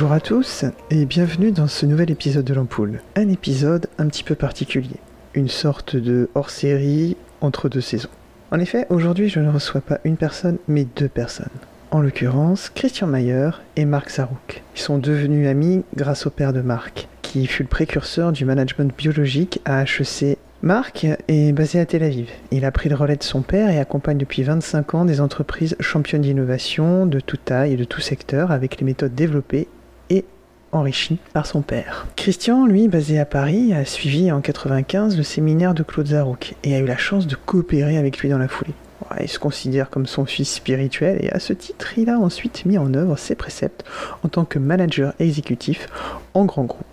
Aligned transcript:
Bonjour 0.00 0.12
à 0.12 0.20
tous 0.20 0.64
et 0.92 1.06
bienvenue 1.06 1.50
dans 1.50 1.66
ce 1.66 1.84
nouvel 1.84 2.12
épisode 2.12 2.44
de 2.44 2.54
l'ampoule. 2.54 3.00
Un 3.16 3.28
épisode 3.28 3.88
un 3.98 4.06
petit 4.06 4.22
peu 4.22 4.36
particulier, 4.36 4.94
une 5.34 5.48
sorte 5.48 5.96
de 5.96 6.30
hors-série 6.36 7.16
entre 7.40 7.68
deux 7.68 7.80
saisons. 7.80 8.08
En 8.52 8.60
effet, 8.60 8.86
aujourd'hui 8.90 9.28
je 9.28 9.40
ne 9.40 9.50
reçois 9.50 9.80
pas 9.80 9.98
une 10.04 10.16
personne 10.16 10.58
mais 10.68 10.86
deux 10.94 11.08
personnes. 11.08 11.48
En 11.90 12.00
l'occurrence, 12.00 12.70
Christian 12.72 13.08
Mayer 13.08 13.50
et 13.74 13.86
Marc 13.86 14.10
Sarouk. 14.10 14.62
Ils 14.76 14.80
sont 14.80 14.98
devenus 14.98 15.48
amis 15.48 15.82
grâce 15.96 16.28
au 16.28 16.30
père 16.30 16.52
de 16.52 16.60
Marc, 16.60 17.08
qui 17.22 17.48
fut 17.48 17.64
le 17.64 17.68
précurseur 17.68 18.30
du 18.30 18.44
management 18.44 18.96
biologique 18.96 19.60
à 19.64 19.82
HEC 19.82 20.38
Marc 20.62 21.06
est 21.28 21.52
basé 21.52 21.78
à 21.80 21.86
Tel 21.86 22.04
Aviv. 22.04 22.30
Il 22.50 22.64
a 22.64 22.72
pris 22.72 22.88
le 22.88 22.96
relais 22.96 23.16
de 23.16 23.22
son 23.22 23.42
père 23.42 23.70
et 23.70 23.78
accompagne 23.78 24.18
depuis 24.18 24.44
25 24.44 24.94
ans 24.94 25.04
des 25.04 25.20
entreprises 25.20 25.76
championnes 25.80 26.22
d'innovation 26.22 27.06
de 27.06 27.18
toute 27.18 27.44
taille 27.44 27.72
et 27.74 27.76
de 27.76 27.84
tout 27.84 28.00
secteur 28.00 28.52
avec 28.52 28.78
les 28.78 28.84
méthodes 28.84 29.14
développées 29.14 29.68
et 30.10 30.24
enrichies 30.72 31.18
par 31.32 31.46
son 31.46 31.62
père. 31.62 32.06
Christian, 32.16 32.66
lui, 32.66 32.88
basé 32.88 33.18
à 33.18 33.24
Paris, 33.24 33.72
a 33.72 33.84
suivi 33.84 34.30
en 34.30 34.40
95 34.40 35.16
le 35.16 35.22
séminaire 35.22 35.74
de 35.74 35.82
Claude 35.82 36.08
Zarouk 36.08 36.54
et 36.64 36.74
a 36.74 36.78
eu 36.78 36.86
la 36.86 36.96
chance 36.96 37.26
de 37.26 37.36
coopérer 37.36 37.96
avec 37.96 38.18
lui 38.18 38.28
dans 38.28 38.38
la 38.38 38.48
foulée. 38.48 38.74
Il 39.20 39.28
se 39.28 39.38
considère 39.38 39.88
comme 39.88 40.06
son 40.06 40.26
fils 40.26 40.52
spirituel 40.52 41.18
et 41.22 41.30
à 41.30 41.38
ce 41.38 41.54
titre, 41.54 41.96
il 41.96 42.10
a 42.10 42.18
ensuite 42.18 42.66
mis 42.66 42.76
en 42.76 42.92
œuvre 42.92 43.16
ses 43.16 43.34
préceptes 43.34 43.84
en 44.22 44.28
tant 44.28 44.44
que 44.44 44.58
manager 44.58 45.14
exécutif 45.18 45.88
en 46.34 46.44
grand 46.44 46.64
groupe 46.64 46.84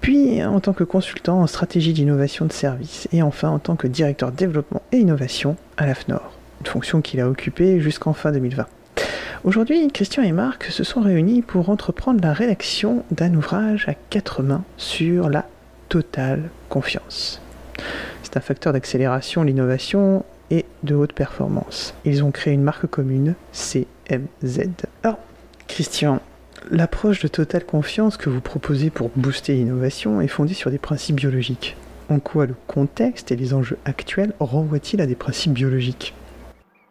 puis 0.00 0.42
en 0.44 0.60
tant 0.60 0.72
que 0.72 0.84
consultant 0.84 1.40
en 1.40 1.46
stratégie 1.46 1.92
d'innovation 1.92 2.46
de 2.46 2.52
service, 2.52 3.08
et 3.12 3.22
enfin 3.22 3.50
en 3.50 3.58
tant 3.58 3.76
que 3.76 3.86
directeur 3.86 4.32
développement 4.32 4.82
et 4.92 4.98
innovation 4.98 5.56
à 5.76 5.86
l'AFNOR, 5.86 6.32
une 6.60 6.66
fonction 6.66 7.00
qu'il 7.00 7.20
a 7.20 7.28
occupée 7.28 7.80
jusqu'en 7.80 8.12
fin 8.12 8.32
2020. 8.32 8.66
Aujourd'hui, 9.44 9.86
Christian 9.88 10.22
et 10.22 10.32
Marc 10.32 10.64
se 10.64 10.84
sont 10.84 11.00
réunis 11.00 11.42
pour 11.42 11.70
entreprendre 11.70 12.20
la 12.22 12.32
rédaction 12.32 13.04
d'un 13.10 13.34
ouvrage 13.34 13.88
à 13.88 13.94
quatre 13.94 14.42
mains 14.42 14.64
sur 14.76 15.28
la 15.28 15.46
totale 15.88 16.50
confiance. 16.68 17.40
C'est 18.22 18.36
un 18.36 18.40
facteur 18.40 18.72
d'accélération 18.72 19.42
l'innovation 19.42 20.24
et 20.50 20.64
de 20.82 20.94
haute 20.94 21.12
performance. 21.12 21.94
Ils 22.04 22.24
ont 22.24 22.30
créé 22.30 22.52
une 22.52 22.62
marque 22.62 22.86
commune, 22.86 23.34
CMZ. 23.52 24.70
Alors, 25.02 25.18
Christian, 25.68 26.20
L'approche 26.70 27.20
de 27.20 27.28
totale 27.28 27.64
confiance 27.64 28.16
que 28.16 28.28
vous 28.28 28.40
proposez 28.40 28.90
pour 28.90 29.10
booster 29.16 29.54
l'innovation 29.54 30.20
est 30.20 30.28
fondée 30.28 30.54
sur 30.54 30.70
des 30.70 30.78
principes 30.78 31.16
biologiques. 31.16 31.76
En 32.10 32.18
quoi 32.18 32.46
le 32.46 32.54
contexte 32.66 33.30
et 33.32 33.36
les 33.36 33.54
enjeux 33.54 33.78
actuels 33.84 34.34
renvoient-ils 34.38 35.00
à 35.00 35.06
des 35.06 35.14
principes 35.14 35.52
biologiques? 35.52 36.14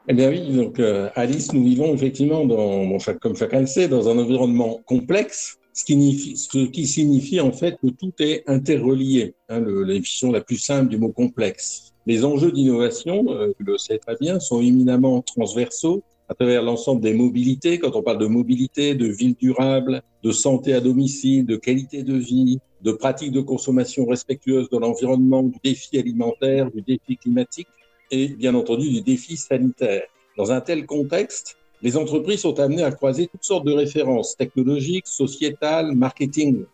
Eh 0.10 0.14
bien 0.14 0.30
oui, 0.30 0.56
donc 0.56 0.80
euh, 0.80 1.10
Alice, 1.16 1.52
nous 1.52 1.64
vivons 1.64 1.94
effectivement, 1.94 2.46
dans, 2.46 2.98
comme 3.20 3.36
chacun 3.36 3.62
le 3.62 3.68
sait, 3.68 3.90
dans 3.90 4.08
un 4.08 4.18
environnement 4.18 4.82
complexe, 4.86 5.58
ce 5.74 5.84
qui, 5.84 6.88
signifie 6.88 7.42
en 7.42 7.52
fait 7.52 7.78
que 7.82 7.88
tout 7.88 8.14
est 8.20 8.44
interrelié. 8.48 9.36
Hein, 9.50 9.60
la 9.60 10.42
plus 10.42 10.58
simple 10.58 10.90
du 10.90 10.98
mot 10.98 11.12
complexe. 11.12 11.94
Les 12.06 12.24
enjeux 12.24 12.54
d'innovation, 12.54 13.26
euh, 13.30 13.52
tu 13.58 13.66
le 13.66 13.78
sais 13.78 13.98
très 13.98 14.16
bien, 14.20 14.40
sont 14.40 14.62
éminemment 14.62 15.22
transversaux 15.22 16.04
à 16.30 16.34
travers 16.34 16.64
l'ensemble 16.64 17.02
des 17.02 17.14
mobilités, 17.14 17.78
quand 17.78 17.96
on 17.96 18.02
parle 18.02 18.18
de 18.18 18.28
mobilité, 18.28 18.96
de 18.96 19.08
ville 19.08 19.36
durable, 19.36 20.02
de 20.24 20.32
santé 20.32 20.74
à 20.74 20.80
domicile, 20.80 21.46
de 21.46 21.58
qualité 21.58 22.04
de 22.04 22.16
vie, 22.16 22.60
de 22.82 22.92
pratiques 22.92 23.32
de 23.32 23.42
consommation 23.42 24.06
respectueuses 24.06 24.70
de 24.70 24.78
l'environnement, 24.78 25.44
du 25.44 25.58
défi 25.64 25.98
alimentaire, 25.98 26.72
du 26.72 26.82
défi 26.82 27.18
climatique 27.18 27.68
et 28.12 28.30
bien 28.30 28.56
entendu 28.56 28.90
du 28.90 29.02
défi 29.02 29.38
sanitaire. 29.38 30.04
Dans 30.38 30.52
un 30.52 30.62
tel 30.62 30.86
contexte, 30.86 31.58
les 31.82 31.98
entreprises 31.98 32.42
sont 32.42 32.60
amenées 32.60 32.84
à 32.84 32.92
croiser 32.92 33.28
toutes 33.28 33.44
sortes 33.44 33.66
de 33.66 33.74
références 33.74 34.36
technologiques, 34.36 35.08
sociétales, 35.08 35.94
marketing. 35.94 36.66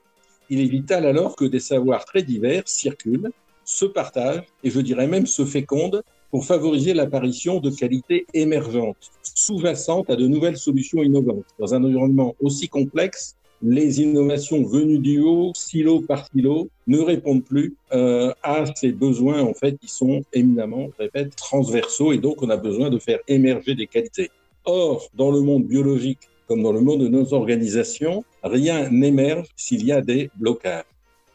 Il 0.49 0.61
est 0.61 0.69
vital 0.69 1.05
alors 1.05 1.35
que 1.35 1.45
des 1.45 1.59
savoirs 1.59 2.05
très 2.05 2.23
divers 2.23 2.63
circulent, 2.65 3.31
se 3.65 3.85
partagent 3.85 4.43
et 4.63 4.69
je 4.69 4.79
dirais 4.79 5.07
même 5.07 5.25
se 5.25 5.45
fécondent 5.45 6.03
pour 6.31 6.45
favoriser 6.45 6.93
l'apparition 6.93 7.59
de 7.59 7.69
qualités 7.69 8.25
émergentes, 8.33 9.11
sous-jacentes 9.21 10.09
à 10.09 10.15
de 10.15 10.27
nouvelles 10.27 10.57
solutions 10.57 11.03
innovantes. 11.03 11.45
Dans 11.59 11.73
un 11.73 11.83
environnement 11.83 12.35
aussi 12.41 12.67
complexe, 12.67 13.35
les 13.63 14.01
innovations 14.01 14.63
venues 14.63 14.99
du 14.99 15.21
haut, 15.21 15.53
silo 15.55 16.01
par 16.01 16.27
silo, 16.27 16.67
ne 16.85 16.99
répondent 16.99 17.45
plus 17.45 17.75
euh, 17.93 18.33
à 18.43 18.65
ces 18.75 18.91
besoins 18.91 19.41
en 19.41 19.53
fait 19.53 19.77
qui 19.77 19.87
sont 19.87 20.21
éminemment, 20.33 20.89
je 20.97 21.03
répète, 21.03 21.35
transversaux 21.35 22.11
et 22.11 22.17
donc 22.17 22.41
on 22.43 22.49
a 22.49 22.57
besoin 22.57 22.89
de 22.89 22.99
faire 22.99 23.19
émerger 23.27 23.73
des 23.73 23.87
qualités. 23.87 24.29
Or, 24.65 25.09
dans 25.15 25.31
le 25.31 25.39
monde 25.39 25.65
biologique 25.65 26.19
comme 26.47 26.61
dans 26.61 26.73
le 26.73 26.81
monde 26.81 27.01
de 27.01 27.07
nos 27.07 27.33
organisations, 27.33 28.25
rien 28.43 28.89
n'émerge 28.89 29.47
s'il 29.55 29.85
y 29.85 29.93
a 29.93 30.01
des 30.01 30.29
blocages. 30.35 30.83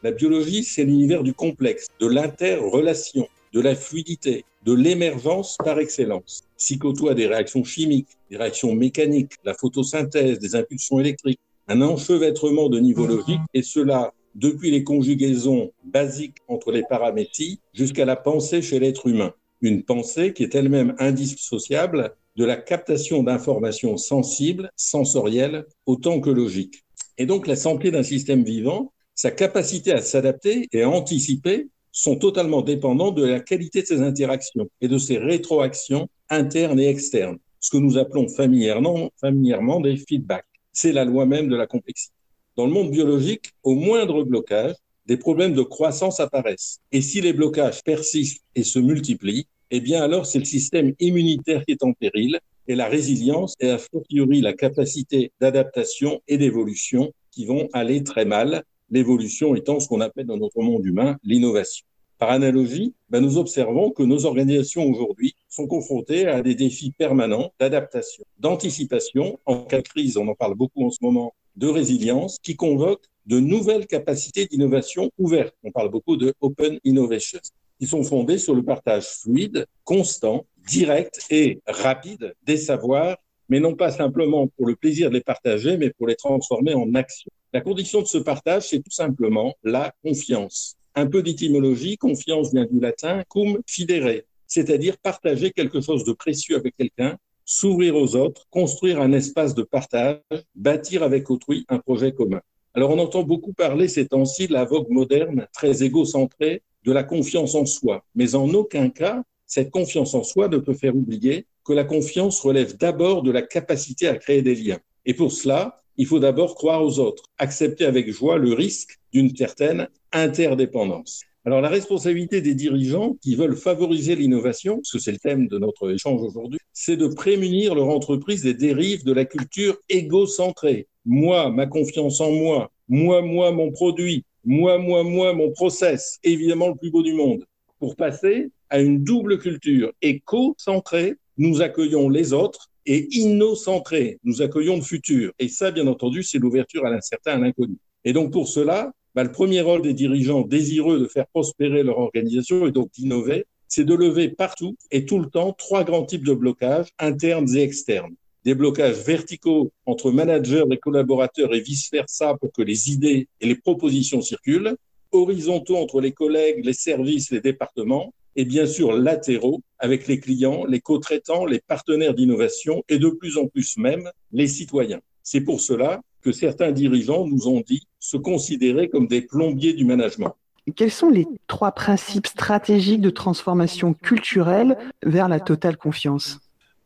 La 0.03 0.12
biologie, 0.12 0.62
c'est 0.65 0.84
l'univers 0.84 1.22
du 1.22 1.33
complexe, 1.33 1.88
de 1.99 2.06
l'interrelation, 2.06 3.27
de 3.55 3.61
la 3.61 3.75
fluidité, 3.75 4.44
de 4.65 4.75
l'émergence 4.75 5.56
par 5.65 5.78
excellence. 5.78 6.43
S'y 6.59 6.78
côtoient 6.78 7.15
des 7.15 7.27
réactions 7.27 7.65
chimiques, 7.65 8.19
des 8.31 8.37
réactions 8.37 8.75
mécaniques, 8.75 9.33
la 9.44 9.55
photosynthèse, 9.55 10.38
des 10.38 10.55
impulsions 10.55 11.00
électriques, 11.00 11.41
un 11.69 11.83
enchevêtrement 11.83 12.69
de 12.69 12.81
niveaux 12.81 13.06
logiques, 13.06 13.41
et 13.55 13.62
cela 13.62 14.12
depuis 14.34 14.71
les 14.71 14.84
conjugaisons 14.84 15.73
basiques 15.84 16.39
entre 16.49 16.73
les 16.73 16.83
paraméties 16.83 17.61
jusqu'à 17.75 18.05
la 18.05 18.17
pensée 18.17 18.62
chez 18.62 18.79
l'être 18.79 19.06
humain. 19.06 19.34
Une 19.61 19.83
pensée 19.83 20.33
qui 20.33 20.45
est 20.45 20.55
elle-même 20.55 20.95
indissociable 20.99 22.15
de 22.37 22.45
la 22.45 22.56
captation 22.56 23.23
d'informations 23.23 23.97
sensibles, 23.97 24.71
sensorielles, 24.77 25.67
autant 25.87 26.21
que 26.21 26.31
logiques. 26.31 26.84
Et 27.19 27.27
donc 27.27 27.47
la 27.49 27.56
santé 27.56 27.91
d'un 27.91 28.05
système 28.05 28.45
vivant, 28.45 28.93
sa 29.15 29.33
capacité 29.33 29.93
à 29.93 30.00
s'adapter 30.00 30.69
et 30.73 30.83
à 30.83 30.89
anticiper 30.89 31.67
sont 31.91 32.15
totalement 32.15 32.62
dépendants 32.62 33.11
de 33.11 33.25
la 33.25 33.41
qualité 33.41 33.83
de 33.83 33.87
ces 33.87 34.00
interactions 34.00 34.69
et 34.81 34.87
de 34.87 34.99
ces 34.99 35.19
rétroactions 35.19 36.09
internes 36.31 36.79
et 36.79 36.89
externes, 36.89 37.39
ce 37.59 37.71
que 37.71 37.79
nous 37.79 37.99
appelons 37.99 38.29
familièrement, 38.29 39.11
familièrement 39.21 39.81
des 39.81 39.97
feedbacks. 39.97 40.45
C'est 40.81 40.93
la 40.93 41.05
loi 41.05 41.27
même 41.27 41.49
de 41.49 41.56
la 41.56 41.66
complexité. 41.66 42.15
Dans 42.55 42.65
le 42.65 42.71
monde 42.71 42.93
biologique, 42.93 43.50
au 43.65 43.75
moindre 43.75 44.22
blocage, 44.22 44.75
des 45.06 45.16
problèmes 45.16 45.53
de 45.53 45.62
croissance 45.62 46.21
apparaissent. 46.21 46.78
Et 46.93 47.03
si 47.03 47.21
les 47.21 47.33
blocages 47.33 47.83
persistent 47.83 48.44
et 48.55 48.62
se 48.62 48.78
multiplient, 48.78 49.49
eh 49.72 49.81
bien 49.81 50.00
alors 50.05 50.25
c'est 50.25 50.38
le 50.38 50.44
système 50.44 50.94
immunitaire 51.00 51.65
qui 51.65 51.72
est 51.72 51.83
en 51.83 51.94
péril 51.94 52.38
et 52.69 52.77
la 52.77 52.87
résilience 52.87 53.56
et 53.59 53.71
a 53.71 53.78
fortiori 53.78 54.41
la 54.41 54.53
capacité 54.53 55.33
d'adaptation 55.41 56.21
et 56.28 56.38
d'évolution 56.38 57.12
qui 57.33 57.44
vont 57.44 57.69
aller 57.72 58.05
très 58.05 58.25
mal, 58.25 58.62
l'évolution 58.88 59.56
étant 59.56 59.81
ce 59.81 59.88
qu'on 59.88 60.00
appelle 60.00 60.27
dans 60.27 60.37
notre 60.37 60.62
monde 60.62 60.87
humain 60.87 61.17
l'innovation. 61.25 61.87
Par 62.19 62.31
analogie, 62.31 62.94
ben 63.11 63.21
nous 63.21 63.37
observons 63.37 63.91
que 63.91 64.05
nos 64.05 64.27
organisations 64.27 64.84
aujourd'hui 64.84 65.34
sont 65.59 65.67
confrontées 65.67 66.29
à 66.29 66.41
des 66.41 66.55
défis 66.55 66.93
permanents 66.93 67.53
d'adaptation, 67.59 68.25
d'anticipation, 68.39 69.41
en 69.45 69.63
cas 69.63 69.83
de 69.83 69.89
crise, 69.89 70.17
on 70.17 70.29
en 70.29 70.37
parle 70.37 70.55
beaucoup 70.55 70.87
en 70.87 70.91
ce 70.91 70.99
moment, 71.03 71.35
de 71.57 71.67
résilience, 71.67 72.39
qui 72.41 72.55
convoquent 72.55 73.07
de 73.27 73.41
nouvelles 73.41 73.89
capacités 73.89 74.47
d'innovation 74.47 75.11
ouvertes. 75.19 75.57
On 75.65 75.73
parle 75.73 75.91
beaucoup 75.91 76.17
de 76.17 76.33
open 76.41 76.79
innovations, 76.85 77.41
qui 77.81 77.89
sont 77.89 78.05
fondées 78.05 78.39
sur 78.39 78.55
le 78.55 78.63
partage 78.63 79.07
fluide, 79.07 79.67
constant, 79.83 80.47
direct 80.69 81.27
et 81.31 81.61
rapide 81.67 82.35
des 82.45 82.57
savoirs, 82.57 83.17
mais 83.49 83.59
non 83.59 83.75
pas 83.75 83.91
simplement 83.91 84.47
pour 84.47 84.65
le 84.69 84.77
plaisir 84.77 85.11
de 85.11 85.15
les 85.15 85.23
partager, 85.23 85.77
mais 85.77 85.91
pour 85.91 86.06
les 86.06 86.15
transformer 86.15 86.75
en 86.75 86.94
action. 86.94 87.31
La 87.53 87.62
condition 87.62 88.00
de 88.00 88.06
ce 88.06 88.19
partage, 88.19 88.69
c'est 88.69 88.81
tout 88.81 88.93
simplement 88.93 89.56
la 89.65 89.93
confiance 90.05 90.79
un 90.99 91.06
peu 91.06 91.23
d'étymologie, 91.23 91.97
confiance 91.97 92.53
vient 92.53 92.67
du 92.67 92.81
latin 92.81 93.23
cum 93.29 93.61
fidere, 93.67 94.23
c'est-à-dire 94.49 94.99
partager 94.99 95.53
quelque 95.53 95.81
chose 95.81 96.05
de 96.05 96.12
précieux 96.12 96.56
avec 96.56 96.75
quelqu'un, 96.77 97.17
s'ouvrir 97.45 97.95
aux 97.97 98.17
autres, 98.17 98.47
construire 98.50 99.00
un 99.00 99.12
espace 99.12 99.55
de 99.55 99.62
partage, 99.62 100.19
bâtir 100.55 101.03
avec 101.03 101.31
autrui 101.31 101.65
un 101.69 101.79
projet 101.79 102.12
commun. 102.12 102.41
Alors 102.75 102.91
on 102.91 102.99
entend 102.99 103.23
beaucoup 103.23 103.53
parler 103.53 103.89
ces 103.89 104.09
temps-ci 104.09 104.49
de 104.49 104.53
la 104.53 104.65
vogue 104.65 104.91
moderne 104.91 105.47
très 105.53 105.83
égocentrée 105.83 106.62
de 106.85 106.93
la 106.93 107.05
confiance 107.05 107.55
en 107.55 107.67
soi, 107.67 108.05
mais 108.15 108.35
en 108.35 108.49
aucun 108.55 108.91
cas 108.91 109.23
cette 109.47 109.71
confiance 109.71 110.15
en 110.15 110.23
soi 110.23 110.49
ne 110.49 110.59
peut 110.59 110.75
faire 110.75 110.94
oublier 110.94 111.47
que 111.65 111.73
la 111.73 111.85
confiance 111.85 112.41
relève 112.41 112.77
d'abord 112.77 113.23
de 113.23 113.31
la 113.31 113.43
capacité 113.43 114.06
à 114.06 114.17
créer 114.17 114.43
des 114.43 114.55
liens. 114.55 114.79
Et 115.06 115.15
pour 115.15 115.33
cela, 115.33 115.77
il 115.97 116.06
faut 116.06 116.19
d'abord 116.19 116.55
croire 116.55 116.85
aux 116.85 116.99
autres, 116.99 117.25
accepter 117.39 117.87
avec 117.87 118.12
joie 118.12 118.37
le 118.37 118.53
risque 118.53 118.99
d'une 119.12 119.35
certaine 119.35 119.89
interdépendance. 120.12 121.23
Alors 121.44 121.61
la 121.61 121.69
responsabilité 121.69 122.40
des 122.40 122.55
dirigeants 122.55 123.17
qui 123.23 123.35
veulent 123.35 123.56
favoriser 123.56 124.17
l'innovation, 124.17 124.76
parce 124.76 124.93
que 124.93 124.99
c'est 124.99 125.12
le 125.12 125.19
thème 125.19 125.49
de 125.49 125.58
notre 125.58 125.90
échange 125.90 126.20
aujourd'hui, 126.20 126.58
c'est 126.73 126.96
de 126.96 127.06
prémunir 127.06 127.75
leur 127.75 127.88
entreprise 127.88 128.43
des 128.43 128.55
dérives 128.55 129.05
de 129.05 129.12
la 129.12 129.25
culture 129.25 129.79
égocentrée. 129.88 130.88
Moi, 131.06 131.50
ma 131.50 131.67
confiance 131.67 132.20
en 132.20 132.32
moi, 132.32 132.70
moi, 132.88 133.23
moi, 133.23 133.52
mon 133.52 133.70
produit, 133.70 134.25
moi, 134.44 134.79
moi, 134.79 135.05
moi, 135.05 135.32
mon 135.32 135.50
process, 135.52 136.19
évidemment 136.23 136.69
le 136.69 136.75
plus 136.75 136.90
beau 136.90 137.02
du 137.02 137.12
monde. 137.12 137.44
Pour 137.79 137.96
passer 137.96 138.50
à 138.70 138.81
une 138.81 139.05
double 139.05 139.38
culture 139.38 139.93
éco-centrée, 140.02 141.17
nous 141.37 141.62
accueillons 141.62 142.08
les 142.08 142.32
autres 142.32 142.69
et 142.84 143.06
innocentré. 143.17 144.19
Nous 144.25 144.43
accueillons 144.43 144.76
le 144.76 144.82
futur. 144.82 145.32
Et 145.38 145.49
ça, 145.49 145.70
bien 145.70 145.87
entendu, 145.87 146.23
c'est 146.23 146.38
l'ouverture 146.38 146.84
à 146.84 146.91
l'incertain, 146.91 147.32
à 147.32 147.38
l'inconnu. 147.38 147.76
Et 148.05 148.12
donc, 148.12 148.32
pour 148.32 148.49
cela, 148.49 148.93
bah, 149.19 149.25
le 149.25 149.32
premier 149.32 149.62
rôle 149.62 149.82
des 149.82 149.94
dirigeants 149.94 150.43
désireux 150.43 151.00
de 151.00 151.09
faire 151.09 151.26
prospérer 151.26 151.82
leur 151.82 151.99
organisation 151.99 152.69
et 152.69 152.70
donc 152.70 152.93
d'innover, 152.93 153.47
c'est 153.67 153.82
de 153.82 153.93
lever 153.93 154.29
partout 154.29 154.76
et 154.93 155.06
tout 155.06 155.19
le 155.19 155.26
temps 155.26 155.53
trois 155.53 155.82
grands 155.82 156.05
types 156.05 156.25
de 156.25 156.35
blocages, 156.35 156.87
internes 157.00 157.53
et 157.56 157.62
externes. 157.65 158.15
Des 158.44 158.55
blocages 158.55 158.99
verticaux 158.99 159.73
entre 159.87 160.12
managers 160.12 160.62
et 160.70 160.76
collaborateurs 160.76 161.53
et 161.53 161.59
vice-versa 161.59 162.37
pour 162.41 162.53
que 162.53 162.62
les 162.62 162.93
idées 162.93 163.26
et 163.41 163.49
les 163.49 163.56
propositions 163.56 164.20
circulent, 164.20 164.76
horizontaux 165.11 165.79
entre 165.79 166.00
les 166.00 166.12
collègues, 166.12 166.65
les 166.65 166.73
services, 166.73 167.32
les 167.32 167.41
départements, 167.41 168.15
et 168.37 168.44
bien 168.44 168.67
sûr 168.67 168.93
latéraux 168.93 169.62
avec 169.81 170.06
les 170.06 170.20
clients, 170.20 170.65
les 170.65 170.79
co-traitants, 170.79 171.44
les 171.44 171.59
partenaires 171.59 172.15
d'innovation 172.15 172.85
et 172.88 173.00
de 173.00 173.09
plus 173.09 173.37
en 173.37 173.49
plus 173.49 173.79
même 173.79 174.09
les 174.31 174.47
citoyens. 174.47 175.00
C'est 175.25 175.41
pour 175.41 175.61
cela 175.61 176.03
que 176.23 176.32
certains 176.32 176.73
dirigeants 176.73 177.26
nous 177.26 177.49
ont 177.49 177.61
dit 177.61 177.87
se 177.99 178.17
considérer 178.17 178.88
comme 178.88 179.06
des 179.06 179.23
plombiers 179.23 179.73
du 179.73 179.85
management. 179.85 180.35
Quels 180.76 180.91
sont 180.91 181.09
les 181.09 181.26
trois 181.47 181.73
principes 181.73 182.26
stratégiques 182.26 183.00
de 183.00 183.11
transformation 183.11 183.94
culturelle 183.94 184.76
vers 185.03 185.29
la 185.29 185.41
totale 185.41 185.76
confiance? 185.76 186.41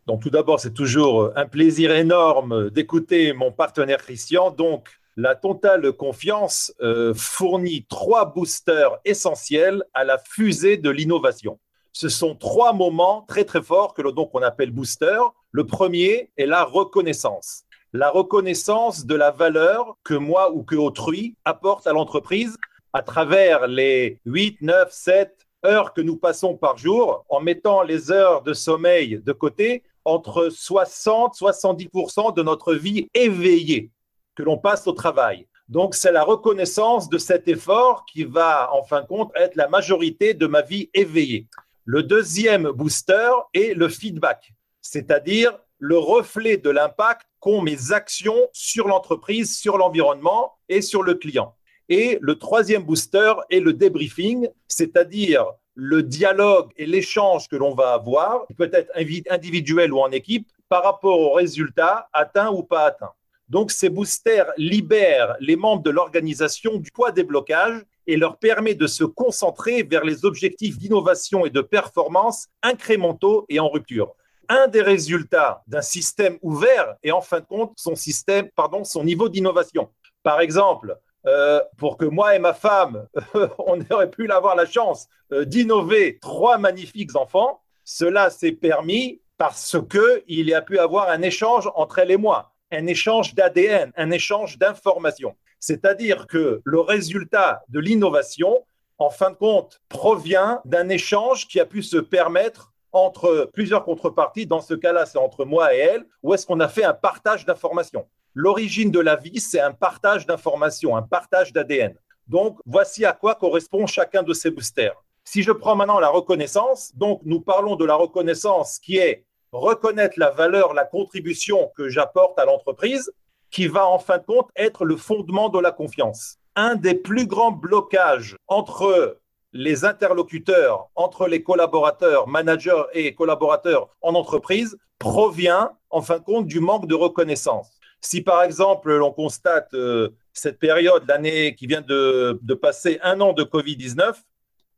Donc 0.06 0.22
tout 0.22 0.30
d'abord, 0.30 0.60
c'est 0.60 0.74
toujours 0.74 1.30
un 1.36 1.46
plaisir 1.46 1.92
énorme 1.92 2.70
d'écouter 2.70 3.32
mon 3.32 3.52
partenaire 3.52 3.98
Christian. 3.98 4.50
Donc 4.50 4.88
la 5.16 5.34
totale 5.34 5.92
confiance 5.92 6.72
euh, 6.80 7.12
fournit 7.14 7.84
trois 7.88 8.32
boosters 8.32 8.98
essentiels 9.04 9.84
à 9.94 10.04
la 10.04 10.18
fusée 10.18 10.76
de 10.76 10.90
l'innovation. 10.90 11.58
Ce 11.92 12.08
sont 12.08 12.34
trois 12.34 12.72
moments 12.72 13.24
très 13.28 13.44
très 13.44 13.62
forts 13.62 13.94
que 13.94 14.02
donc 14.10 14.30
on 14.32 14.42
appelle 14.42 14.70
boosters. 14.70 15.32
Le 15.50 15.66
premier 15.66 16.30
est 16.38 16.46
la 16.46 16.64
reconnaissance. 16.64 17.64
La 17.94 18.08
reconnaissance 18.08 19.04
de 19.04 19.14
la 19.14 19.30
valeur 19.30 19.98
que 20.02 20.14
moi 20.14 20.50
ou 20.50 20.62
que 20.62 20.76
autrui 20.76 21.36
apporte 21.44 21.86
à 21.86 21.92
l'entreprise 21.92 22.56
à 22.94 23.02
travers 23.02 23.66
les 23.66 24.18
8, 24.24 24.62
9, 24.62 24.90
7 24.90 25.36
heures 25.66 25.92
que 25.92 26.00
nous 26.00 26.16
passons 26.16 26.56
par 26.56 26.78
jour 26.78 27.26
en 27.28 27.40
mettant 27.40 27.82
les 27.82 28.10
heures 28.10 28.40
de 28.40 28.54
sommeil 28.54 29.20
de 29.22 29.32
côté 29.32 29.82
entre 30.06 30.48
60 30.48 31.34
70% 31.34 32.34
de 32.34 32.42
notre 32.42 32.74
vie 32.74 33.10
éveillée 33.12 33.90
que 34.36 34.42
l'on 34.42 34.56
passe 34.56 34.86
au 34.86 34.92
travail. 34.92 35.46
Donc, 35.68 35.94
c'est 35.94 36.12
la 36.12 36.24
reconnaissance 36.24 37.10
de 37.10 37.18
cet 37.18 37.46
effort 37.46 38.06
qui 38.06 38.24
va, 38.24 38.70
en 38.72 38.84
fin 38.84 39.02
de 39.02 39.06
compte, 39.06 39.32
être 39.36 39.56
la 39.56 39.68
majorité 39.68 40.32
de 40.32 40.46
ma 40.46 40.62
vie 40.62 40.88
éveillée. 40.94 41.46
Le 41.84 42.02
deuxième 42.02 42.70
booster 42.70 43.32
est 43.52 43.74
le 43.76 43.90
feedback, 43.90 44.54
c'est-à-dire 44.80 45.58
le 45.82 45.98
reflet 45.98 46.58
de 46.58 46.70
l'impact 46.70 47.26
qu'ont 47.40 47.60
mes 47.60 47.90
actions 47.90 48.48
sur 48.52 48.86
l'entreprise, 48.86 49.58
sur 49.58 49.78
l'environnement 49.78 50.52
et 50.68 50.80
sur 50.80 51.02
le 51.02 51.14
client. 51.14 51.56
Et 51.88 52.18
le 52.20 52.36
troisième 52.36 52.84
booster 52.84 53.32
est 53.50 53.58
le 53.58 53.72
débriefing, 53.72 54.48
c'est-à-dire 54.68 55.44
le 55.74 56.04
dialogue 56.04 56.70
et 56.76 56.86
l'échange 56.86 57.48
que 57.48 57.56
l'on 57.56 57.74
va 57.74 57.94
avoir, 57.94 58.46
peut-être 58.56 58.92
individuel 59.28 59.92
ou 59.92 59.98
en 59.98 60.12
équipe, 60.12 60.46
par 60.68 60.84
rapport 60.84 61.18
aux 61.18 61.32
résultats 61.32 62.08
atteints 62.12 62.52
ou 62.52 62.62
pas 62.62 62.86
atteints. 62.86 63.12
Donc, 63.48 63.72
ces 63.72 63.88
boosters 63.88 64.52
libèrent 64.56 65.34
les 65.40 65.56
membres 65.56 65.82
de 65.82 65.90
l'organisation 65.90 66.76
du 66.76 66.92
poids 66.92 67.10
des 67.10 67.24
blocages 67.24 67.82
et 68.06 68.16
leur 68.16 68.38
permet 68.38 68.76
de 68.76 68.86
se 68.86 69.02
concentrer 69.02 69.82
vers 69.82 70.04
les 70.04 70.24
objectifs 70.24 70.78
d'innovation 70.78 71.44
et 71.44 71.50
de 71.50 71.60
performance 71.60 72.46
incrémentaux 72.62 73.46
et 73.48 73.58
en 73.58 73.68
rupture. 73.68 74.14
Un 74.54 74.68
des 74.68 74.82
résultats 74.82 75.62
d'un 75.66 75.80
système 75.80 76.36
ouvert 76.42 76.96
est 77.02 77.10
en 77.10 77.22
fin 77.22 77.40
de 77.40 77.46
compte 77.46 77.72
son 77.76 77.94
système, 77.94 78.50
pardon, 78.54 78.84
son 78.84 79.02
niveau 79.02 79.30
d'innovation. 79.30 79.88
Par 80.22 80.42
exemple, 80.42 80.98
euh, 81.26 81.58
pour 81.78 81.96
que 81.96 82.04
moi 82.04 82.36
et 82.36 82.38
ma 82.38 82.52
femme, 82.52 83.06
on 83.58 83.80
aurait 83.90 84.10
pu 84.10 84.30
avoir 84.30 84.54
la 84.54 84.66
chance 84.66 85.08
euh, 85.32 85.46
d'innover 85.46 86.18
trois 86.20 86.58
magnifiques 86.58 87.16
enfants, 87.16 87.62
cela 87.82 88.28
s'est 88.28 88.52
permis 88.52 89.22
parce 89.38 89.74
qu'il 89.90 90.46
y 90.46 90.52
a 90.52 90.60
pu 90.60 90.78
avoir 90.78 91.08
un 91.08 91.22
échange 91.22 91.70
entre 91.74 92.00
elle 92.00 92.10
et 92.10 92.18
moi 92.18 92.52
un 92.72 92.86
échange 92.86 93.34
d'ADN, 93.34 93.90
un 93.96 94.10
échange 94.10 94.58
d'informations. 94.58 95.34
C'est-à-dire 95.60 96.26
que 96.26 96.60
le 96.62 96.80
résultat 96.80 97.62
de 97.68 97.80
l'innovation, 97.80 98.66
en 98.98 99.08
fin 99.08 99.30
de 99.30 99.36
compte, 99.36 99.80
provient 99.88 100.60
d'un 100.66 100.90
échange 100.90 101.48
qui 101.48 101.58
a 101.58 101.64
pu 101.64 101.82
se 101.82 101.96
permettre 101.96 102.71
entre 102.92 103.50
plusieurs 103.52 103.84
contreparties. 103.84 104.46
Dans 104.46 104.60
ce 104.60 104.74
cas-là, 104.74 105.06
c'est 105.06 105.18
entre 105.18 105.44
moi 105.44 105.74
et 105.74 105.78
elle, 105.78 106.06
où 106.22 106.34
est-ce 106.34 106.46
qu'on 106.46 106.60
a 106.60 106.68
fait 106.68 106.84
un 106.84 106.94
partage 106.94 107.44
d'informations. 107.44 108.06
L'origine 108.34 108.90
de 108.90 109.00
la 109.00 109.16
vie, 109.16 109.40
c'est 109.40 109.60
un 109.60 109.72
partage 109.72 110.26
d'informations, 110.26 110.96
un 110.96 111.02
partage 111.02 111.52
d'ADN. 111.52 111.94
Donc, 112.28 112.58
voici 112.64 113.04
à 113.04 113.12
quoi 113.12 113.34
correspond 113.34 113.86
chacun 113.86 114.22
de 114.22 114.32
ces 114.32 114.50
boosters. 114.50 115.02
Si 115.24 115.42
je 115.42 115.52
prends 115.52 115.76
maintenant 115.76 116.00
la 116.00 116.08
reconnaissance, 116.08 116.92
donc 116.96 117.20
nous 117.24 117.40
parlons 117.40 117.76
de 117.76 117.84
la 117.84 117.94
reconnaissance 117.94 118.78
qui 118.78 118.96
est 118.96 119.24
reconnaître 119.52 120.18
la 120.18 120.30
valeur, 120.30 120.72
la 120.72 120.84
contribution 120.84 121.70
que 121.76 121.88
j'apporte 121.88 122.38
à 122.38 122.44
l'entreprise, 122.44 123.12
qui 123.50 123.66
va 123.66 123.86
en 123.86 123.98
fin 123.98 124.18
de 124.18 124.24
compte 124.24 124.48
être 124.56 124.84
le 124.84 124.96
fondement 124.96 125.48
de 125.50 125.60
la 125.60 125.70
confiance. 125.70 126.38
Un 126.56 126.74
des 126.74 126.94
plus 126.94 127.26
grands 127.26 127.52
blocages 127.52 128.36
entre 128.48 129.18
les 129.52 129.84
interlocuteurs, 129.84 130.88
entre 130.94 131.26
les 131.26 131.42
collaborateurs, 131.42 132.28
managers 132.28 132.84
et 132.94 133.14
collaborateurs 133.14 133.88
en 134.00 134.14
entreprise 134.14 134.78
provient 134.98 135.72
en 135.90 136.00
fin 136.00 136.18
de 136.18 136.24
compte 136.24 136.46
du 136.46 136.60
manque 136.60 136.86
de 136.86 136.94
reconnaissance. 136.94 137.70
Si 138.00 138.22
par 138.22 138.42
exemple 138.42 138.92
l'on 138.94 139.12
constate 139.12 139.74
euh, 139.74 140.10
cette 140.32 140.58
période, 140.58 141.04
l'année 141.06 141.54
qui 141.54 141.66
vient 141.66 141.82
de, 141.82 142.38
de 142.42 142.54
passer 142.54 142.98
un 143.02 143.20
an 143.20 143.32
de 143.32 143.44
Covid-19, 143.44 144.14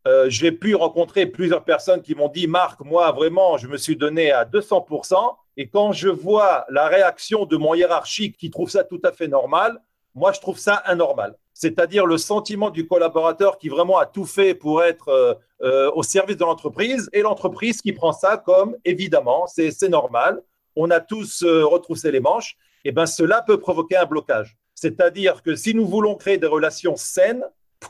euh, 0.07 0.27
j'ai 0.29 0.53
pu 0.53 0.75
rencontrer 0.75 1.27
plusieurs 1.27 1.65
personnes 1.65 2.03
qui 2.03 2.15
m'ont 2.15 2.29
dit, 2.29 2.47
Marc, 2.47 2.81
moi 2.81 3.11
vraiment, 3.13 3.57
je 3.57 3.69
me 3.69 3.79
suis 3.79 3.97
donné 3.97 4.33
à 4.33 4.45
200%. 4.45 5.37
Et 5.57 5.69
quand 5.69 5.93
je 5.93 6.09
vois 6.09 6.67
la 6.69 6.89
réaction 6.89 7.47
de 7.47 7.57
mon 7.57 7.75
hiérarchique 7.75 8.37
qui 8.37 8.51
trouve 8.51 8.69
ça 8.69 8.85
tout 8.85 9.01
à 9.05 9.13
fait 9.13 9.29
normal, 9.29 9.81
moi, 10.15 10.33
je 10.33 10.41
trouve 10.41 10.59
ça 10.59 10.75
anormal. 10.75 11.37
C'est-à-dire 11.55 12.05
le 12.05 12.19
sentiment 12.19 12.71
du 12.71 12.87
collaborateur 12.87 13.59
qui 13.59 13.69
vraiment 13.69 13.99
a 13.99 14.07
tout 14.07 14.27
fait 14.27 14.55
pour 14.55 14.83
être 14.83 15.09
euh, 15.09 15.35
euh, 15.63 15.91
au 15.95 16.03
service 16.03 16.37
de 16.37 16.45
l'entreprise 16.45 17.09
et 17.13 17.23
l'entreprise 17.23 17.81
qui 17.81 17.93
prend 17.93 18.13
ça 18.13 18.37
comme 18.37 18.77
évidemment, 18.85 19.47
c'est 19.47 19.89
normal. 19.89 20.43
On 20.77 20.91
a 20.91 21.01
tous 21.01 21.45
retroussé 21.45 22.11
les 22.11 22.21
manches. 22.21 22.57
Et 22.85 22.89
eh 22.89 22.93
bien, 22.93 23.07
cela 23.07 23.41
peut 23.41 23.59
provoquer 23.59 23.97
un 23.97 24.05
blocage. 24.05 24.59
C'est-à-dire 24.75 25.43
que 25.43 25.55
si 25.55 25.75
nous 25.75 25.87
voulons 25.87 26.17
créer 26.17 26.37
des 26.37 26.49
relations 26.49 26.97
saines, 26.97 27.45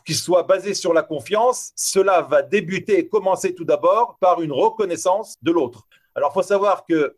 qui 0.04 0.14
soit 0.14 0.42
basé 0.42 0.74
sur 0.74 0.92
la 0.92 1.02
confiance, 1.02 1.72
cela 1.76 2.22
va 2.22 2.42
débuter 2.42 2.98
et 2.98 3.08
commencer 3.08 3.54
tout 3.54 3.64
d'abord 3.64 4.16
par 4.20 4.42
une 4.42 4.52
reconnaissance 4.52 5.36
de 5.42 5.52
l'autre. 5.52 5.86
Alors, 6.14 6.30
il 6.32 6.34
faut 6.34 6.42
savoir 6.42 6.84
que 6.84 7.16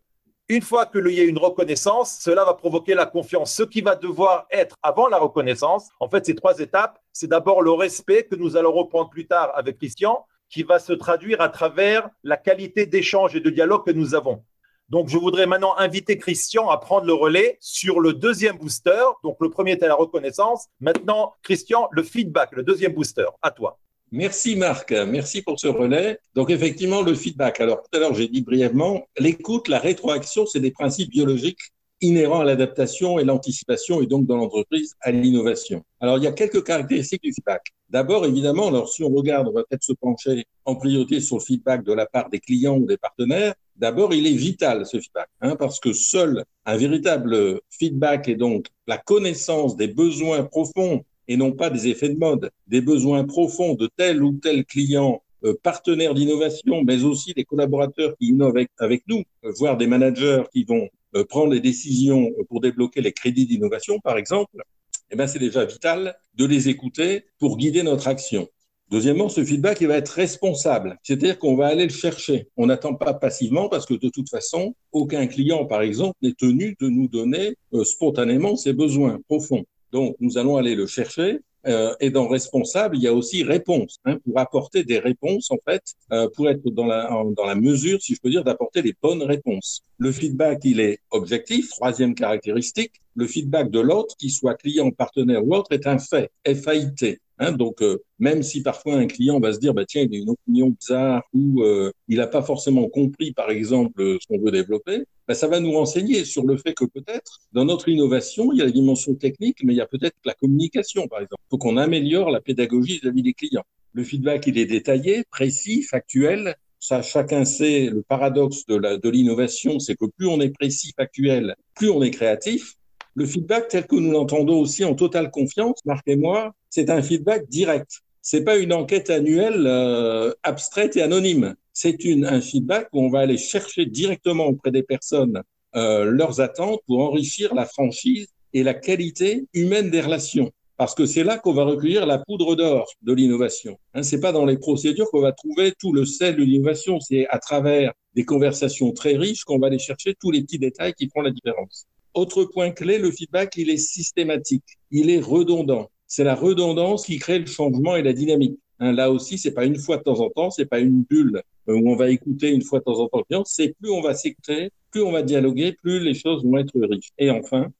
une 0.48 0.62
fois 0.62 0.86
qu'il 0.86 1.08
y 1.08 1.20
a 1.20 1.24
une 1.24 1.38
reconnaissance, 1.38 2.18
cela 2.20 2.44
va 2.44 2.54
provoquer 2.54 2.94
la 2.94 3.06
confiance. 3.06 3.52
Ce 3.54 3.64
qui 3.64 3.80
va 3.80 3.96
devoir 3.96 4.46
être 4.50 4.76
avant 4.82 5.08
la 5.08 5.18
reconnaissance, 5.18 5.88
en 5.98 6.08
fait, 6.08 6.24
ces 6.24 6.34
trois 6.34 6.58
étapes, 6.60 7.00
c'est 7.12 7.26
d'abord 7.26 7.62
le 7.62 7.72
respect 7.72 8.24
que 8.24 8.36
nous 8.36 8.56
allons 8.56 8.72
reprendre 8.72 9.10
plus 9.10 9.26
tard 9.26 9.50
avec 9.54 9.78
Christian, 9.78 10.24
qui 10.48 10.62
va 10.62 10.78
se 10.78 10.92
traduire 10.92 11.40
à 11.40 11.48
travers 11.48 12.08
la 12.22 12.36
qualité 12.36 12.86
d'échange 12.86 13.34
et 13.34 13.40
de 13.40 13.50
dialogue 13.50 13.84
que 13.84 13.90
nous 13.90 14.14
avons. 14.14 14.44
Donc, 14.88 15.08
je 15.08 15.18
voudrais 15.18 15.46
maintenant 15.46 15.76
inviter 15.78 16.16
Christian 16.16 16.70
à 16.70 16.78
prendre 16.78 17.06
le 17.06 17.12
relais 17.12 17.58
sur 17.60 17.98
le 17.98 18.12
deuxième 18.12 18.56
booster. 18.56 19.02
Donc, 19.24 19.38
le 19.40 19.50
premier 19.50 19.72
était 19.72 19.88
la 19.88 19.96
reconnaissance. 19.96 20.68
Maintenant, 20.78 21.34
Christian, 21.42 21.88
le 21.90 22.04
feedback, 22.04 22.52
le 22.52 22.62
deuxième 22.62 22.92
booster. 22.92 23.26
À 23.42 23.50
toi. 23.50 23.80
Merci 24.12 24.54
Marc, 24.54 24.92
merci 24.92 25.42
pour 25.42 25.58
ce 25.58 25.66
relais. 25.66 26.18
Donc 26.34 26.50
effectivement, 26.50 27.02
le 27.02 27.14
feedback. 27.14 27.60
Alors 27.60 27.82
tout 27.82 27.96
à 27.96 28.00
l'heure, 28.00 28.14
j'ai 28.14 28.28
dit 28.28 28.40
brièvement, 28.40 29.04
l'écoute, 29.18 29.66
la 29.68 29.80
rétroaction, 29.80 30.46
c'est 30.46 30.60
des 30.60 30.70
principes 30.70 31.10
biologiques 31.10 31.72
inhérents 32.00 32.40
à 32.40 32.44
l'adaptation 32.44 33.18
et 33.18 33.24
l'anticipation 33.24 34.00
et 34.02 34.06
donc 34.06 34.26
dans 34.26 34.36
l'entreprise 34.36 34.94
à 35.00 35.10
l'innovation. 35.10 35.82
Alors 36.00 36.18
il 36.18 36.24
y 36.24 36.26
a 36.26 36.32
quelques 36.32 36.62
caractéristiques 36.62 37.22
du 37.22 37.32
feedback. 37.32 37.62
D'abord, 37.88 38.26
évidemment, 38.26 38.68
alors 38.68 38.88
si 38.88 39.02
on 39.02 39.10
regarde, 39.10 39.48
on 39.48 39.52
va 39.52 39.64
peut-être 39.64 39.82
se 39.82 39.92
pencher 39.92 40.44
en 40.64 40.76
priorité 40.76 41.20
sur 41.20 41.38
le 41.38 41.42
feedback 41.42 41.82
de 41.82 41.92
la 41.92 42.06
part 42.06 42.28
des 42.30 42.40
clients 42.40 42.76
ou 42.76 42.86
des 42.86 42.96
partenaires. 42.96 43.54
D'abord, 43.76 44.14
il 44.14 44.26
est 44.26 44.36
vital, 44.36 44.86
ce 44.86 45.00
feedback, 45.00 45.28
hein, 45.40 45.56
parce 45.56 45.80
que 45.80 45.92
seul 45.92 46.44
un 46.64 46.76
véritable 46.76 47.60
feedback 47.70 48.28
et 48.28 48.36
donc 48.36 48.66
la 48.86 48.98
connaissance 48.98 49.76
des 49.76 49.88
besoins 49.88 50.44
profonds 50.44 51.04
et 51.28 51.36
non 51.36 51.52
pas 51.52 51.70
des 51.70 51.88
effets 51.88 52.08
de 52.08 52.18
mode, 52.18 52.50
des 52.66 52.80
besoins 52.80 53.24
profonds 53.24 53.74
de 53.74 53.88
tel 53.96 54.22
ou 54.22 54.32
tel 54.32 54.64
client, 54.64 55.22
euh, 55.44 55.54
partenaire 55.62 56.14
d'innovation, 56.14 56.82
mais 56.82 57.04
aussi 57.04 57.34
des 57.34 57.44
collaborateurs 57.44 58.16
qui 58.16 58.28
innovent 58.28 58.58
avec, 58.78 59.02
nous, 59.06 59.22
euh, 59.44 59.52
voire 59.58 59.76
des 59.76 59.86
managers 59.86 60.42
qui 60.52 60.64
vont 60.64 60.88
euh, 61.14 61.24
prendre 61.24 61.52
les 61.52 61.60
décisions 61.60 62.32
pour 62.48 62.60
débloquer 62.60 63.02
les 63.02 63.12
crédits 63.12 63.46
d'innovation, 63.46 64.00
par 64.00 64.16
exemple, 64.16 64.62
eh 65.10 65.16
ben, 65.16 65.26
c'est 65.26 65.38
déjà 65.38 65.64
vital 65.64 66.16
de 66.34 66.46
les 66.46 66.68
écouter 66.68 67.26
pour 67.38 67.58
guider 67.58 67.82
notre 67.82 68.08
action. 68.08 68.48
Deuxièmement, 68.90 69.28
ce 69.28 69.44
feedback, 69.44 69.80
il 69.80 69.88
va 69.88 69.96
être 69.98 70.08
responsable, 70.08 70.98
c'est-à-dire 71.02 71.38
qu'on 71.38 71.56
va 71.56 71.66
aller 71.66 71.84
le 71.84 71.92
chercher. 71.92 72.48
On 72.56 72.66
n'attend 72.66 72.94
pas 72.94 73.14
passivement 73.14 73.68
parce 73.68 73.84
que 73.84 73.94
de 73.94 74.08
toute 74.08 74.30
façon, 74.30 74.74
aucun 74.92 75.26
client, 75.26 75.66
par 75.66 75.82
exemple, 75.82 76.16
n'est 76.22 76.34
tenu 76.34 76.76
de 76.80 76.88
nous 76.88 77.08
donner 77.08 77.56
spontanément 77.82 78.56
ses 78.56 78.72
besoins 78.72 79.18
profonds. 79.28 79.64
Donc, 79.92 80.16
nous 80.20 80.38
allons 80.38 80.56
aller 80.56 80.74
le 80.74 80.86
chercher. 80.86 81.40
Euh, 81.66 81.94
et 81.98 82.10
dans 82.10 82.28
responsable, 82.28 82.96
il 82.96 83.02
y 83.02 83.08
a 83.08 83.12
aussi 83.12 83.42
réponse, 83.42 83.98
hein, 84.04 84.18
pour 84.24 84.38
apporter 84.38 84.84
des 84.84 85.00
réponses, 85.00 85.50
en 85.50 85.58
fait, 85.68 85.82
euh, 86.12 86.28
pour 86.34 86.48
être 86.48 86.62
dans 86.70 86.86
la, 86.86 87.10
dans 87.36 87.44
la 87.44 87.56
mesure, 87.56 88.00
si 88.00 88.14
je 88.14 88.20
peux 88.20 88.30
dire, 88.30 88.44
d'apporter 88.44 88.82
les 88.82 88.94
bonnes 89.02 89.22
réponses. 89.22 89.82
Le 89.98 90.12
feedback, 90.12 90.60
il 90.64 90.78
est 90.78 91.00
objectif. 91.10 91.70
Troisième 91.70 92.14
caractéristique, 92.14 92.92
le 93.16 93.26
feedback 93.26 93.70
de 93.70 93.80
l'autre, 93.80 94.14
qu'il 94.16 94.30
soit 94.30 94.54
client, 94.54 94.90
partenaire 94.90 95.44
ou 95.44 95.54
autre, 95.54 95.72
est 95.72 95.86
un 95.86 95.98
fait, 95.98 96.30
FAIT. 96.46 97.18
Hein, 97.38 97.52
donc, 97.52 97.82
euh, 97.82 97.98
même 98.18 98.42
si 98.42 98.62
parfois 98.62 98.96
un 98.96 99.06
client 99.06 99.40
va 99.40 99.52
se 99.52 99.58
dire, 99.58 99.74
bah, 99.74 99.84
tiens, 99.86 100.06
il 100.10 100.14
a 100.14 100.18
une 100.18 100.30
opinion 100.30 100.70
bizarre 100.70 101.22
ou 101.34 101.62
euh, 101.62 101.92
il 102.08 102.16
n'a 102.16 102.26
pas 102.26 102.42
forcément 102.42 102.88
compris, 102.88 103.32
par 103.32 103.50
exemple, 103.50 104.16
ce 104.20 104.26
qu'on 104.26 104.38
veut 104.38 104.50
développer, 104.50 105.04
bah, 105.28 105.34
ça 105.34 105.46
va 105.46 105.60
nous 105.60 105.72
renseigner 105.72 106.24
sur 106.24 106.46
le 106.46 106.56
fait 106.56 106.72
que 106.72 106.84
peut-être, 106.84 107.40
dans 107.52 107.64
notre 107.64 107.88
innovation, 107.88 108.52
il 108.52 108.58
y 108.58 108.62
a 108.62 108.64
la 108.64 108.70
dimension 108.70 109.14
technique, 109.14 109.58
mais 109.64 109.74
il 109.74 109.76
y 109.76 109.82
a 109.82 109.86
peut-être 109.86 110.16
la 110.24 110.34
communication, 110.34 111.08
par 111.08 111.20
exemple. 111.20 111.42
Il 111.46 111.50
faut 111.50 111.58
qu'on 111.58 111.76
améliore 111.76 112.30
la 112.30 112.40
pédagogie 112.40 113.00
vis-à-vis 113.00 113.22
des 113.22 113.34
clients. 113.34 113.64
Le 113.92 114.04
feedback, 114.04 114.46
il 114.46 114.58
est 114.58 114.66
détaillé, 114.66 115.24
précis, 115.30 115.82
factuel. 115.82 116.54
Ça, 116.80 117.02
chacun 117.02 117.44
sait, 117.44 117.90
le 117.90 118.02
paradoxe 118.02 118.64
de 118.66 119.08
l'innovation, 119.08 119.78
c'est 119.78 119.94
que 119.94 120.04
plus 120.04 120.26
on 120.26 120.40
est 120.40 120.50
précis, 120.50 120.92
factuel, 120.96 121.54
plus 121.74 121.90
on 121.90 122.02
est 122.02 122.10
créatif. 122.10 122.76
Le 123.16 123.24
feedback 123.24 123.68
tel 123.68 123.86
que 123.86 123.96
nous 123.96 124.12
l'entendons 124.12 124.60
aussi 124.60 124.84
en 124.84 124.94
totale 124.94 125.30
confiance, 125.30 125.80
Marc 125.86 126.06
et 126.06 126.16
moi, 126.16 126.54
c'est 126.68 126.90
un 126.90 127.00
feedback 127.00 127.48
direct. 127.48 128.02
C'est 128.20 128.44
pas 128.44 128.58
une 128.58 128.74
enquête 128.74 129.08
annuelle 129.08 129.66
euh, 129.66 130.34
abstraite 130.42 130.98
et 130.98 131.02
anonyme. 131.02 131.54
C'est 131.72 131.96
un 132.24 132.42
feedback 132.42 132.88
où 132.92 133.00
on 133.00 133.08
va 133.08 133.20
aller 133.20 133.38
chercher 133.38 133.86
directement 133.86 134.44
auprès 134.44 134.70
des 134.70 134.82
personnes 134.82 135.42
euh, 135.76 136.04
leurs 136.04 136.42
attentes 136.42 136.80
pour 136.86 137.00
enrichir 137.00 137.54
la 137.54 137.64
franchise 137.64 138.26
et 138.52 138.62
la 138.62 138.74
qualité 138.74 139.46
humaine 139.54 139.88
des 139.88 140.02
relations. 140.02 140.52
Parce 140.76 140.94
que 140.94 141.06
c'est 141.06 141.24
là 141.24 141.38
qu'on 141.38 141.54
va 141.54 141.64
recueillir 141.64 142.04
la 142.04 142.18
poudre 142.18 142.54
d'or 142.54 142.86
de 143.00 143.14
l'innovation. 143.14 143.78
Hein, 143.94 144.02
c'est 144.02 144.20
pas 144.20 144.32
dans 144.32 144.44
les 144.44 144.58
procédures 144.58 145.10
qu'on 145.10 145.22
va 145.22 145.32
trouver 145.32 145.72
tout 145.80 145.94
le 145.94 146.04
sel 146.04 146.36
de 146.36 146.42
l'innovation. 146.42 147.00
C'est 147.00 147.26
à 147.28 147.38
travers 147.38 147.94
des 148.14 148.26
conversations 148.26 148.92
très 148.92 149.16
riches 149.16 149.44
qu'on 149.44 149.58
va 149.58 149.68
aller 149.68 149.78
chercher 149.78 150.14
tous 150.20 150.30
les 150.30 150.42
petits 150.42 150.58
détails 150.58 150.92
qui 150.92 151.08
font 151.08 151.22
la 151.22 151.30
différence. 151.30 151.86
Autre 152.16 152.44
point 152.44 152.70
clé, 152.70 152.96
le 152.96 153.10
feedback, 153.10 153.52
il 153.58 153.68
est 153.68 153.76
systématique, 153.76 154.64
il 154.90 155.10
est 155.10 155.20
redondant. 155.20 155.90
C'est 156.06 156.24
la 156.24 156.34
redondance 156.34 157.04
qui 157.04 157.18
crée 157.18 157.38
le 157.38 157.44
changement 157.44 157.94
et 157.94 158.02
la 158.02 158.14
dynamique. 158.14 158.58
Hein, 158.80 158.92
là 158.92 159.10
aussi, 159.10 159.36
c'est 159.36 159.52
pas 159.52 159.66
une 159.66 159.78
fois 159.78 159.98
de 159.98 160.02
temps 160.02 160.20
en 160.20 160.30
temps, 160.30 160.50
c'est 160.50 160.64
pas 160.64 160.80
une 160.80 161.02
bulle 161.02 161.42
euh, 161.68 161.74
où 161.74 161.90
on 161.90 161.94
va 161.94 162.08
écouter 162.08 162.48
une 162.48 162.62
fois 162.62 162.78
de 162.78 162.84
temps 162.84 163.00
en 163.00 163.08
temps. 163.08 163.44
C'est 163.44 163.74
plus 163.78 163.90
on 163.90 164.00
va 164.00 164.14
s'écouter, 164.14 164.70
plus 164.90 165.02
on 165.02 165.12
va 165.12 165.20
dialoguer, 165.20 165.72
plus 165.82 166.00
les 166.00 166.14
choses 166.14 166.42
vont 166.42 166.56
être 166.56 166.72
riches. 166.80 167.10
Et 167.18 167.30
enfin, 167.30 167.70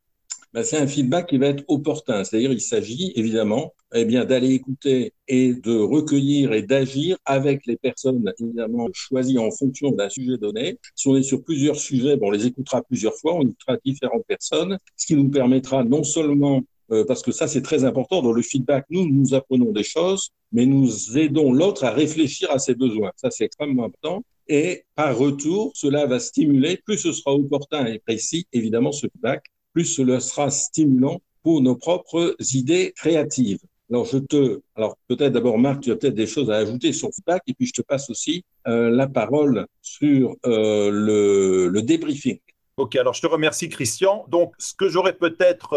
bah, 0.57 0.65
c'est 0.65 0.79
un 0.79 0.87
feedback 0.87 1.29
qui 1.29 1.37
va 1.37 1.49
être 1.49 1.65
opportun. 1.69 2.25
C'est-à-dire, 2.25 2.51
il 2.51 2.63
s'agit 2.63 3.13
évidemment 3.15 3.75
eh 3.95 4.07
bien, 4.07 4.25
d'aller 4.25 4.53
écouter 4.55 5.13
et 5.29 5.53
de 5.53 5.77
recueillir 5.77 6.55
et 6.55 6.63
d'agir 6.63 7.19
avec 7.27 7.67
les 7.67 7.77
personnes 7.77 8.33
évidemment 8.41 8.89
choisies 8.95 9.39
en 9.39 9.51
fonction 9.51 9.91
d'un 9.91 10.09
sujet 10.09 10.39
donné. 10.39 10.79
Si 10.95 11.09
on 11.09 11.17
est 11.17 11.23
sur 11.23 11.45
plusieurs 11.45 11.77
sujets, 11.77 12.17
bon, 12.17 12.29
on 12.29 12.31
les 12.31 12.47
écoutera 12.47 12.81
plusieurs 12.83 13.13
fois, 13.17 13.35
on 13.35 13.43
écoutera 13.43 13.77
différentes 13.85 14.25
personnes, 14.27 14.79
ce 14.97 15.05
qui 15.05 15.15
nous 15.15 15.29
permettra 15.29 15.85
non 15.85 16.03
seulement 16.03 16.63
euh, 16.91 17.05
parce 17.05 17.21
que 17.21 17.33
ça 17.33 17.49
c'est 17.49 17.63
très 17.63 17.85
important 17.85 18.23
dans 18.23 18.33
le 18.33 18.41
feedback, 18.41 18.87
nous 18.89 19.07
nous 19.07 19.35
apprenons 19.35 19.73
des 19.73 19.83
choses, 19.83 20.31
mais 20.53 20.65
nous 20.65 21.19
aidons 21.19 21.53
l'autre 21.53 21.85
à 21.85 21.91
réfléchir 21.91 22.51
à 22.51 22.59
ses 22.59 22.75
besoins. 22.75 23.11
Ça 23.17 23.31
c'est 23.31 23.45
extrêmement 23.45 23.85
important. 23.85 24.23
Et 24.49 24.85
par 24.95 25.19
retour, 25.19 25.73
cela 25.75 26.07
va 26.07 26.19
stimuler, 26.19 26.79
plus 26.83 26.97
ce 26.97 27.13
sera 27.13 27.35
opportun 27.35 27.85
et 27.85 27.99
précis, 27.99 28.47
évidemment, 28.53 28.93
ce 28.93 29.09
feedback, 29.13 29.43
plus 29.77 29.85
cela 29.85 30.21
sera 30.21 30.51
stimulant 30.51 31.21
pour 31.43 31.61
nos 31.61 31.77
propres 31.77 32.35
idées 32.55 32.95
créatives. 32.97 33.59
Alors, 33.91 34.07
je 34.07 34.17
te, 34.17 34.63
alors 34.75 34.97
peut-être 35.07 35.33
d'abord, 35.33 35.59
Marc, 35.59 35.83
tu 35.83 35.93
as 35.93 35.97
peut-être 35.97 36.15
des 36.15 36.27
choses 36.27 36.51
à 36.51 36.57
ajouter 36.57 36.95
sur 36.95 37.11
feedback, 37.15 37.43
et 37.47 37.53
puis 37.53 37.67
je 37.67 37.75
te 37.75 37.83
passe 37.83 38.09
aussi 38.09 38.43
euh, 38.67 38.89
la 38.89 39.07
parole 39.07 39.67
sur 39.83 40.35
euh, 40.47 40.91
le, 40.91 41.83
débriefing. 41.83 42.39
Ok, 42.79 42.97
alors 42.97 43.13
je 43.13 43.21
te 43.21 43.27
remercie, 43.27 43.69
Christian. 43.69 44.25
Donc, 44.29 44.55
ce 44.57 44.73
que 44.73 44.89
j'aurais 44.89 45.13
peut-être 45.13 45.75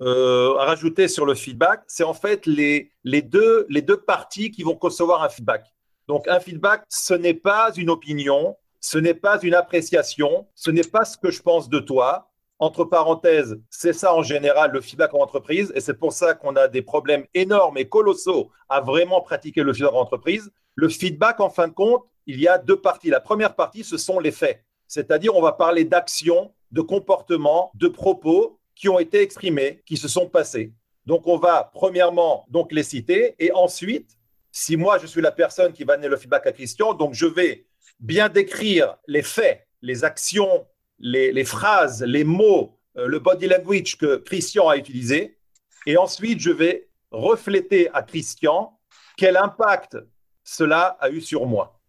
euh 0.00 0.54
à 0.60 0.64
rajouter 0.66 1.08
sur 1.08 1.26
le 1.26 1.34
feedback, 1.34 1.82
c'est 1.88 2.04
en 2.04 2.14
fait 2.14 2.46
les, 2.46 2.92
les, 3.02 3.22
deux, 3.22 3.66
les 3.68 3.82
deux 3.82 3.96
parties 3.96 4.52
qui 4.52 4.62
vont 4.62 4.76
concevoir 4.76 5.24
un 5.24 5.28
feedback. 5.28 5.66
Donc, 6.06 6.28
un 6.28 6.38
feedback, 6.38 6.84
ce 6.88 7.14
n'est 7.14 7.34
pas 7.34 7.72
une 7.76 7.90
opinion, 7.90 8.56
ce 8.80 8.98
n'est 8.98 9.14
pas 9.14 9.40
une 9.42 9.54
appréciation, 9.54 10.46
ce 10.54 10.70
n'est 10.70 10.84
pas 10.84 11.04
ce 11.04 11.16
que 11.16 11.30
je 11.32 11.42
pense 11.42 11.68
de 11.68 11.80
toi, 11.80 12.30
entre 12.58 12.84
parenthèses, 12.84 13.60
c'est 13.68 13.92
ça 13.92 14.14
en 14.14 14.22
général 14.22 14.70
le 14.72 14.80
feedback 14.80 15.12
en 15.14 15.18
entreprise, 15.18 15.72
et 15.74 15.80
c'est 15.80 15.98
pour 15.98 16.12
ça 16.12 16.34
qu'on 16.34 16.56
a 16.56 16.68
des 16.68 16.82
problèmes 16.82 17.26
énormes 17.34 17.78
et 17.78 17.88
colossaux 17.88 18.50
à 18.68 18.80
vraiment 18.80 19.20
pratiquer 19.20 19.62
le 19.62 19.72
feedback 19.72 19.94
en 19.94 20.00
entreprise. 20.00 20.50
Le 20.76 20.88
feedback, 20.88 21.40
en 21.40 21.50
fin 21.50 21.68
de 21.68 21.72
compte, 21.72 22.04
il 22.26 22.40
y 22.40 22.48
a 22.48 22.58
deux 22.58 22.80
parties. 22.80 23.10
La 23.10 23.20
première 23.20 23.54
partie, 23.54 23.84
ce 23.84 23.96
sont 23.96 24.18
les 24.18 24.32
faits, 24.32 24.64
c'est-à-dire 24.86 25.34
on 25.36 25.42
va 25.42 25.52
parler 25.52 25.84
d'actions, 25.84 26.52
de 26.70 26.80
comportements, 26.80 27.70
de 27.74 27.88
propos 27.88 28.58
qui 28.74 28.88
ont 28.88 28.98
été 28.98 29.20
exprimés, 29.20 29.82
qui 29.86 29.96
se 29.96 30.08
sont 30.08 30.28
passés. 30.28 30.72
Donc 31.06 31.26
on 31.26 31.36
va 31.36 31.70
premièrement 31.72 32.46
donc 32.48 32.72
les 32.72 32.82
citer, 32.82 33.34
et 33.38 33.52
ensuite, 33.52 34.16
si 34.50 34.76
moi 34.76 34.98
je 34.98 35.06
suis 35.06 35.20
la 35.20 35.32
personne 35.32 35.72
qui 35.72 35.84
va 35.84 35.96
donner 35.96 36.08
le 36.08 36.16
feedback 36.16 36.46
à 36.46 36.52
Christian, 36.52 36.94
donc 36.94 37.14
je 37.14 37.26
vais 37.26 37.66
bien 38.00 38.28
décrire 38.28 38.96
les 39.06 39.22
faits, 39.22 39.66
les 39.82 40.04
actions, 40.04 40.66
les, 40.98 41.44
phrases, 41.44 42.02
les 42.02 42.24
mots, 42.24 42.78
euh, 42.96 43.06
le 43.06 43.18
body 43.18 43.46
language 43.46 43.96
que 43.96 44.16
Christian 44.16 44.68
a 44.68 44.76
utilisé. 44.76 45.38
Et 45.86 45.96
ensuite, 45.96 46.40
je 46.40 46.50
vais 46.50 46.88
refléter 47.10 47.90
à 47.92 48.02
Christian 48.02 48.78
quel 49.16 49.36
impact 49.36 49.96
cela 50.42 50.96
a 51.00 51.10
eu 51.10 51.20
sur 51.20 51.46
moi. 51.46 51.80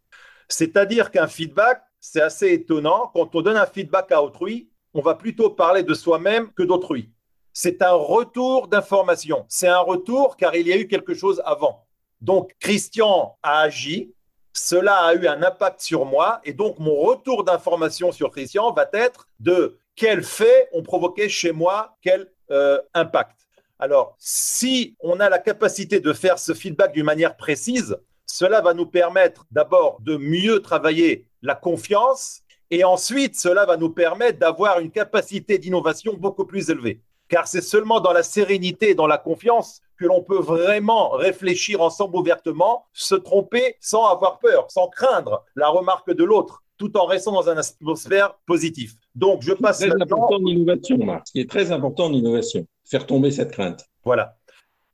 C'est-à-dire 0.47 1.11
qu'un 1.11 1.27
feedback, 1.27 1.81
c'est 1.99 2.21
assez 2.21 2.51
étonnant. 2.51 3.11
Quand 3.13 3.33
on 3.35 3.41
donne 3.41 3.57
un 3.57 3.65
feedback 3.65 4.11
à 4.11 4.21
autrui, 4.21 4.69
on 4.93 5.01
va 5.01 5.15
plutôt 5.15 5.49
parler 5.49 5.83
de 5.83 5.93
soi-même 5.93 6.51
que 6.53 6.63
d'autrui. 6.63 7.11
C'est 7.51 7.81
un 7.81 7.93
retour 7.93 8.67
d'information. 8.67 9.45
C'est 9.49 9.67
un 9.67 9.79
retour 9.79 10.37
car 10.37 10.55
il 10.55 10.67
y 10.67 10.73
a 10.73 10.77
eu 10.77 10.87
quelque 10.87 11.13
chose 11.13 11.41
avant. 11.45 11.85
Donc, 12.21 12.55
Christian 12.59 13.37
a 13.43 13.61
agi, 13.61 14.13
cela 14.57 15.03
a 15.03 15.13
eu 15.13 15.27
un 15.27 15.43
impact 15.43 15.81
sur 15.81 16.05
moi 16.05 16.39
et 16.45 16.53
donc 16.53 16.79
mon 16.79 16.95
retour 16.95 17.43
d'information 17.43 18.11
sur 18.11 18.31
Christian 18.31 18.71
va 18.71 18.89
être 18.93 19.27
de 19.39 19.77
quels 19.95 20.23
faits 20.23 20.69
ont 20.71 20.81
provoqué 20.81 21.27
chez 21.27 21.51
moi 21.51 21.97
quel 22.01 22.31
euh, 22.51 22.79
impact. 22.93 23.35
Alors, 23.79 24.15
si 24.17 24.95
on 25.01 25.19
a 25.19 25.29
la 25.29 25.39
capacité 25.39 25.99
de 25.99 26.13
faire 26.13 26.39
ce 26.39 26.53
feedback 26.53 26.93
d'une 26.93 27.05
manière 27.05 27.35
précise, 27.35 27.97
cela 28.25 28.61
va 28.61 28.73
nous 28.73 28.85
permettre 28.85 29.45
d'abord 29.51 29.99
de 29.99 30.15
mieux 30.15 30.61
travailler 30.61 31.27
la 31.41 31.55
confiance 31.55 32.41
et 32.71 32.85
ensuite 32.85 33.35
cela 33.35 33.65
va 33.65 33.75
nous 33.75 33.89
permettre 33.89 34.39
d'avoir 34.39 34.79
une 34.79 34.89
capacité 34.89 35.57
d'innovation 35.57 36.13
beaucoup 36.13 36.45
plus 36.45 36.69
élevée. 36.69 37.01
Car 37.27 37.47
c'est 37.47 37.61
seulement 37.61 37.99
dans 37.99 38.13
la 38.13 38.23
sérénité 38.23 38.91
et 38.91 38.95
dans 38.95 39.07
la 39.07 39.17
confiance 39.17 39.81
que 39.97 40.05
l'on 40.05 40.21
peut 40.21 40.39
vraiment 40.39 41.11
réfléchir 41.11 41.81
ensemble 41.81 42.17
ouvertement, 42.17 42.85
se 42.93 43.15
tromper 43.15 43.75
sans 43.79 44.05
avoir 44.05 44.39
peur, 44.39 44.69
sans 44.69 44.87
craindre 44.87 45.43
la 45.55 45.69
remarque 45.69 46.11
de 46.13 46.23
l'autre, 46.23 46.63
tout 46.77 46.95
en 46.97 47.05
restant 47.05 47.31
dans 47.31 47.49
une 47.49 47.57
atmosphère 47.57 48.35
positive. 48.45 48.93
Donc, 49.15 49.41
je 49.41 49.53
passe 49.53 49.79
très 49.79 49.91
important 49.91 50.35
en 50.35 50.45
innovation, 50.45 50.97
Marc. 50.97 51.27
Ce 51.27 51.31
qui 51.31 51.39
est 51.39 51.49
très 51.49 51.71
important 51.71 52.05
en 52.05 52.13
innovation, 52.13 52.67
faire 52.83 53.07
tomber 53.07 53.31
cette 53.31 53.51
crainte. 53.51 53.85
Voilà. 54.03 54.35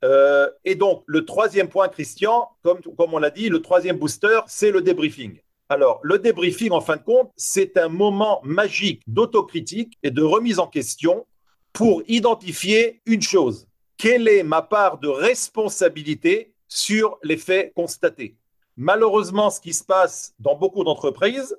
Euh, 0.04 0.48
et 0.64 0.74
donc, 0.74 1.02
le 1.06 1.24
troisième 1.24 1.68
point, 1.68 1.88
Christian, 1.88 2.48
comme, 2.62 2.80
comme 2.96 3.14
on 3.14 3.18
l'a 3.18 3.30
dit, 3.30 3.48
le 3.48 3.62
troisième 3.62 3.98
booster, 3.98 4.40
c'est 4.46 4.70
le 4.70 4.82
débriefing. 4.82 5.38
Alors, 5.68 6.00
le 6.02 6.18
débriefing, 6.18 6.70
en 6.72 6.80
fin 6.80 6.96
de 6.96 7.02
compte, 7.02 7.30
c'est 7.36 7.76
un 7.76 7.88
moment 7.88 8.40
magique 8.44 9.02
d'autocritique 9.06 9.96
et 10.02 10.10
de 10.10 10.22
remise 10.22 10.58
en 10.58 10.66
question 10.66 11.24
pour 11.72 12.02
identifier 12.06 13.00
une 13.06 13.22
chose 13.22 13.66
quelle 14.02 14.26
est 14.26 14.42
ma 14.42 14.62
part 14.62 14.98
de 14.98 15.06
responsabilité 15.06 16.56
sur 16.66 17.20
les 17.22 17.36
faits 17.36 17.72
constatés? 17.72 18.36
Malheureusement, 18.76 19.48
ce 19.48 19.60
qui 19.60 19.72
se 19.72 19.84
passe 19.84 20.34
dans 20.40 20.56
beaucoup 20.56 20.82
d'entreprises, 20.82 21.56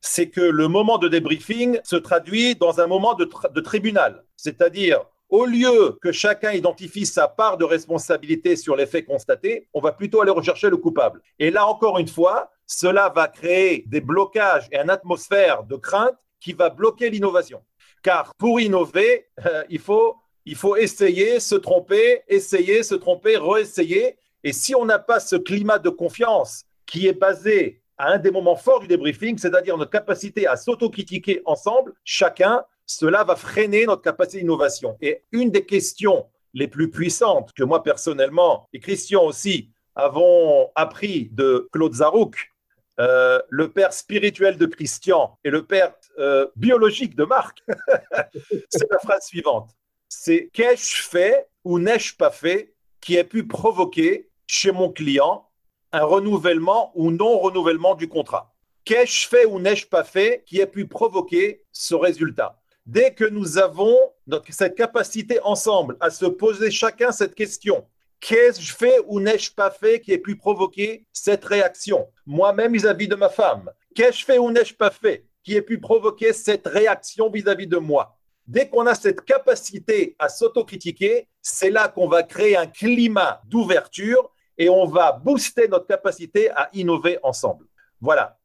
c'est 0.00 0.28
que 0.28 0.40
le 0.40 0.66
moment 0.66 0.98
de 0.98 1.06
débriefing 1.06 1.78
se 1.84 1.94
traduit 1.94 2.56
dans 2.56 2.80
un 2.80 2.88
moment 2.88 3.14
de, 3.14 3.24
tribunal. 3.60 4.24
C'est-à-dire, 4.34 5.04
au 5.28 5.46
lieu 5.46 5.96
que 6.02 6.10
chacun 6.10 6.50
identifie 6.50 7.06
sa 7.06 7.28
part 7.28 7.56
de 7.56 7.64
responsabilité 7.64 8.56
sur 8.56 8.74
les 8.74 8.86
faits 8.86 9.06
constatés, 9.06 9.68
on 9.72 9.80
va 9.80 9.92
plutôt 9.92 10.20
aller 10.20 10.32
rechercher 10.32 10.70
le 10.70 10.78
coupable. 10.78 11.22
Et 11.38 11.52
là, 11.52 11.68
encore 11.68 12.00
une 12.00 12.08
fois, 12.08 12.50
cela 12.66 13.12
va 13.14 13.28
créer 13.28 13.84
des 13.86 14.00
blocages 14.00 14.66
et 14.72 14.78
une 14.78 14.90
atmosphère 14.90 15.62
de 15.62 15.76
crainte 15.76 16.18
qui 16.40 16.52
va 16.52 16.68
bloquer 16.68 17.10
l'innovation. 17.10 17.62
Car 18.02 18.34
pour 18.36 18.60
innover, 18.60 19.26
euh, 19.44 19.64
il 19.68 19.78
faut 19.78 20.16
il 20.46 20.54
faut 20.54 20.76
essayer, 20.76 21.40
se 21.40 21.56
tromper, 21.56 22.22
essayer, 22.28 22.84
se 22.84 22.94
tromper, 22.94 23.36
réessayer. 23.36 24.16
Et 24.44 24.52
si 24.52 24.76
on 24.76 24.84
n'a 24.84 25.00
pas 25.00 25.18
ce 25.18 25.34
climat 25.34 25.80
de 25.80 25.90
confiance 25.90 26.64
qui 26.86 27.08
est 27.08 27.18
basé 27.18 27.82
à 27.98 28.12
un 28.12 28.18
des 28.18 28.30
moments 28.30 28.54
forts 28.54 28.78
du 28.78 28.86
débriefing, 28.86 29.36
c'est-à-dire 29.38 29.76
notre 29.76 29.90
capacité 29.90 30.46
à 30.46 30.56
s'autocritiquer 30.56 31.42
ensemble, 31.46 31.94
chacun, 32.04 32.62
cela 32.86 33.24
va 33.24 33.34
freiner 33.34 33.86
notre 33.86 34.02
capacité 34.02 34.38
d'innovation. 34.38 34.96
Et 35.00 35.24
une 35.32 35.50
des 35.50 35.66
questions 35.66 36.26
les 36.54 36.68
plus 36.68 36.90
puissantes 36.90 37.52
que 37.52 37.64
moi 37.64 37.82
personnellement 37.82 38.68
et 38.72 38.78
Christian 38.78 39.24
aussi 39.24 39.70
avons 39.96 40.70
appris 40.76 41.28
de 41.32 41.68
Claude 41.72 41.94
Zarouk, 41.94 42.52
euh, 42.98 43.40
le 43.50 43.70
père 43.70 43.92
spirituel 43.92 44.56
de 44.56 44.66
Christian 44.66 45.38
et 45.44 45.50
le 45.50 45.66
père 45.66 45.94
euh, 46.18 46.46
biologique 46.56 47.14
de 47.14 47.24
Marc, 47.24 47.62
c'est 48.70 48.90
la 48.90 48.98
phrase 48.98 49.26
suivante. 49.26 49.70
C'est 50.08 50.48
qu'ai-je 50.52 51.02
fait 51.02 51.48
ou 51.64 51.78
n'ai-je 51.78 52.16
pas 52.16 52.30
fait 52.30 52.74
qui 53.00 53.16
ait 53.16 53.24
pu 53.24 53.46
provoquer 53.46 54.30
chez 54.46 54.72
mon 54.72 54.90
client 54.90 55.48
un 55.92 56.04
renouvellement 56.04 56.92
ou 56.94 57.10
non 57.10 57.38
renouvellement 57.38 57.94
du 57.94 58.08
contrat? 58.08 58.54
Qu'ai-je 58.84 59.28
fait 59.28 59.44
ou 59.44 59.58
n'ai-je 59.58 59.86
pas 59.86 60.04
fait 60.04 60.44
qui 60.46 60.60
ait 60.60 60.66
pu 60.66 60.86
provoquer 60.86 61.64
ce 61.72 61.94
résultat? 61.94 62.60
Dès 62.86 63.12
que 63.12 63.24
nous 63.24 63.58
avons 63.58 63.98
cette 64.48 64.76
capacité 64.76 65.40
ensemble 65.42 65.96
à 66.00 66.08
se 66.08 66.24
poser 66.24 66.70
chacun 66.70 67.10
cette 67.10 67.34
question, 67.34 67.84
qu'ai-je 68.20 68.74
fait 68.74 68.98
ou 69.06 69.20
n'ai-je 69.20 69.52
pas 69.52 69.70
fait 69.70 70.00
qui 70.00 70.12
ait 70.12 70.18
pu 70.18 70.36
provoquer 70.36 71.06
cette 71.12 71.44
réaction? 71.44 72.08
Moi-même 72.26 72.72
vis-à-vis 72.72 73.08
de 73.08 73.14
ma 73.14 73.28
femme, 73.28 73.70
qu'ai-je 73.94 74.24
fait 74.24 74.38
ou 74.38 74.50
n'ai-je 74.50 74.74
pas 74.74 74.90
fait 74.90 75.26
qui 75.42 75.54
ait 75.54 75.62
pu 75.62 75.78
provoquer 75.78 76.32
cette 76.32 76.66
réaction 76.66 77.30
vis-à-vis 77.30 77.66
de 77.66 77.78
moi? 77.78 78.16
Dès 78.46 78.68
qu'on 78.68 78.86
a 78.86 78.94
cette 78.94 79.22
capacité 79.22 80.14
à 80.18 80.28
s'autocritiquer, 80.28 81.28
c'est 81.42 81.70
là 81.70 81.88
qu'on 81.88 82.08
va 82.08 82.22
créer 82.22 82.56
un 82.56 82.66
climat 82.66 83.40
d'ouverture 83.44 84.32
et 84.56 84.68
on 84.68 84.86
va 84.86 85.12
booster 85.12 85.68
notre 85.68 85.86
capacité 85.86 86.50
à 86.50 86.70
innover 86.72 87.18
ensemble. 87.22 87.66
Voilà. 88.00 88.35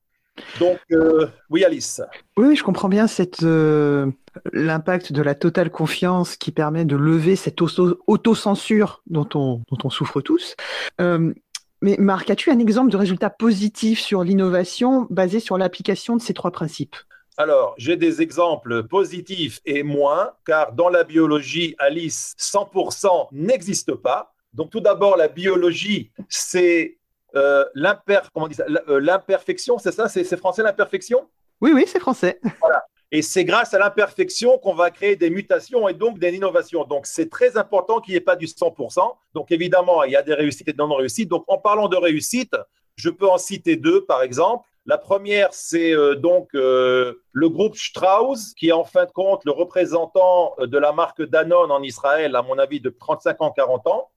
Donc, 0.60 0.80
euh, 0.92 1.28
oui, 1.50 1.64
Alice. 1.64 2.02
Oui, 2.38 2.56
je 2.56 2.64
comprends 2.64 2.90
bien 2.90 3.08
cette, 3.08 3.44
euh, 3.44 4.10
l'impact 4.54 5.12
de 5.12 5.22
la 5.22 5.36
totale 5.36 5.70
confiance 5.70 6.36
qui 6.36 6.52
permet 6.52 6.86
de 6.86 6.96
lever 6.96 7.36
cette 7.36 7.62
autocensure 7.62 9.02
dont 9.08 9.28
on, 9.36 9.62
dont 9.70 9.78
on 9.84 9.90
souffre 9.90 10.22
tous. 10.22 10.56
Euh, 11.00 11.34
mais 11.82 11.96
Marc, 11.98 12.30
as-tu 12.30 12.52
un 12.52 12.60
exemple 12.60 12.92
de 12.92 12.98
résultat 12.98 13.30
positif 13.30 14.00
sur 14.00 14.24
l'innovation 14.24 15.08
basé 15.10 15.40
sur 15.40 15.58
l'application 15.58 16.16
de 16.16 16.22
ces 16.22 16.34
trois 16.34 16.52
principes? 16.52 16.96
Alors, 17.38 17.74
j'ai 17.78 17.96
des 17.96 18.22
exemples 18.22 18.84
positifs 18.84 19.62
et 19.66 19.82
moins, 19.82 20.32
car 20.46 20.74
dans 20.74 20.90
la 20.90 21.04
biologie, 21.04 21.76
Alice, 21.80 22.36
100% 22.38 23.30
n'existe 23.32 23.96
pas. 23.96 24.34
Donc, 24.54 24.70
tout 24.70 24.82
d'abord, 24.82 25.18
la 25.18 25.28
biologie, 25.28 26.12
c'est 26.30 27.00
euh, 27.36 27.66
euh, 27.76 29.00
l'imperfection, 29.00 29.78
c'est 29.78 29.92
ça? 29.92 30.10
C'est 30.10 30.38
français 30.38 30.64
l'imperfection? 30.64 31.28
Oui, 31.62 31.72
oui, 31.74 31.86
c'est 31.88 32.00
français. 32.00 32.40
Voilà. 32.60 32.84
Et 33.14 33.22
c'est 33.22 33.44
grâce 33.44 33.74
à 33.74 33.80
l'imperfection 33.80 34.58
qu'on 34.58 34.74
va 34.74 34.90
créer 34.90 35.18
des 35.18 35.30
mutations 35.30 35.90
et 35.90 35.94
donc 35.94 36.18
des 36.18 36.34
innovations. 36.34 36.86
Donc, 36.86 37.06
c'est 37.06 37.30
très 37.30 37.58
important 37.58 38.00
qu'il 38.00 38.14
n'y 38.14 38.18
ait 38.18 38.22
pas 38.22 38.38
du 38.38 38.46
100%. 38.46 39.16
Donc, 39.34 39.52
évidemment, 39.52 40.04
il 40.04 40.12
y 40.12 40.16
a 40.16 40.22
des 40.22 40.34
réussites 40.34 40.70
et 40.70 40.72
des 40.72 40.78
non-réussites. 40.78 41.28
Donc, 41.28 41.44
en 41.48 41.58
parlant 41.58 41.90
de 41.90 41.98
réussite, 41.98 42.56
je 42.96 43.10
peux 43.10 43.28
en 43.28 43.38
citer 43.38 43.76
deux, 43.76 44.06
par 44.06 44.24
exemple. 44.24 44.66
La 44.86 44.98
première, 44.98 45.50
c'est 45.52 45.94
euh, 45.94 46.16
donc 46.16 46.50
le 46.54 47.50
groupe 47.50 47.76
Strauss, 47.76 48.54
qui 48.54 48.70
est 48.70 48.74
en 48.74 48.86
fin 48.86 49.06
de 49.06 49.12
compte 49.12 49.44
le 49.46 49.52
représentant 49.52 50.56
de 50.60 50.78
la 50.78 50.94
marque 50.94 51.22
Danone 51.22 51.70
en 51.70 51.84
Israël, 51.84 52.36
à 52.36 52.42
mon 52.42 52.58
avis, 52.58 52.80
de 52.80 52.90
35 52.90 53.42
ans, 53.42 53.52
40 53.52 53.88
ans. 53.88 54.10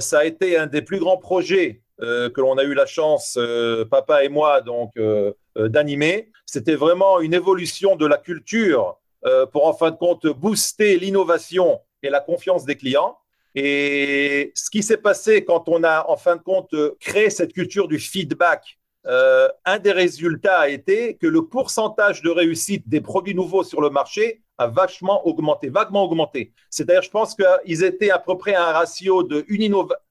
ça 0.00 0.18
a 0.20 0.24
été 0.24 0.56
un 0.56 0.68
des 0.68 0.82
plus 0.82 1.00
grands 1.00 1.18
projets 1.18 1.83
euh, 2.02 2.28
que 2.28 2.40
l'on 2.40 2.58
a 2.58 2.64
eu 2.64 2.74
la 2.74 2.86
chance, 2.86 3.36
euh, 3.38 3.84
papa 3.84 4.24
et 4.24 4.28
moi, 4.28 4.60
donc 4.60 4.90
euh, 4.96 5.32
d'animer. 5.56 6.32
C'était 6.44 6.74
vraiment 6.74 7.20
une 7.20 7.34
évolution 7.34 7.94
de 7.94 8.06
la 8.06 8.18
culture 8.18 8.98
pour 9.52 9.66
en 9.66 9.72
fin 9.72 9.90
de 9.90 9.96
compte 9.96 10.26
booster 10.26 10.98
l'innovation 10.98 11.80
et 12.02 12.10
la 12.10 12.20
confiance 12.20 12.66
des 12.66 12.76
clients. 12.76 13.16
Et 13.54 14.52
ce 14.54 14.68
qui 14.68 14.82
s'est 14.82 14.98
passé 14.98 15.46
quand 15.46 15.66
on 15.66 15.82
a 15.82 16.04
en 16.10 16.18
fin 16.18 16.36
de 16.36 16.42
compte 16.42 16.74
créé 17.00 17.30
cette 17.30 17.54
culture 17.54 17.88
du 17.88 17.98
feedback, 17.98 18.78
un 19.06 19.78
des 19.78 19.92
résultats 19.92 20.58
a 20.58 20.68
été 20.68 21.16
que 21.16 21.26
le 21.26 21.46
pourcentage 21.46 22.20
de 22.20 22.28
réussite 22.28 22.86
des 22.86 23.00
produits 23.00 23.34
nouveaux 23.34 23.64
sur 23.64 23.80
le 23.80 23.88
marché 23.88 24.42
a 24.58 24.66
vachement 24.66 25.26
augmenté, 25.26 25.70
vaguement 25.70 26.04
augmenté. 26.04 26.52
C'est-à-dire, 26.68 27.00
je 27.00 27.10
pense 27.10 27.34
qu'ils 27.34 27.82
étaient 27.82 28.10
à 28.10 28.18
peu 28.18 28.36
près 28.36 28.52
à 28.54 28.68
un 28.68 28.72
ratio 28.72 29.22
de 29.22 29.46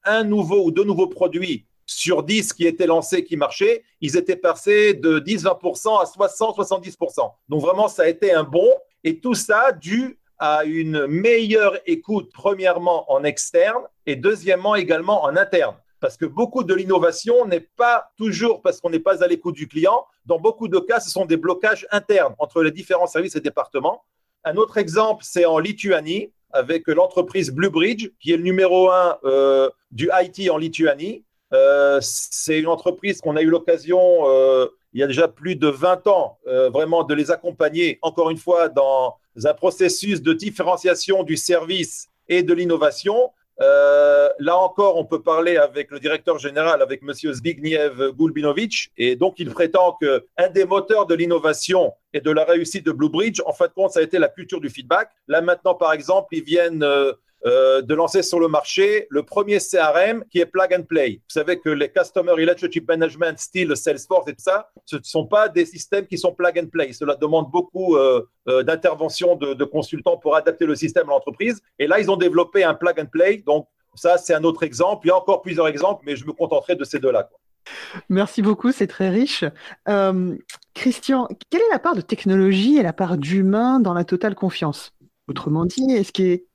un 0.06 0.24
nouveau 0.24 0.66
ou 0.66 0.72
deux 0.72 0.86
nouveaux 0.86 1.08
produits 1.08 1.68
sur 1.94 2.24
10 2.24 2.54
qui 2.54 2.66
étaient 2.66 2.88
lancés, 2.88 3.24
qui 3.24 3.38
marchaient, 3.38 3.84
ils 4.02 4.18
étaient 4.18 4.36
passés 4.36 4.94
de 4.94 5.20
10-20% 5.20 6.00
à 6.00 6.06
60-70%. 6.06 7.32
Donc 7.50 7.62
vraiment, 7.62 7.88
ça 7.88 8.04
a 8.04 8.08
été 8.08 8.34
un 8.34 8.44
bon. 8.44 8.70
Et 9.04 9.20
tout 9.20 9.36
ça 9.36 9.72
dû 9.72 10.20
à 10.40 10.64
une 10.66 11.08
meilleure 11.08 11.78
écoute, 11.86 12.32
premièrement 12.34 13.12
en 13.12 13.24
externe 13.24 13.84
et 14.06 14.16
deuxièmement 14.16 14.76
également 14.76 15.24
en 15.24 15.36
interne. 15.38 15.76
Parce 16.00 16.18
que 16.18 16.26
beaucoup 16.26 16.66
de 16.66 16.74
l'innovation 16.74 17.46
n'est 17.46 17.62
pas 17.62 18.12
toujours 18.18 18.62
parce 18.62 18.82
qu'on 18.82 18.90
n'est 18.90 19.00
pas 19.00 19.24
à 19.24 19.28
l'écoute 19.28 19.56
du 19.56 19.70
client. 19.70 20.06
Dans 20.26 20.40
beaucoup 20.40 20.68
de 20.68 20.80
cas, 20.80 21.00
ce 21.00 21.10
sont 21.10 21.26
des 21.26 21.38
blocages 21.38 21.88
internes 21.92 22.36
entre 22.40 22.62
les 22.62 22.72
différents 22.72 23.08
services 23.08 23.38
et 23.38 23.40
départements. 23.40 24.04
Un 24.44 24.58
autre 24.58 24.78
exemple, 24.78 25.24
c'est 25.26 25.46
en 25.46 25.60
Lituanie 25.60 26.34
avec 26.52 26.88
l'entreprise 26.88 27.52
Bluebridge, 27.52 28.10
qui 28.20 28.34
est 28.34 28.38
le 28.38 28.44
numéro 28.44 28.92
un 28.92 29.18
euh, 29.24 29.70
du 29.92 30.10
IT 30.14 30.50
en 30.50 30.58
Lituanie. 30.58 31.24
Euh, 31.54 32.00
c'est 32.02 32.60
une 32.60 32.68
entreprise 32.68 33.22
qu'on 33.22 33.36
a 33.36 33.42
eu 33.42 33.50
l'occasion, 33.50 34.28
euh, 34.28 34.68
il 34.94 35.02
y 35.02 35.04
a 35.04 35.08
déjà 35.08 35.28
plus 35.28 35.56
de 35.56 35.68
20 35.68 36.08
ans, 36.08 36.38
euh, 36.48 36.70
vraiment 36.70 37.04
de 37.04 37.14
les 37.14 37.32
accompagner, 37.32 38.00
encore 38.02 38.30
une 38.32 38.38
fois, 38.38 38.70
dans 38.70 39.18
un 39.44 39.54
processus 39.54 40.22
de 40.22 40.34
différenciation 40.34 41.24
du 41.24 41.38
service 41.38 42.08
et 42.28 42.44
de 42.44 42.54
l'innovation. 42.54 43.32
là 44.40 44.58
encore, 44.58 44.98
on 44.98 45.06
peut 45.06 45.22
parler 45.22 45.58
avec 45.58 45.92
le 45.92 46.00
directeur 46.00 46.40
général, 46.40 46.82
avec 46.82 47.02
M. 47.04 47.14
Zbigniew 47.14 48.12
Gulbinovic, 48.14 48.92
et 48.98 49.16
donc 49.16 49.36
il 49.38 49.50
prétend 49.52 49.96
qu'un 50.02 50.50
des 50.50 50.66
moteurs 50.66 51.06
de 51.06 51.16
l'innovation 51.16 51.94
et 52.14 52.20
de 52.20 52.32
la 52.32 52.44
réussite 52.46 52.86
de 52.86 52.92
Blue 52.92 53.10
Bridge, 53.10 53.40
en 53.46 53.54
fin 53.54 53.68
de 53.68 53.74
compte, 53.74 53.92
ça 53.92 54.00
a 54.00 54.04
été 54.04 54.18
la 54.18 54.28
culture 54.28 54.60
du 54.60 54.70
feedback. 54.70 55.10
Là 55.28 55.42
maintenant, 55.42 55.76
par 55.76 55.94
exemple, 55.94 56.30
ils 56.36 56.44
viennent 56.44 56.86
de 57.46 57.94
lancer 57.94 58.24
sur 58.24 58.40
le 58.40 58.48
marché 58.48 59.08
le 59.10 59.24
premier 59.24 59.60
CRM 59.60 60.24
qui 60.32 60.40
est 60.40 60.46
plug 60.46 60.74
and 60.74 60.84
play. 60.84 61.16
Vous 61.16 61.34
savez 61.34 61.60
que 61.60 61.70
les 61.70 61.90
Customer 61.90 62.32
Relationship 62.32 62.88
Management, 62.88 63.38
style 63.38 63.76
Salesforce 63.76 64.28
et 64.30 64.34
tout 64.34 64.44
ça, 64.44 64.70
ce 64.86 64.98
ne 64.98 65.04
sont 65.04 65.26
pas 65.26 65.50
des 65.50 65.66
systèmes 65.66 66.08
qui 66.08 66.18
sont 66.18 66.34
plug 66.34 66.60
and 66.60 66.68
play. 66.68 66.94
Cela 66.94 67.16
demande 67.16 67.52
beaucoup 67.52 67.96
euh, 67.96 68.28
euh, 68.48 68.64
d'intervention 68.64 69.36
de, 69.36 69.64
consultants 69.64 70.18
pour 70.18 70.36
adapter 70.36 70.66
le 70.66 70.76
système 70.76 71.10
à 71.10 71.14
l'entreprise. 71.14 71.62
Et 71.80 71.88
là, 71.88 72.00
ils 72.00 72.12
ont 72.12 72.18
développé 72.18 72.64
un 72.64 72.74
plug 72.74 73.00
and 73.00 73.08
play. 73.12 73.44
Donc, 73.46 73.68
ça, 73.96 74.18
c'est 74.18 74.34
un 74.34 74.44
autre 74.44 74.64
exemple. 74.64 75.06
Il 75.06 75.10
y 75.10 75.12
a 75.12 75.18
encore 75.18 75.42
plusieurs 75.42 75.68
exemples, 75.68 76.04
mais 76.06 76.16
je 76.16 76.26
me 76.26 76.34
contenterai 76.34 76.76
de 76.76 76.84
ces 76.84 77.00
deux-là. 77.00 77.30
Merci 78.10 78.42
beaucoup, 78.42 78.72
c'est 78.72 78.88
très 78.88 79.10
riche. 79.10 79.46
Christian, 80.74 81.28
quelle 81.50 81.62
est 81.62 81.72
la 81.72 81.80
part 81.80 81.96
de 81.96 82.02
technologie 82.02 82.78
et 82.78 82.84
la 82.84 82.94
part 82.94 83.18
d'humain 83.18 83.80
dans 83.80 83.94
la 83.94 84.04
totale 84.04 84.36
confiance? 84.36 84.92
Autrement 85.28 85.66
dit, 85.66 85.92
est-ce 85.92 86.12
qu'il 86.12 86.26
est 86.26 86.46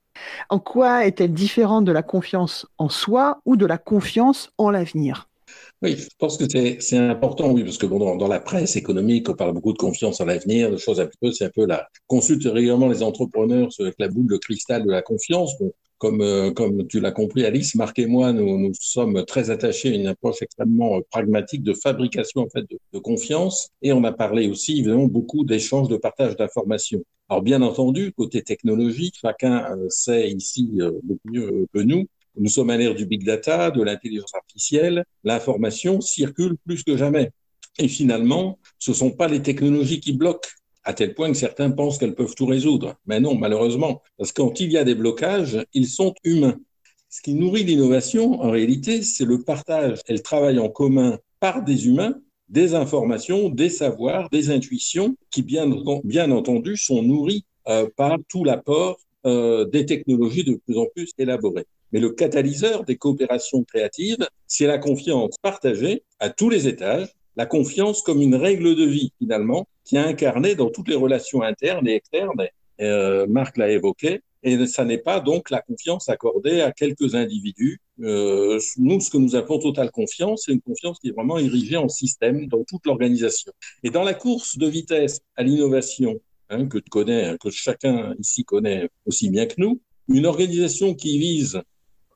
en 0.51 0.59
quoi 0.59 1.07
est-elle 1.07 1.33
différente 1.33 1.85
de 1.85 1.93
la 1.93 2.03
confiance 2.03 2.67
en 2.79 2.89
soi 2.89 3.41
ou 3.45 3.57
de 3.57 3.67
la 3.67 3.79
confiance 3.79 4.53
en 4.59 4.71
l'avenir? 4.71 5.29
Oui, 5.81 5.97
je 5.97 6.09
pense 6.19 6.37
que 6.37 6.45
c'est 6.49 6.99
important, 6.99 7.53
oui, 7.53 7.63
parce 7.63 7.79
que 7.79 7.87
dans, 7.87 8.27
la 8.27 8.41
presse 8.41 8.75
économique, 8.75 9.29
on 9.29 9.35
parle 9.35 9.53
beaucoup 9.53 9.73
de 9.73 9.79
confiance 9.79 10.21
en 10.21 10.25
l'avenir, 10.25 10.73
de 10.73 10.77
choses 10.77 11.01
un 11.01 11.09
peu, 11.21 11.31
c'est 11.31 11.45
un 11.45 11.51
peu 11.51 11.67
la 11.67 11.89
consulte 12.09 12.45
régulièrement 12.45 12.89
les 12.89 13.03
entrepreneurs 13.03 13.69
avec 13.79 13.95
la 13.99 14.09
boule 14.09 14.27
de 14.27 14.37
cristal 14.39 14.85
de 14.85 14.91
la 14.91 15.03
confiance. 15.03 15.55
Comme, 15.99 16.21
euh, 16.21 16.53
comme 16.53 16.87
tu 16.87 17.01
l'as 17.01 17.11
compris, 17.11 17.45
Alice, 17.45 17.75
Marc 17.75 17.99
et 17.99 18.07
moi, 18.07 18.33
nous, 18.33 18.59
nous 18.59 18.73
sommes 18.81 19.25
très 19.25 19.51
attachés 19.51 19.91
à 19.91 19.95
une 19.95 20.07
approche 20.07 20.43
extrêmement 20.43 20.97
euh, 20.97 21.01
pragmatique 21.11 21.63
de 21.63 21.75
fabrication 21.75 22.43
en 22.43 22.49
fait 22.49 22.65
de, 22.71 22.99
confiance, 22.99 23.71
et 23.83 23.93
on 23.93 24.05
a 24.05 24.13
parlé 24.13 24.49
aussi 24.49 24.79
évidemment 24.79 25.07
beaucoup 25.07 25.45
d'échanges, 25.45 25.89
de 25.89 25.97
partage 25.97 26.37
d'informations. 26.37 27.03
Alors 27.29 27.43
bien 27.43 27.63
entendu, 27.63 28.13
côté 28.13 28.43
technologique, 28.43 29.17
chacun 29.21 29.77
euh, 29.77 29.89
sait 29.89 30.31
ici 30.31 30.71
mieux 31.25 31.67
que 31.75 31.81
nous. 31.81 32.07
Nous 32.37 32.49
sommes 32.49 32.71
à 32.71 32.77
l'ère 32.77 32.95
du 32.95 33.05
big 33.05 33.25
data, 33.25 33.71
de 33.71 33.83
l'intelligence 33.83 34.35
artificielle. 34.35 35.05
L'information 35.25 36.01
circule 36.01 36.57
plus 36.65 36.85
que 36.85 36.97
jamais. 36.97 37.31
Et 37.79 37.89
finalement, 37.89 38.59
ce 38.79 38.93
ne 38.93 38.97
sont 38.97 39.11
pas 39.11 39.29
les 39.29 39.43
technologies 39.43 40.01
qui 40.01 40.13
bloquent, 40.13 40.49
à 40.89 40.95
tel 40.95 41.13
point 41.13 41.31
que 41.31 41.37
certains 41.37 41.71
pensent 41.71 41.99
qu'elles 41.99 42.15
peuvent 42.15 42.35
tout 42.35 42.47
résoudre. 42.47 42.95
Mais 43.07 43.21
non, 43.21 43.35
malheureusement, 43.35 44.01
parce 44.17 44.33
que 44.33 44.41
quand 44.41 44.59
il 44.59 44.73
y 44.73 44.79
a 44.79 44.85
des 44.85 44.95
blocages, 44.95 45.63
ils 45.75 45.87
sont 45.87 46.15
humains. 46.25 46.59
Ce 47.11 47.21
qui 47.21 47.35
nourrit 47.35 47.63
l'innovation, 47.63 48.41
en 48.41 48.51
réalité, 48.51 49.03
c'est 49.03 49.27
le 49.27 49.43
partage 49.43 50.01
et 50.09 50.15
le 50.15 50.21
travail 50.21 50.59
en 50.59 50.71
commun 50.71 51.19
par 51.41 51.63
des 51.63 51.87
humains 51.89 52.15
des 52.49 52.75
informations, 52.75 53.51
des 53.51 53.69
savoirs, 53.69 54.31
des 54.31 54.49
intuitions 54.49 55.15
qui, 55.31 55.43
bien, 55.43 55.71
bien 56.05 56.31
entendu, 56.31 56.79
sont 56.79 57.03
nourries 57.03 57.45
euh, 57.69 57.87
par 57.95 58.17
tout 58.27 58.43
l'apport 58.43 58.97
euh, 59.27 59.67
des 59.67 59.85
technologies 59.85 60.45
de 60.45 60.55
plus 60.55 60.79
en 60.79 60.87
plus 60.95 61.11
élaborées. 61.19 61.67
mais 61.93 62.01
le 62.01 62.11
catalyseur 62.11 62.85
des 62.85 62.97
coopérations 62.97 63.63
créatives, 63.63 64.27
c'est 64.47 64.67
la 64.67 64.79
confiance 64.79 65.37
partagée 65.43 66.03
à 66.19 66.31
tous 66.31 66.49
les 66.49 66.67
étages, 66.67 67.09
la 67.37 67.45
confiance 67.45 68.01
comme 68.01 68.23
une 68.23 68.35
règle 68.35 68.75
de 68.75 68.85
vie 68.85 69.13
finalement, 69.19 69.69
qui 69.89 69.97
est 69.97 70.01
incarnée 70.01 70.55
dans 70.55 70.69
toutes 70.69 70.89
les 70.89 70.95
relations 70.95 71.43
internes 71.43 71.89
et 71.89 71.95
externes. 71.95 72.47
Euh, 72.81 73.27
Marc 73.27 73.57
l'a 73.57 73.71
évoqué, 73.71 74.21
et 74.43 74.67
ça 74.67 74.85
n'est 74.85 74.99
pas 74.99 75.19
donc 75.19 75.51
la 75.51 75.63
confiance 75.63 76.11
accordée 76.11 76.61
à 76.61 76.73
quelques 76.73 77.15
individus. 77.15 77.81
Euh, 78.03 78.61
nous, 78.77 79.01
ce 79.01 79.11
que 79.11 79.17
nous 79.17 79.35
appelons 79.35 79.59
totale 79.59 79.91
confiance, 79.91 80.43
c'est 80.45 80.53
une 80.53 80.61
confiance 80.61 80.99
qui 81.01 81.09
est 81.09 81.13
vraiment 81.13 81.39
érigée 81.39 81.79
en 81.79 81.89
système 81.89 82.47
dans 82.49 82.63
toute 82.65 82.85
l'organisation. 82.85 83.51
Et 83.83 83.89
dans 83.89 84.05
la 84.05 84.13
course 84.13 84.59
de 84.59 84.69
vitesse 84.69 85.21
à 85.37 85.43
l'innovation, 85.43 86.21
hein, 86.51 86.67
que, 86.67 86.79
connaît, 86.91 87.37
que 87.41 87.51
chacun 87.51 88.15
ici 88.19 88.45
connaît 88.45 88.91
aussi 89.07 89.31
bien 89.31 89.47
que 89.47 89.55
nous, 89.57 89.81
une 90.09 90.27
organisation 90.27 90.95
qui 90.95 91.19
vise 91.19 91.63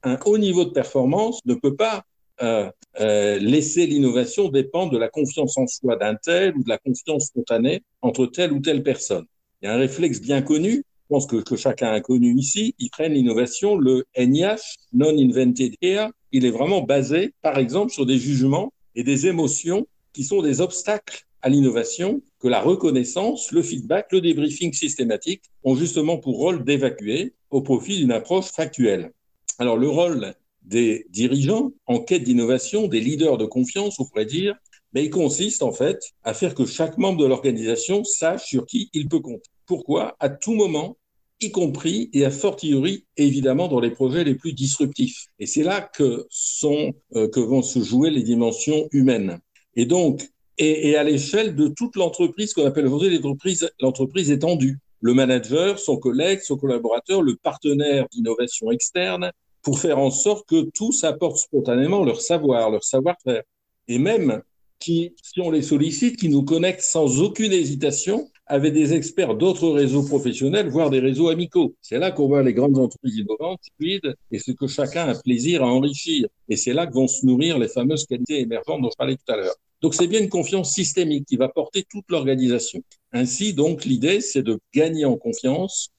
un 0.03 0.19
haut 0.27 0.39
niveau 0.39 0.67
de 0.67 0.71
performance 0.71 1.41
ne 1.47 1.55
peut 1.55 1.75
pas 1.75 2.05
euh, 2.43 2.71
euh, 3.01 3.39
laisser 3.39 3.87
l'innovation 3.87 4.49
dépendre 4.49 4.93
de 4.93 4.99
la 4.99 5.09
confiance 5.09 5.57
en 5.57 5.67
soi 5.67 5.97
d'un 5.97 6.15
tel 6.15 6.55
ou 6.57 6.63
de 6.63 6.69
la 6.69 6.79
confiance 6.79 7.27
spontanée 7.27 7.83
entre 8.03 8.27
telle 8.27 8.53
ou 8.53 8.61
telle 8.61 8.83
personne. 8.83 9.25
Il 9.61 9.67
y 9.67 9.69
a 9.69 9.75
un 9.75 9.79
réflexe 9.79 10.21
bien 10.21 10.43
connu 10.43 10.85
pense 11.13 11.27
que, 11.27 11.57
chacun 11.57 11.93
a 11.93 12.01
connu 12.01 12.35
ici, 12.39 12.75
ils 12.79 12.89
prennent 12.89 13.13
l'innovation, 13.13 13.77
le 13.77 14.07
NIH, 14.17 14.79
Non-Invented 14.95 15.75
Here, 15.83 16.09
il 16.33 16.47
est 16.47 16.51
vraiment 16.51 16.81
basé, 16.81 17.35
par 17.43 17.59
exemple, 17.59 17.93
sur 17.93 18.07
des 18.07 18.17
jugements 18.17 18.73
et 18.95 19.05
des 19.05 19.27
émotions 19.27 19.87
qui 20.15 20.25
sont 20.25 20.41
des 20.41 20.63
obstacles 20.63 21.27
à 21.43 21.51
l'innovation 21.51 22.23
que 22.41 22.49
la 22.49 22.63
reconnaissance, 22.63 23.53
le 23.53 23.63
feedback, 23.63 24.07
le 24.11 24.23
débriefing 24.23 24.73
systématique 24.73 25.43
ont 25.65 25.75
justement 25.75 26.17
pour 26.17 26.39
rôle 26.39 26.65
d'évacuer 26.65 27.35
au 27.51 27.61
profit 27.61 27.99
d'une 27.99 28.13
approche 28.13 28.47
factuelle. 28.47 29.13
Alors 29.59 29.77
le 29.77 29.91
rôle 29.91 30.35
des 30.65 31.07
dirigeants 31.11 31.73
en 31.87 32.01
quête 32.01 32.25
d'innovation, 32.25 32.89
des 32.89 33.01
leaders 33.01 33.39
de 33.39 33.45
confiance, 33.45 33.99
on 33.99 34.05
pourrait 34.05 34.27
dire, 34.27 34.55
mais 34.93 35.05
il 35.05 35.11
consiste 35.11 35.63
en 35.63 35.73
fait 35.73 36.01
à 36.23 36.35
faire 36.35 36.55
que 36.55 36.67
chaque 36.67 36.99
membre 36.99 37.21
de 37.21 37.27
l'organisation 37.27 38.05
sache 38.05 38.47
sur 38.47 38.67
qui 38.67 38.91
il 38.93 39.09
peut 39.09 39.21
compter. 39.21 39.51
Pourquoi? 39.67 40.17
À 40.21 40.29
tout 40.29 40.55
moment, 40.55 40.97
y 41.41 41.51
compris 41.51 42.11
et 42.13 42.25
a 42.25 42.31
fortiori 42.31 43.05
évidemment 43.17 43.69
dans 43.69 43.81
les 43.81 43.91
projets 43.91 44.25
les 44.25 44.35
plus 44.35 44.53
disruptifs. 44.53 45.27
Et 45.39 45.47
c'est 45.47 45.63
là 45.63 45.81
que 45.81 46.27
sont 46.31 46.93
euh, 47.17 47.29
que 47.29 47.41
vont 47.41 47.63
se 47.63 47.81
jouer 47.81 48.11
les 48.11 48.23
dimensions 48.23 48.89
humaines. 48.93 49.41
Et 49.75 49.87
donc 49.87 50.29
et, 50.59 50.97
à 50.97 51.03
l'échelle 51.03 51.57
de 51.57 51.69
toute 51.69 51.97
l'entreprise 51.97 52.53
qu'on 52.53 52.67
appelle 52.67 52.87
aujourd'hui 52.87 53.19
l'entreprise 53.19 53.71
l'entreprise 53.81 54.31
étendue. 54.31 54.79
Le 55.01 55.15
manager, 55.15 55.81
son 55.81 55.97
collègue, 55.97 56.41
son 56.41 56.57
collaborateur, 56.57 57.23
le 57.23 57.35
partenaire 57.35 58.07
d'innovation 58.13 58.71
externe, 58.71 59.33
pour 59.63 59.79
faire 59.79 59.99
en 59.99 60.11
sorte 60.11 60.49
que 60.49 60.69
tous 60.75 61.05
apportent 61.05 61.39
spontanément 61.39 62.05
leur 62.05 62.21
savoir, 62.21 62.71
leur 62.71 62.85
savoir-faire. 62.85 63.43
Et 63.89 63.99
même 63.99 64.43
qui, 64.79 65.15
si 65.23 65.41
on 65.41 65.51
les 65.51 65.63
sollicite, 65.63 66.17
qui 66.17 66.29
nous 66.29 66.43
connectent 66.43 66.81
sans 66.81 67.21
aucune 67.21 67.53
hésitation 67.53 68.29
avec 68.47 68.75
des 68.75 68.93
experts 68.93 69.37
d'autres 69.37 69.71
réseaux 69.71 70.03
professionnels, 70.03 70.69
voire 70.69 70.91
des 70.91 70.99
réseaux 70.99 71.29
amicaux. 71.29 71.75
C'est 71.81 71.99
là 71.99 72.11
qu'on 72.11 72.27
voit 72.27 72.43
les 72.43 72.53
grandes 72.53 72.77
entreprises 72.77 73.17
innovantes, 73.17 73.61
fluides, 73.79 74.15
et 74.33 74.41
ce 74.41 74.51
que 74.51 74.67
chacun 74.67 75.09
a 75.09 75.15
plaisir 75.15 75.63
à 75.63 75.67
enrichir. 75.67 76.27
Et 76.49 76.57
c'est 76.57 76.73
là 76.73 76.87
que 76.87 76.95
vont 76.95 77.07
se 77.07 77.25
nourrir 77.25 77.59
les 77.59 77.69
fameuses 77.69 78.05
qualités 78.05 78.41
émergentes 78.41 78.83
dont 78.83 78.91
je 78.91 78.97
parlais 78.97 79.17
tout 79.17 79.33
à 79.33 79.37
l'heure. 79.37 79.55
Donc 79.81 79.95
c'est 79.95 80.07
bien 80.07 80.21
une 80.21 80.29
confiance 80.29 80.73
systémique 80.73 81.27
qui 81.27 81.37
va 81.37 81.49
porter 81.49 81.85
toute 81.89 82.05
l'organisation. 82.09 82.83
Ainsi, 83.13 83.53
donc, 83.53 83.85
l'idée, 83.85 84.21
c'est 84.21 84.43
de 84.43 84.59
gagner 84.75 85.05
en 85.05 85.17
confiance, 85.17 85.92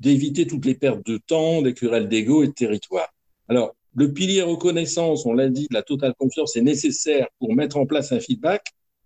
d'éviter 0.00 0.46
toutes 0.46 0.66
les 0.66 0.74
pertes 0.74 1.04
de 1.06 1.18
temps, 1.18 1.62
des 1.62 1.74
querelles 1.74 2.08
d'ego 2.08 2.42
et 2.42 2.48
de 2.48 2.52
territoire. 2.52 3.12
Alors, 3.48 3.74
le 3.94 4.12
pilier 4.12 4.42
reconnaissance, 4.42 5.26
on 5.26 5.34
l'a 5.34 5.48
dit, 5.48 5.66
de 5.68 5.74
la 5.74 5.82
totale 5.82 6.14
confiance 6.18 6.56
est 6.56 6.62
nécessaire 6.62 7.26
pour 7.38 7.54
mettre 7.54 7.76
en 7.76 7.86
place 7.86 8.12
un 8.12 8.20
feedback. 8.20 8.64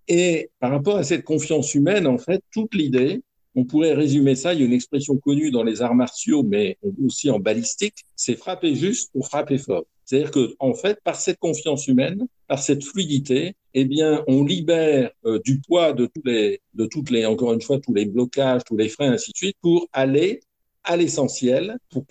Et 0.09 0.51
par 0.61 0.71
rapport 0.71 0.97
à 0.97 1.03
cette 1.03 1.25
confiance 1.25 1.75
humaine, 1.75 2.07
en 2.07 2.19
fait, 2.19 2.41
toute 2.53 2.75
l'idée, 2.75 3.23
on 3.57 3.65
pourrait 3.65 3.95
résumer 3.95 4.37
ça, 4.37 4.53
il 4.53 4.61
y 4.61 4.63
a 4.63 4.67
une 4.67 4.73
expression 4.73 5.17
connue 5.17 5.51
dans 5.51 5.65
les 5.65 5.83
arts 5.83 5.95
martiaux, 5.95 6.43
mais 6.43 6.79
aussi 7.05 7.31
en 7.31 7.41
balistique, 7.41 8.05
c'est 8.15 8.37
frapper 8.37 8.77
juste 8.77 9.11
pour 9.13 9.27
frapper 9.27 9.59
fort. 9.59 9.85
C'est-à-dire 10.05 10.31
que, 10.31 10.55
en 10.61 10.75
fait, 10.75 11.01
par 11.03 11.17
cette 11.17 11.39
confiance 11.39 11.89
humaine, 11.89 12.27
par 12.47 12.61
cette 12.61 12.85
fluidité, 12.85 13.55
eh 13.75 13.85
bien, 13.87 14.23
on 14.29 14.45
libère 14.45 15.11
euh, 15.25 15.41
du 15.45 15.61
poids 15.61 15.93
de 15.95 16.07
tous 16.07 16.23
les, 16.25 16.61
de 16.75 16.87
toutes 16.87 17.11
les, 17.11 17.27
encore 17.27 17.53
une 17.53 17.61
fois, 17.61 17.81
tous 17.81 17.93
les 17.93 18.05
blocages, 18.05 18.63
tous 18.65 18.77
les 18.77 18.89
freins, 18.89 19.13
ainsi 19.13 19.33
de 19.33 19.37
suite, 19.37 19.57
pour 19.61 19.89
aller 19.93 20.41
à 20.87 20.97
l'essentiel, 20.97 21.79
pour 21.91 22.05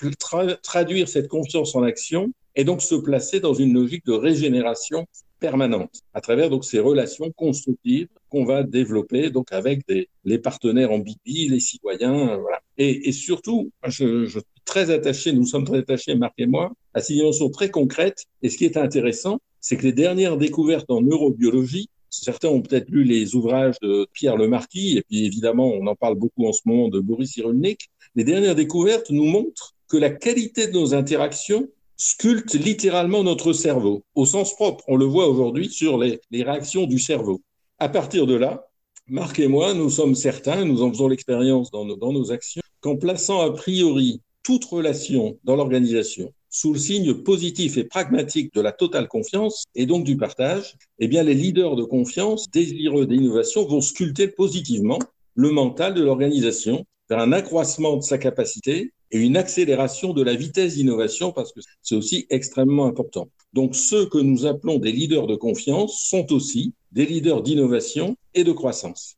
traduire 0.62 1.08
cette 1.08 1.28
confiance 1.28 1.76
en 1.76 1.84
action 1.84 2.32
et 2.56 2.64
donc 2.64 2.82
se 2.82 2.96
placer 2.96 3.40
dans 3.40 3.54
une 3.54 3.74
logique 3.74 4.06
de 4.06 4.14
régénération 4.14 5.08
permanente 5.40 6.02
à 6.14 6.22
travers 6.22 6.50
donc 6.50 6.64
ces 6.66 6.80
relations 6.80 7.32
constructives 7.32 8.08
qu'on 8.30 8.46
va 8.46 8.64
développer 8.64 9.30
donc 9.30 9.52
avec 9.52 9.86
des, 9.88 10.10
les 10.24 10.40
partenaires 10.40 10.92
en 10.92 11.00
BB, 11.00 11.50
les 11.50 11.60
citoyens, 11.60 12.30
euh, 12.30 12.38
voilà. 12.38 12.60
Et, 12.78 13.10
et 13.10 13.12
surtout, 13.12 13.72
je, 13.86 14.26
je, 14.26 14.40
suis 14.40 14.62
très 14.66 14.92
attaché, 14.92 15.32
nous 15.34 15.46
sommes 15.46 15.66
très 15.66 15.80
attachés, 15.80 16.16
Marc 16.16 16.34
et 16.38 16.48
moi, 16.48 16.74
à 16.94 17.02
ces 17.02 17.14
dimensions 17.14 17.50
très 17.50 17.70
concrètes. 17.70 18.26
Et 18.42 18.50
ce 18.50 18.58
qui 18.58 18.66
est 18.66 18.78
intéressant, 18.78 19.40
c'est 19.62 19.78
que 19.78 19.84
les 19.84 19.94
dernières 19.94 20.38
découvertes 20.38 20.90
en 20.90 21.02
neurobiologie, 21.02 21.90
certains 22.24 22.50
ont 22.50 22.62
peut-être 22.62 22.90
lu 22.90 23.04
les 23.04 23.36
ouvrages 23.36 23.76
de 23.82 24.08
Pierre 24.14 24.38
Lemarquis, 24.38 24.98
et 24.98 25.02
puis 25.04 25.26
évidemment, 25.26 25.68
on 25.68 25.86
en 25.88 25.96
parle 25.96 26.16
beaucoup 26.16 26.48
en 26.48 26.54
ce 26.54 26.62
moment 26.66 26.88
de 26.90 27.00
Boris 27.00 27.32
Cyrulnik. 27.32 27.90
Les 28.16 28.24
dernières 28.24 28.56
découvertes 28.56 29.10
nous 29.10 29.26
montrent 29.26 29.74
que 29.88 29.98
la 29.98 30.10
qualité 30.10 30.68
de 30.68 30.74
nos 30.74 30.94
interactions 30.94 31.68
sculpte 31.98 32.54
littéralement 32.54 33.24
notre 33.24 33.54
cerveau, 33.54 34.04
au 34.16 34.26
sens 34.26 34.54
propre. 34.56 34.84
On 34.88 34.98
le 34.98 35.06
voit 35.06 35.28
aujourd'hui 35.28 35.70
sur 35.70 35.98
les, 35.98 36.20
réactions 36.32 36.88
du 36.88 37.00
cerveau. 37.00 37.42
À 37.80 37.90
partir 37.90 38.28
de 38.28 38.36
là, 38.36 38.68
Marc 39.08 39.40
et 39.40 39.48
moi, 39.48 39.74
nous 39.74 39.90
sommes 39.90 40.16
certains, 40.16 40.66
nous 40.66 40.82
en 40.82 40.90
faisons 40.92 41.08
l'expérience 41.08 41.72
dans 41.72 41.86
nos 41.86 42.32
actions, 42.32 42.62
qu'en 42.82 42.98
plaçant 42.98 43.42
a 43.42 43.52
priori 43.52 44.22
toute 44.44 44.66
relation 44.66 45.38
dans 45.44 45.56
l'organisation 45.56 46.34
sous 46.56 46.72
le 46.72 46.80
signe 46.80 47.14
positif 47.14 47.76
et 47.76 47.84
pragmatique 47.84 48.54
de 48.54 48.62
la 48.62 48.72
totale 48.72 49.10
confiance 49.10 49.66
et 49.76 49.86
donc 49.86 50.06
du 50.06 50.16
partage, 50.16 50.78
eh 51.00 51.10
bien 51.10 51.22
les 51.22 51.34
leaders 51.34 51.76
de 51.76 51.84
confiance, 51.84 52.50
désireux 52.50 53.06
d'innovation, 53.06 53.66
vont 53.66 53.82
sculpter 53.82 54.30
positivement 54.30 55.00
le 55.34 55.52
mental 55.52 55.94
de 55.94 56.02
l'organisation 56.02 56.86
vers 57.10 57.20
un 57.20 57.34
accroissement 57.34 57.98
de 57.98 58.04
sa 58.04 58.18
capacité 58.18 58.94
et 59.12 59.20
une 59.20 59.36
accélération 59.36 60.14
de 60.14 60.24
la 60.24 60.34
vitesse 60.34 60.76
d'innovation 60.76 61.34
parce 61.34 61.52
que 61.52 61.60
c'est 61.82 61.96
aussi 61.96 62.26
extrêmement 62.30 62.86
important. 62.86 63.28
Donc 63.52 63.76
ceux 63.76 64.06
que 64.06 64.18
nous 64.18 64.46
appelons 64.46 64.80
des 64.80 64.94
leaders 64.94 65.28
de 65.28 65.36
confiance 65.36 66.08
sont 66.08 66.32
aussi 66.32 66.74
des 66.94 67.06
leaders 67.06 67.42
d'innovation 67.42 68.16
et 68.34 68.46
de 68.46 68.54
croissance. 68.54 69.18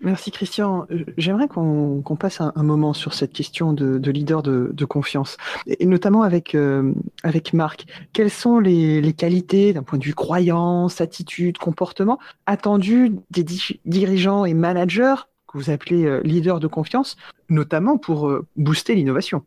Merci 0.00 0.30
Christian. 0.30 0.86
J'aimerais 1.16 1.48
qu'on 1.48 2.02
qu 2.06 2.16
passe 2.16 2.40
un, 2.40 2.52
moment 2.62 2.92
sur 2.92 3.14
cette 3.14 3.32
question 3.32 3.72
de, 3.72 3.98
de 3.98 4.10
leader 4.10 4.42
de, 4.42 4.84
confiance, 4.84 5.36
et 5.66 5.86
notamment 5.86 6.22
avec, 6.22 6.54
euh, 6.54 6.92
avec 7.24 7.52
Marc. 7.52 7.86
Quelles 8.12 8.30
sont 8.30 8.60
les, 8.60 9.12
qualités 9.12 9.72
d'un 9.72 9.82
point 9.82 9.98
de 9.98 10.04
vue 10.04 10.14
croyance, 10.14 11.00
attitude, 11.00 11.58
comportement 11.58 12.18
attendues 12.46 13.16
des 13.30 13.44
dirigeants 13.84 14.44
et 14.44 14.54
managers 14.54 15.16
que 15.48 15.58
vous 15.58 15.70
appelez 15.70 16.04
euh, 16.04 16.20
leader 16.22 16.60
de 16.60 16.68
confiance, 16.68 17.16
notamment 17.48 17.98
pour 17.98 18.28
euh, 18.28 18.46
booster 18.56 18.94
l'innovation? 18.94 19.44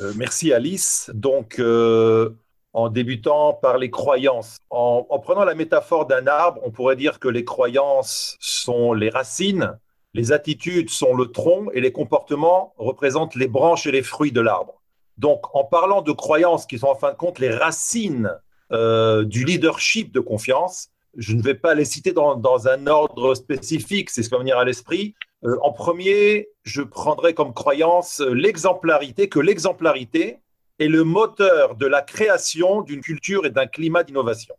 Euh, 0.00 0.12
merci 0.16 0.52
Alice. 0.52 1.10
Donc, 1.14 1.58
euh, 1.58 2.30
en 2.72 2.88
débutant 2.88 3.52
par 3.52 3.78
les 3.78 3.90
croyances, 3.90 4.58
en, 4.70 5.06
en 5.08 5.18
prenant 5.18 5.44
la 5.44 5.54
métaphore 5.54 6.06
d'un 6.06 6.26
arbre, 6.26 6.60
on 6.64 6.70
pourrait 6.70 6.96
dire 6.96 7.18
que 7.18 7.28
les 7.28 7.44
croyances 7.44 8.36
sont 8.40 8.92
les 8.92 9.10
racines, 9.10 9.78
les 10.14 10.32
attitudes 10.32 10.90
sont 10.90 11.14
le 11.14 11.26
tronc 11.26 11.70
et 11.72 11.80
les 11.80 11.92
comportements 11.92 12.74
représentent 12.78 13.34
les 13.34 13.48
branches 13.48 13.86
et 13.86 13.92
les 13.92 14.02
fruits 14.02 14.32
de 14.32 14.40
l'arbre. 14.40 14.80
Donc, 15.18 15.54
en 15.54 15.64
parlant 15.64 16.02
de 16.02 16.12
croyances 16.12 16.66
qui 16.66 16.78
sont 16.78 16.88
en 16.88 16.94
fin 16.94 17.12
de 17.12 17.16
compte 17.16 17.38
les 17.38 17.50
racines 17.50 18.30
euh, 18.72 19.24
du 19.24 19.44
leadership 19.44 20.12
de 20.12 20.20
confiance, 20.20 20.88
je 21.16 21.34
ne 21.34 21.42
vais 21.42 21.54
pas 21.54 21.74
les 21.74 21.84
citer 21.84 22.12
dans, 22.12 22.36
dans 22.36 22.68
un 22.68 22.86
ordre 22.86 23.34
spécifique, 23.34 24.10
c'est 24.10 24.22
ce 24.22 24.28
qui 24.28 24.34
va 24.34 24.38
venir 24.38 24.58
à 24.58 24.64
l'esprit. 24.64 25.14
Euh, 25.44 25.56
en 25.62 25.72
premier, 25.72 26.48
je 26.62 26.82
prendrai 26.82 27.34
comme 27.34 27.52
croyance 27.52 28.20
l'exemplarité, 28.20 29.28
que 29.28 29.40
l'exemplarité 29.40 30.38
est 30.80 30.88
le 30.88 31.04
moteur 31.04 31.76
de 31.76 31.86
la 31.86 32.02
création 32.02 32.80
d'une 32.80 33.02
culture 33.02 33.46
et 33.46 33.50
d'un 33.50 33.66
climat 33.66 34.02
d'innovation. 34.02 34.56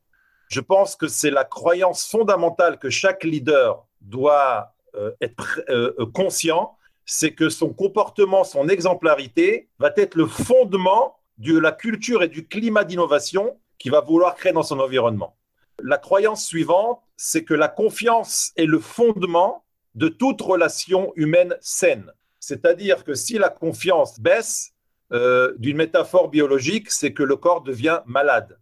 Je 0.48 0.62
pense 0.62 0.96
que 0.96 1.08
c'est 1.08 1.32
la 1.32 1.44
croyance 1.44 2.08
fondamentale 2.08 2.78
que 2.78 2.90
chaque 2.90 3.24
leader 3.24 3.86
doit 4.02 4.74
euh, 4.96 5.12
être 5.20 5.62
euh, 5.70 5.94
conscient, 6.14 6.78
c'est 7.06 7.32
que 7.32 7.50
son 7.50 7.74
comportement, 7.74 8.44
son 8.44 8.70
exemplarité 8.70 9.70
va 9.80 9.92
être 9.98 10.16
le 10.16 10.28
fondement 10.28 11.18
de 11.38 11.58
la 11.58 11.72
culture 11.72 12.22
et 12.22 12.28
du 12.28 12.48
climat 12.48 12.84
d'innovation 12.84 13.58
qu'il 13.80 13.92
va 13.92 14.02
vouloir 14.02 14.36
créer 14.36 14.54
dans 14.54 14.64
son 14.64 14.80
environnement. 14.80 15.36
La 15.82 15.98
croyance 15.98 16.46
suivante, 16.46 17.02
c'est 17.18 17.44
que 17.44 17.56
la 17.56 17.68
confiance 17.68 18.52
est 18.56 18.66
le 18.66 18.80
fondement 18.80 19.66
de 19.96 20.08
toute 20.08 20.42
relation 20.42 21.12
humaine 21.16 21.56
saine. 21.62 22.12
C'est-à-dire 22.40 23.04
que 23.04 23.16
si 23.16 23.38
la 23.38 23.50
confiance 23.50 24.20
baisse, 24.20 24.74
euh, 25.12 25.54
d'une 25.58 25.78
métaphore 25.78 26.30
biologique, 26.30 26.90
c'est 26.92 27.14
que 27.14 27.24
le 27.24 27.36
corps 27.36 27.62
devient 27.62 28.00
malade. 28.06 28.58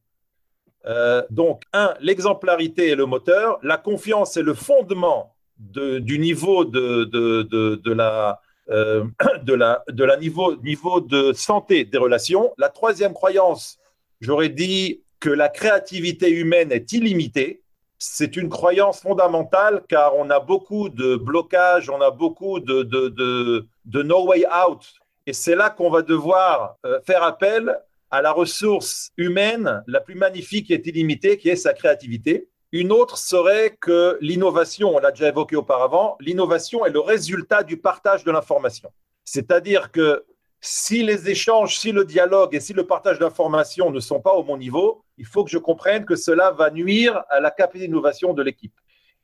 Euh, 0.85 1.23
donc, 1.29 1.63
un, 1.73 1.93
l'exemplarité 1.99 2.89
est 2.89 2.95
le 2.95 3.05
moteur, 3.05 3.59
la 3.63 3.77
confiance 3.77 4.37
est 4.37 4.43
le 4.43 4.53
fondement 4.53 5.35
du 5.57 6.19
niveau 6.19 6.63
de, 6.63 7.03
de, 7.03 7.91
la, 7.91 8.39
euh, 8.69 9.03
de, 9.43 9.53
la, 9.53 9.83
de 9.89 10.03
la 10.03 10.17
niveau, 10.17 10.55
niveau 10.57 11.01
de 11.01 11.33
santé 11.33 11.85
des 11.85 11.97
relations. 11.97 12.53
La 12.57 12.69
troisième 12.69 13.13
croyance, 13.13 13.77
j'aurais 14.21 14.49
dit 14.49 15.03
que 15.19 15.29
la 15.29 15.49
créativité 15.49 16.29
humaine 16.31 16.71
est 16.71 16.91
illimitée. 16.93 17.61
C'est 17.97 18.37
une 18.37 18.47
croyance 18.47 19.01
fondamentale 19.01 19.83
car 19.89 20.15
on 20.15 20.29
a 20.29 20.39
beaucoup 20.39 20.87
de 20.87 21.17
blocages, 21.17 21.89
on 21.89 21.99
a 21.99 22.11
beaucoup 22.11 22.61
de, 22.61 22.83
de, 22.83 23.67
de, 23.85 24.03
no 24.03 24.25
way 24.25 24.45
out. 24.47 24.85
Et 25.29 25.33
c'est 25.33 25.53
là 25.53 25.69
qu'on 25.69 25.91
va 25.91 26.01
devoir 26.01 26.77
euh, 26.87 26.99
faire 27.05 27.21
appel 27.21 27.79
à 28.09 28.23
la 28.23 28.31
ressource 28.31 29.11
humaine 29.15 29.83
la 29.85 29.99
plus 29.99 30.15
magnifique 30.15 30.71
et 30.71 30.81
illimitée, 30.83 31.37
qui 31.37 31.49
est 31.49 31.55
sa 31.55 31.73
créativité. 31.73 32.49
Une 32.71 32.91
autre 32.91 33.15
serait 33.15 33.77
que 33.79 34.17
l'innovation, 34.21 34.95
on 34.95 34.97
l'a 34.97 35.11
déjà 35.11 35.27
évoqué 35.27 35.55
auparavant, 35.55 36.17
l'innovation 36.19 36.83
est 36.83 36.89
le 36.89 36.99
résultat 36.99 37.61
du 37.61 37.77
partage 37.77 38.23
de 38.23 38.31
l'information. 38.31 38.89
C'est-à-dire 39.23 39.91
que 39.91 40.25
si 40.61 41.03
les 41.03 41.29
échanges, 41.29 41.77
si 41.77 41.91
le 41.91 42.05
dialogue 42.05 42.55
et 42.55 42.59
si 42.59 42.73
le 42.73 42.87
partage 42.87 43.19
d'informations 43.19 43.91
ne 43.91 43.99
sont 43.99 44.21
pas 44.21 44.33
au 44.33 44.43
bon 44.43 44.57
niveau, 44.57 45.03
il 45.19 45.27
faut 45.27 45.43
que 45.43 45.51
je 45.51 45.59
comprenne 45.59 46.05
que 46.05 46.15
cela 46.15 46.49
va 46.49 46.71
nuire 46.71 47.23
à 47.29 47.39
la 47.39 47.51
capacité 47.51 47.85
d'innovation 47.85 48.33
de 48.33 48.41
l'équipe. 48.41 48.73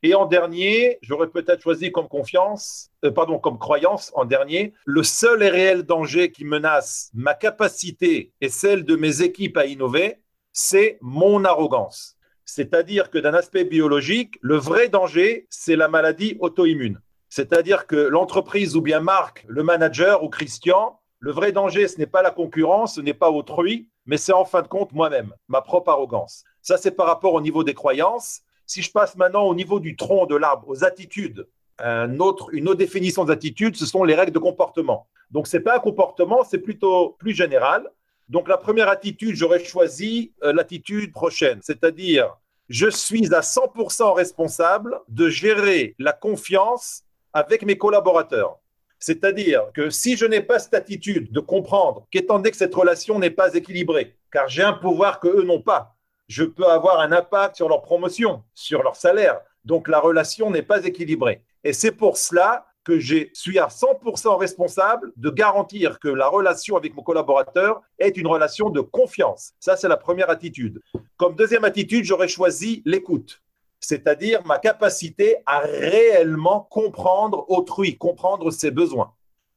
Et 0.02 0.14
en 0.14 0.26
dernier, 0.26 0.98
j'aurais 1.02 1.28
peut-être 1.28 1.62
choisi 1.62 1.90
comme 1.90 2.08
confiance, 2.08 2.90
euh, 3.04 3.10
pardon, 3.10 3.38
comme 3.38 3.58
croyance, 3.58 4.12
en 4.14 4.24
dernier, 4.24 4.74
le 4.84 5.02
seul 5.02 5.42
et 5.42 5.48
réel 5.48 5.84
danger 5.84 6.30
qui 6.30 6.44
menace 6.44 7.10
ma 7.14 7.34
capacité 7.34 8.32
et 8.40 8.48
celle 8.48 8.84
de 8.84 8.96
mes 8.96 9.22
équipes 9.22 9.56
à 9.56 9.66
innover, 9.66 10.20
c'est 10.52 10.98
mon 11.00 11.44
arrogance. 11.44 12.16
C'est-à-dire 12.44 13.10
que 13.10 13.18
d'un 13.18 13.34
aspect 13.34 13.64
biologique, 13.64 14.38
le 14.40 14.56
vrai 14.56 14.88
danger, 14.88 15.46
c'est 15.50 15.76
la 15.76 15.88
maladie 15.88 16.36
auto-immune. 16.40 17.00
C'est-à-dire 17.28 17.86
que 17.86 17.96
l'entreprise 17.96 18.76
ou 18.76 18.80
bien 18.80 19.00
Marc, 19.00 19.44
le 19.48 19.62
manager 19.62 20.22
ou 20.22 20.28
Christian, 20.28 21.00
le 21.18 21.32
vrai 21.32 21.50
danger, 21.52 21.88
ce 21.88 21.98
n'est 21.98 22.06
pas 22.06 22.22
la 22.22 22.30
concurrence, 22.30 22.94
ce 22.94 23.00
n'est 23.00 23.14
pas 23.14 23.30
autrui, 23.30 23.88
mais 24.04 24.16
c'est 24.16 24.32
en 24.32 24.44
fin 24.44 24.62
de 24.62 24.68
compte 24.68 24.92
moi-même, 24.92 25.34
ma 25.48 25.60
propre 25.60 25.90
arrogance. 25.90 26.44
Ça, 26.62 26.76
c'est 26.76 26.92
par 26.92 27.06
rapport 27.06 27.34
au 27.34 27.40
niveau 27.40 27.64
des 27.64 27.74
croyances. 27.74 28.42
Si 28.66 28.82
je 28.82 28.90
passe 28.90 29.16
maintenant 29.16 29.44
au 29.44 29.54
niveau 29.54 29.80
du 29.80 29.96
tronc 29.96 30.26
de 30.26 30.36
l'arbre, 30.36 30.68
aux 30.68 30.84
attitudes, 30.84 31.46
une 31.78 32.20
autre 32.20 32.74
définition 32.74 33.24
d'attitude, 33.24 33.76
ce 33.76 33.86
sont 33.86 34.04
les 34.04 34.14
règles 34.14 34.32
de 34.32 34.38
comportement. 34.38 35.06
Donc, 35.30 35.46
ce 35.46 35.56
n'est 35.56 35.62
pas 35.62 35.76
un 35.76 35.80
comportement, 35.80 36.44
c'est 36.44 36.58
plutôt 36.58 37.16
plus 37.18 37.34
général. 37.34 37.90
Donc, 38.28 38.48
la 38.48 38.56
première 38.56 38.88
attitude, 38.88 39.36
j'aurais 39.36 39.64
choisi 39.64 40.32
euh, 40.42 40.52
l'attitude 40.52 41.12
prochaine, 41.12 41.60
c'est-à-dire, 41.62 42.36
je 42.68 42.88
suis 42.88 43.32
à 43.32 43.40
100% 43.40 44.12
responsable 44.14 45.00
de 45.08 45.28
gérer 45.28 45.94
la 45.98 46.12
confiance 46.12 47.04
avec 47.32 47.62
mes 47.62 47.78
collaborateurs. 47.78 48.58
C'est-à-dire 48.98 49.62
que 49.74 49.90
si 49.90 50.16
je 50.16 50.24
n'ai 50.24 50.40
pas 50.40 50.58
cette 50.58 50.74
attitude 50.74 51.30
de 51.30 51.40
comprendre 51.40 52.06
qu'étant 52.10 52.38
donné 52.38 52.50
que 52.50 52.56
cette 52.56 52.74
relation 52.74 53.18
n'est 53.18 53.30
pas 53.30 53.54
équilibrée, 53.54 54.16
car 54.32 54.48
j'ai 54.48 54.62
un 54.62 54.72
pouvoir 54.72 55.20
que 55.20 55.28
eux 55.28 55.42
n'ont 55.42 55.62
pas, 55.62 55.95
je 56.28 56.44
peux 56.44 56.66
avoir 56.66 57.00
un 57.00 57.12
impact 57.12 57.56
sur 57.56 57.68
leur 57.68 57.82
promotion, 57.82 58.42
sur 58.54 58.82
leur 58.82 58.96
salaire. 58.96 59.40
Donc 59.64 59.88
la 59.88 60.00
relation 60.00 60.50
n'est 60.50 60.62
pas 60.62 60.84
équilibrée. 60.84 61.42
Et 61.64 61.72
c'est 61.72 61.92
pour 61.92 62.16
cela 62.16 62.66
que 62.84 63.00
je 63.00 63.26
suis 63.32 63.58
à 63.58 63.66
100% 63.66 64.38
responsable 64.38 65.12
de 65.16 65.28
garantir 65.28 65.98
que 65.98 66.08
la 66.08 66.28
relation 66.28 66.76
avec 66.76 66.94
mon 66.94 67.02
collaborateur 67.02 67.82
est 67.98 68.16
une 68.16 68.28
relation 68.28 68.70
de 68.70 68.80
confiance. 68.80 69.54
Ça, 69.58 69.76
c'est 69.76 69.88
la 69.88 69.96
première 69.96 70.30
attitude. 70.30 70.80
Comme 71.16 71.34
deuxième 71.34 71.64
attitude, 71.64 72.04
j'aurais 72.04 72.28
choisi 72.28 72.82
l'écoute, 72.86 73.42
c'est-à-dire 73.80 74.46
ma 74.46 74.60
capacité 74.60 75.38
à 75.46 75.58
réellement 75.58 76.60
comprendre 76.70 77.44
autrui, 77.48 77.98
comprendre 77.98 78.52
ses 78.52 78.70
besoins. 78.70 79.12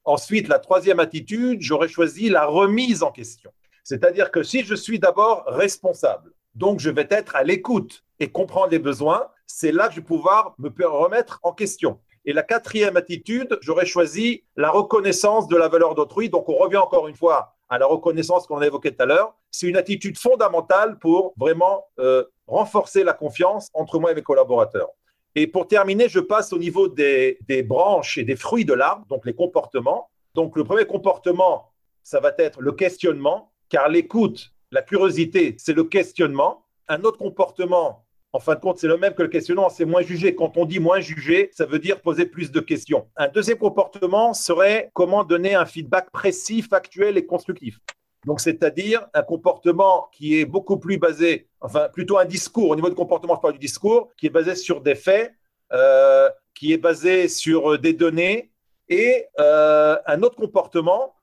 Ensuite, 0.06 0.48
la 0.48 0.58
troisième 0.58 1.00
attitude, 1.00 1.62
j'aurais 1.62 1.88
choisi 1.88 2.30
la 2.30 2.48
remise 2.48 3.04
en 3.04 3.12
question. 3.12 3.52
C'est-à-dire 3.84 4.32
que 4.32 4.42
si 4.42 4.64
je 4.64 4.74
suis 4.74 4.98
d'abord 4.98 5.44
responsable, 5.46 6.34
donc, 6.60 6.82
je 6.82 6.90
vais 6.90 7.08
être 7.10 7.38
à 7.38 7.44
l'écoute 7.44 8.04
et 8.20 8.30
comprendre 8.30 8.68
les 8.72 8.80
besoins. 8.80 9.28
C'est 9.48 9.72
là 9.72 9.88
que 9.88 9.94
je 9.94 10.02
vais 10.02 10.06
pouvoir 10.06 10.56
me 10.60 10.70
remettre 10.86 11.40
en 11.42 11.54
question. 11.54 12.00
Et 12.26 12.34
la 12.34 12.44
quatrième 12.44 12.98
attitude, 12.98 13.58
j'aurais 13.62 13.86
choisi 13.86 14.44
la 14.58 14.70
reconnaissance 14.70 15.48
de 15.48 15.56
la 15.56 15.70
valeur 15.70 15.96
d'autrui. 15.96 16.30
Donc, 16.30 16.50
on 16.50 16.58
revient 16.58 16.78
encore 16.78 17.08
une 17.08 17.16
fois 17.16 17.56
à 17.70 17.78
la 17.78 17.86
reconnaissance 17.86 18.46
qu'on 18.46 18.60
a 18.60 18.68
évoquée 18.68 18.94
tout 18.94 19.02
à 19.02 19.06
l'heure. 19.06 19.34
C'est 19.52 19.68
une 19.68 19.78
attitude 19.78 20.18
fondamentale 20.18 21.00
pour 21.00 21.34
vraiment 21.38 21.86
euh, 21.98 22.26
renforcer 22.46 23.06
la 23.06 23.14
confiance 23.14 23.70
entre 23.74 23.98
moi 23.98 24.12
et 24.12 24.16
mes 24.16 24.22
collaborateurs. 24.22 24.90
Et 25.36 25.48
pour 25.48 25.66
terminer, 25.66 26.10
je 26.10 26.20
passe 26.20 26.52
au 26.52 26.58
niveau 26.58 26.90
des, 26.90 27.40
des 27.48 27.64
branches 27.64 28.18
et 28.18 28.26
des 28.26 28.36
fruits 28.36 28.66
de 28.66 28.74
l'arbre, 28.74 29.06
donc 29.08 29.26
les 29.26 29.34
comportements. 29.34 30.10
Donc, 30.36 30.58
le 30.58 30.66
premier 30.66 30.86
comportement, 30.86 31.72
ça 32.04 32.20
va 32.20 32.34
être 32.38 32.60
le 32.60 32.74
questionnement, 32.74 33.54
car 33.70 33.88
l'écoute 33.88 34.52
la 34.72 34.82
curiosité, 34.82 35.56
c'est 35.58 35.74
le 35.74 35.84
questionnement. 35.84 36.66
Un 36.88 37.04
autre 37.04 37.18
comportement, 37.18 38.06
en 38.34 38.40
fin 38.40 38.56
de 38.56 38.60
compte, 38.60 38.78
c'est 38.78 38.88
le 38.88 38.98
même 38.98 39.14
que 39.14 39.24
le 39.24 39.30
questionnement, 39.30 39.70
c'est 39.70 39.86
moins 39.86 40.02
jugé. 40.02 40.36
Quand 40.36 40.58
on 40.58 40.66
dit 40.66 40.80
moins 40.80 41.00
jugé, 41.00 41.50
ça 41.54 41.66
veut 41.66 41.80
dire 41.80 42.02
poser 42.02 42.26
plus 42.26 42.52
de 42.52 42.60
questions. 42.60 43.08
Un 43.16 43.28
deuxième 43.28 43.58
comportement 43.58 44.34
serait 44.34 44.92
comment 44.94 45.24
donner 45.24 45.56
un 45.56 45.66
feedback 45.66 46.12
précis, 46.12 46.62
factuel 46.62 47.18
et 47.18 47.26
constructif. 47.26 47.80
Donc, 48.26 48.42
c'est-à-dire 48.42 49.08
un 49.14 49.24
comportement 49.24 50.10
qui 50.12 50.40
est 50.40 50.46
beaucoup 50.46 50.78
plus 50.78 50.98
basé, 50.98 51.48
enfin, 51.62 51.88
plutôt 51.90 52.18
un 52.18 52.26
discours, 52.26 52.70
au 52.70 52.76
niveau 52.76 52.90
du 52.90 52.96
comportement, 52.96 53.36
je 53.36 53.42
parle 53.42 53.54
du 53.54 53.60
discours, 53.60 54.12
qui 54.18 54.28
est 54.28 54.32
basé 54.32 54.56
sur 54.56 54.82
des 54.82 54.96
faits, 54.96 55.34
euh, 55.72 56.30
qui 56.54 56.74
est 56.74 56.78
basé 56.78 57.28
sur 57.30 57.80
des 57.80 57.94
données, 57.94 58.52
et 58.90 59.26
euh, 59.40 59.96
un 60.06 60.22
autre 60.24 60.36
comportement 60.36 61.16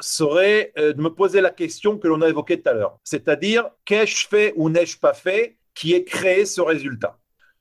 serait 0.00 0.72
euh, 0.78 0.92
de 0.92 1.00
me 1.00 1.10
poser 1.10 1.40
la 1.40 1.50
question 1.50 1.98
que 1.98 2.08
l'on 2.08 2.22
a 2.22 2.28
évoquée 2.28 2.60
tout 2.60 2.68
à 2.68 2.74
l'heure, 2.74 2.98
c'est-à-dire 3.04 3.68
qu'ai-je 3.84 4.26
fait 4.26 4.52
ou 4.56 4.68
n'ai-je 4.70 4.98
pas 4.98 5.14
fait 5.14 5.58
qui 5.74 5.94
ait 5.94 6.04
créé 6.04 6.44
ce 6.44 6.60
résultat? 6.60 7.18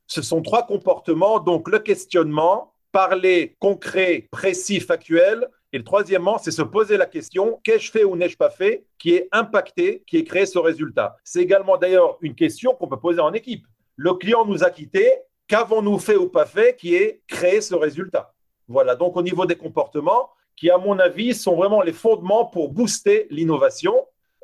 Ce 0.08 0.22
sont 0.22 0.42
trois 0.42 0.66
comportements, 0.66 1.40
donc 1.40 1.70
le 1.70 1.80
questionnement, 1.80 2.74
parler 2.92 3.56
concret, 3.60 4.28
précis, 4.32 4.80
factuel, 4.80 5.48
et 5.72 5.78
le 5.78 5.84
troisièmement, 5.84 6.40
c'est 6.40 6.52
se 6.52 6.64
poser 6.64 6.98
la 6.98 7.06
question 7.06 7.60
qu'ai-je 7.64 7.92
fait 7.92 8.04
ou 8.04 8.16
n'ai-je 8.16 8.38
pas 8.38 8.50
fait 8.50 8.86
qui 8.98 9.14
est 9.14 9.28
impacté, 9.32 10.04
qui 10.08 10.18
ait 10.18 10.24
créé 10.24 10.48
ce 10.48 10.58
résultat? 10.58 11.16
C'est 11.24 11.42
également 11.42 11.78
d'ailleurs 11.78 12.18
une 12.22 12.34
question 12.34 12.74
qu'on 12.74 12.88
peut 12.88 13.00
poser 13.00 13.20
en 13.20 13.34
équipe. 13.34 13.66
Le 13.96 14.14
client 14.16 14.46
nous 14.46 14.64
a 14.64 14.72
quittés, 14.72 15.12
qu'avons-nous 15.48 16.00
fait 16.00 16.16
ou 16.16 16.28
pas 16.28 16.48
fait 16.48 16.76
qui 16.76 16.96
ait 16.96 17.22
créé 17.28 17.62
ce 17.62 17.76
résultat? 17.76 18.34
Voilà, 18.68 18.96
donc 18.96 19.16
au 19.16 19.22
niveau 19.22 19.46
des 19.46 19.56
comportements, 19.56 20.32
qui, 20.60 20.70
à 20.70 20.78
mon 20.78 21.00
avis, 21.00 21.34
sont 21.34 21.56
vraiment 21.56 21.82
les 21.82 21.94
fondements 21.94 22.46
pour 22.46 22.70
booster 22.70 23.28
l'innovation. 23.30 23.96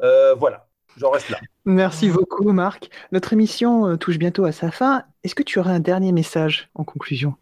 Euh, 0.01 0.33
voilà, 0.33 0.67
j'en 0.95 1.11
reste 1.11 1.29
là. 1.29 1.37
Merci 1.65 2.09
beaucoup, 2.09 2.51
Marc. 2.53 2.89
Notre 3.11 3.33
émission 3.33 3.85
euh, 3.85 3.97
touche 3.97 4.17
bientôt 4.17 4.45
à 4.45 4.53
sa 4.53 4.71
fin. 4.71 5.03
Est-ce 5.25 5.35
que 5.35 5.43
tu 5.43 5.59
aurais 5.59 5.73
un 5.73 5.81
dernier 5.81 6.13
message 6.13 6.69
en 6.73 6.85
conclusion? 6.85 7.35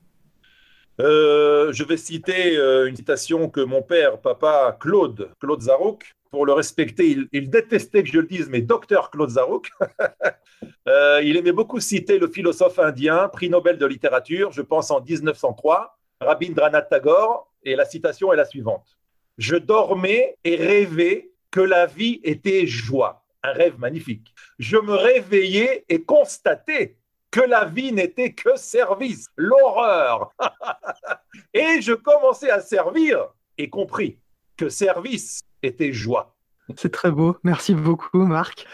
Euh, 1.00 1.72
Je 1.72 1.84
vais 1.84 1.98
citer 1.98 2.56
une 2.88 2.96
citation 2.96 3.48
que 3.48 3.62
mon 3.62 3.84
père, 3.84 4.20
papa 4.20 4.76
Claude, 4.80 5.30
Claude 5.40 5.62
Zarouk, 5.62 6.16
pour 6.32 6.48
le 6.48 6.54
respecter, 6.54 7.28
il, 7.32 7.50
détestait 7.52 8.02
que 8.02 8.10
je 8.10 8.20
le 8.20 8.26
dise, 8.26 8.50
mais 8.50 8.62
docteur 8.62 9.12
Claude 9.12 9.30
Zarouk, 9.30 9.70
il 10.88 11.38
aimait 11.38 11.52
beaucoup 11.52 11.80
citer 11.80 12.18
le 12.18 12.28
philosophe 12.28 12.80
indien, 12.80 13.28
prix 13.28 13.52
Nobel 13.52 13.78
de 13.78 13.86
littérature, 13.86 14.52
je 14.52 14.64
pense 14.64 14.90
en 14.90 15.00
1903, 15.00 15.96
Rabindranath 16.22 16.90
Tagore, 16.90 17.53
et 17.63 17.76
la 17.76 17.86
citation 17.86 18.34
est 18.34 18.38
la 18.38 18.45
suivante. 18.45 18.97
Je 19.38 19.56
dormais 19.56 20.38
et 20.43 20.56
rêvais 20.56 21.32
que 21.52 21.62
la 21.62 21.86
vie 21.86 22.19
était 22.23 22.67
joie. 22.67 23.26
Un 23.43 23.52
rêve 23.52 23.78
magnifique. 23.80 24.34
Je 24.60 24.78
me 24.78 24.93
réveillais 24.93 25.86
et 25.89 26.04
constatais 26.04 26.97
que 27.32 27.41
la 27.41 27.65
vie 27.65 27.91
n'était 27.91 28.34
que 28.34 28.56
service. 28.56 29.28
L'horreur. 29.36 30.34
et 31.54 31.82
je 31.82 31.93
commençais 31.93 32.52
à 32.52 32.62
servir 32.62 33.28
et 33.58 33.69
compris 33.69 34.19
que 34.56 34.69
service 34.69 35.41
était 35.62 35.93
joie. 35.93 36.36
C'est 36.78 36.91
très 36.91 37.12
beau. 37.12 37.36
Merci 37.43 37.73
beaucoup, 37.73 38.26
Marc. 38.26 38.65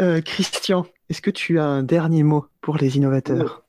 Euh, 0.00 0.20
Christian, 0.20 0.86
est-ce 1.08 1.22
que 1.22 1.30
tu 1.30 1.58
as 1.58 1.64
un 1.64 1.82
dernier 1.82 2.22
mot 2.22 2.46
pour 2.60 2.76
les 2.76 2.96
innovateurs? 2.96 3.67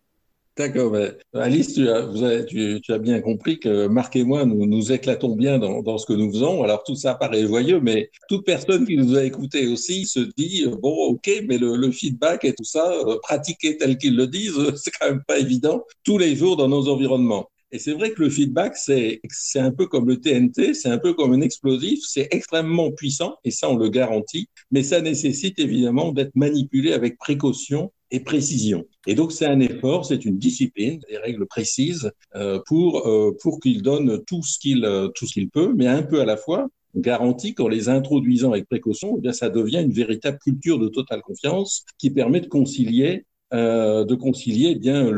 D'accord. 0.60 0.94
Alice, 1.36 1.74
tu 1.74 1.88
as, 1.88 2.98
bien 2.98 3.22
compris 3.22 3.62
que 3.62 3.88
Marc 3.88 4.18
et 4.18 4.26
moi, 4.26 4.44
nous 4.44 4.66
nous 4.66 4.92
éclatons 4.92 5.38
bien 5.38 5.58
dans, 5.58 5.98
ce 5.98 6.06
que 6.06 6.12
nous 6.12 6.30
faisons. 6.34 6.64
Alors 6.64 6.84
tout 6.84 6.96
ça 6.96 7.16
paraît 7.16 7.48
joyeux, 7.48 7.80
mais 7.80 8.12
toute 8.28 8.46
personne 8.46 8.86
qui 8.86 8.98
nous 8.98 9.16
a 9.16 9.24
écoutés 9.24 9.68
aussi 9.68 10.06
se 10.06 10.20
dit, 10.36 10.66
bon, 10.82 11.12
ok, 11.12 11.32
mais 11.48 11.58
le, 11.58 11.90
feedback 11.92 12.44
et 12.44 12.54
tout 12.54 12.66
ça, 12.66 12.92
euh, 12.92 13.18
pratiquer 13.24 13.78
tel 13.78 13.98
qu'ils 13.98 14.18
le 14.18 14.28
disent, 14.28 14.60
c'est 14.76 14.92
quand 15.00 15.08
même 15.08 15.24
pas 15.26 15.40
évident 15.40 15.86
tous 16.04 16.18
les 16.18 16.36
jours 16.36 16.58
dans 16.58 16.68
nos 16.68 16.90
environnements. 16.90 17.50
Et 17.72 17.80
c'est 17.80 17.94
vrai 17.94 18.12
que 18.12 18.22
le 18.22 18.30
feedback, 18.30 18.76
c'est 18.76 19.22
un 19.56 19.72
peu 19.72 19.88
comme 19.88 20.10
le 20.10 20.20
TNT, 20.20 20.74
c'est 20.74 20.90
un 20.90 20.98
peu 20.98 21.14
comme 21.14 21.32
un 21.32 21.42
explosif, 21.42 22.02
c'est 22.06 22.28
extrêmement 22.32 22.92
puissant, 22.92 23.38
et 23.46 23.52
ça, 23.52 23.70
on 23.70 23.78
le 23.78 23.88
garantit, 23.88 24.50
mais 24.72 24.84
ça 24.84 25.00
nécessite 25.00 25.58
évidemment 25.58 26.12
d'être 26.12 26.36
manipulé 26.36 26.92
avec 26.92 27.18
précaution 27.18 27.94
et 28.12 28.20
précision. 28.20 28.86
Et 29.08 29.16
donc, 29.16 29.32
c'est 29.32 29.46
un 29.46 29.60
effort, 29.60 30.06
c'est 30.06 30.26
une 30.26 30.38
discipline, 30.38 31.00
des 31.10 31.18
règles 31.18 31.46
précises 31.46 32.12
euh, 32.36 32.60
pour, 32.68 33.08
euh, 33.08 33.36
pour 33.42 33.60
qu'il 33.60 33.82
donne 33.82 34.24
tout 34.26 34.44
ce 34.44 34.60
qu'il 34.60 34.86
euh, 34.86 35.10
tout 35.10 35.26
ce 35.28 35.34
qu'il 35.34 35.50
peut, 35.50 35.74
mais 35.76 35.88
un 35.88 36.04
peu 36.04 36.22
à 36.22 36.26
la 36.26 36.38
fois. 36.38 36.68
Garantit 36.96 37.54
qu'en 37.54 37.68
les 37.68 37.88
introduisant 37.88 38.52
avec 38.52 38.68
précaution, 38.68 39.14
eh 39.18 39.22
bien, 39.22 39.32
ça 39.32 39.50
devient 39.50 39.82
une 39.82 39.92
véritable 39.92 40.40
culture 40.40 40.80
de 40.80 40.88
totale 40.88 41.22
confiance 41.22 41.86
qui 42.00 42.10
permet 42.10 42.42
de 42.42 42.48
concilier 42.48 43.26
de 43.52 44.16
concilier 44.16 44.74
eh 44.76 44.76
bien 44.76 45.12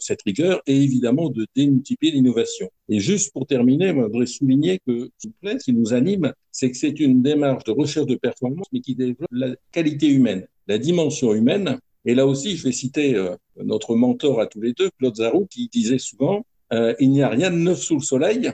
cette 0.00 0.20
rigueur 0.22 0.60
et 0.66 0.76
évidemment 0.76 1.30
de 1.30 1.46
démultiplier 1.56 2.12
l'innovation. 2.12 2.68
Et 2.88 3.00
juste 3.00 3.32
pour 3.32 3.46
terminer, 3.46 3.88
je 3.88 4.00
voudrais 4.02 4.26
souligner 4.26 4.80
que 4.86 5.10
ce 5.18 5.56
qui 5.64 5.72
nous 5.72 5.94
anime, 5.94 6.32
c'est 6.52 6.70
que 6.70 6.76
c'est 6.76 7.00
une 7.00 7.22
démarche 7.22 7.64
de 7.64 7.70
recherche 7.72 8.06
de 8.06 8.16
performance, 8.16 8.66
mais 8.72 8.80
qui 8.80 8.94
développe 8.94 9.28
la 9.30 9.54
qualité 9.72 10.08
humaine, 10.08 10.46
la 10.66 10.78
dimension 10.78 11.32
humaine. 11.32 11.78
Et 12.04 12.14
là 12.14 12.26
aussi, 12.26 12.56
je 12.56 12.64
vais 12.64 12.72
citer 12.72 13.14
euh, 13.14 13.36
notre 13.56 13.94
mentor 13.94 14.40
à 14.40 14.46
tous 14.46 14.60
les 14.60 14.72
deux, 14.72 14.90
Claude 14.98 15.16
Zarou, 15.16 15.46
qui 15.46 15.68
disait 15.68 15.98
souvent 15.98 16.44
euh, 16.72 16.94
il 16.98 17.10
n'y 17.10 17.22
a 17.22 17.28
rien 17.28 17.50
de 17.50 17.56
neuf 17.56 17.80
sous 17.80 17.96
le 17.96 18.02
soleil, 18.02 18.52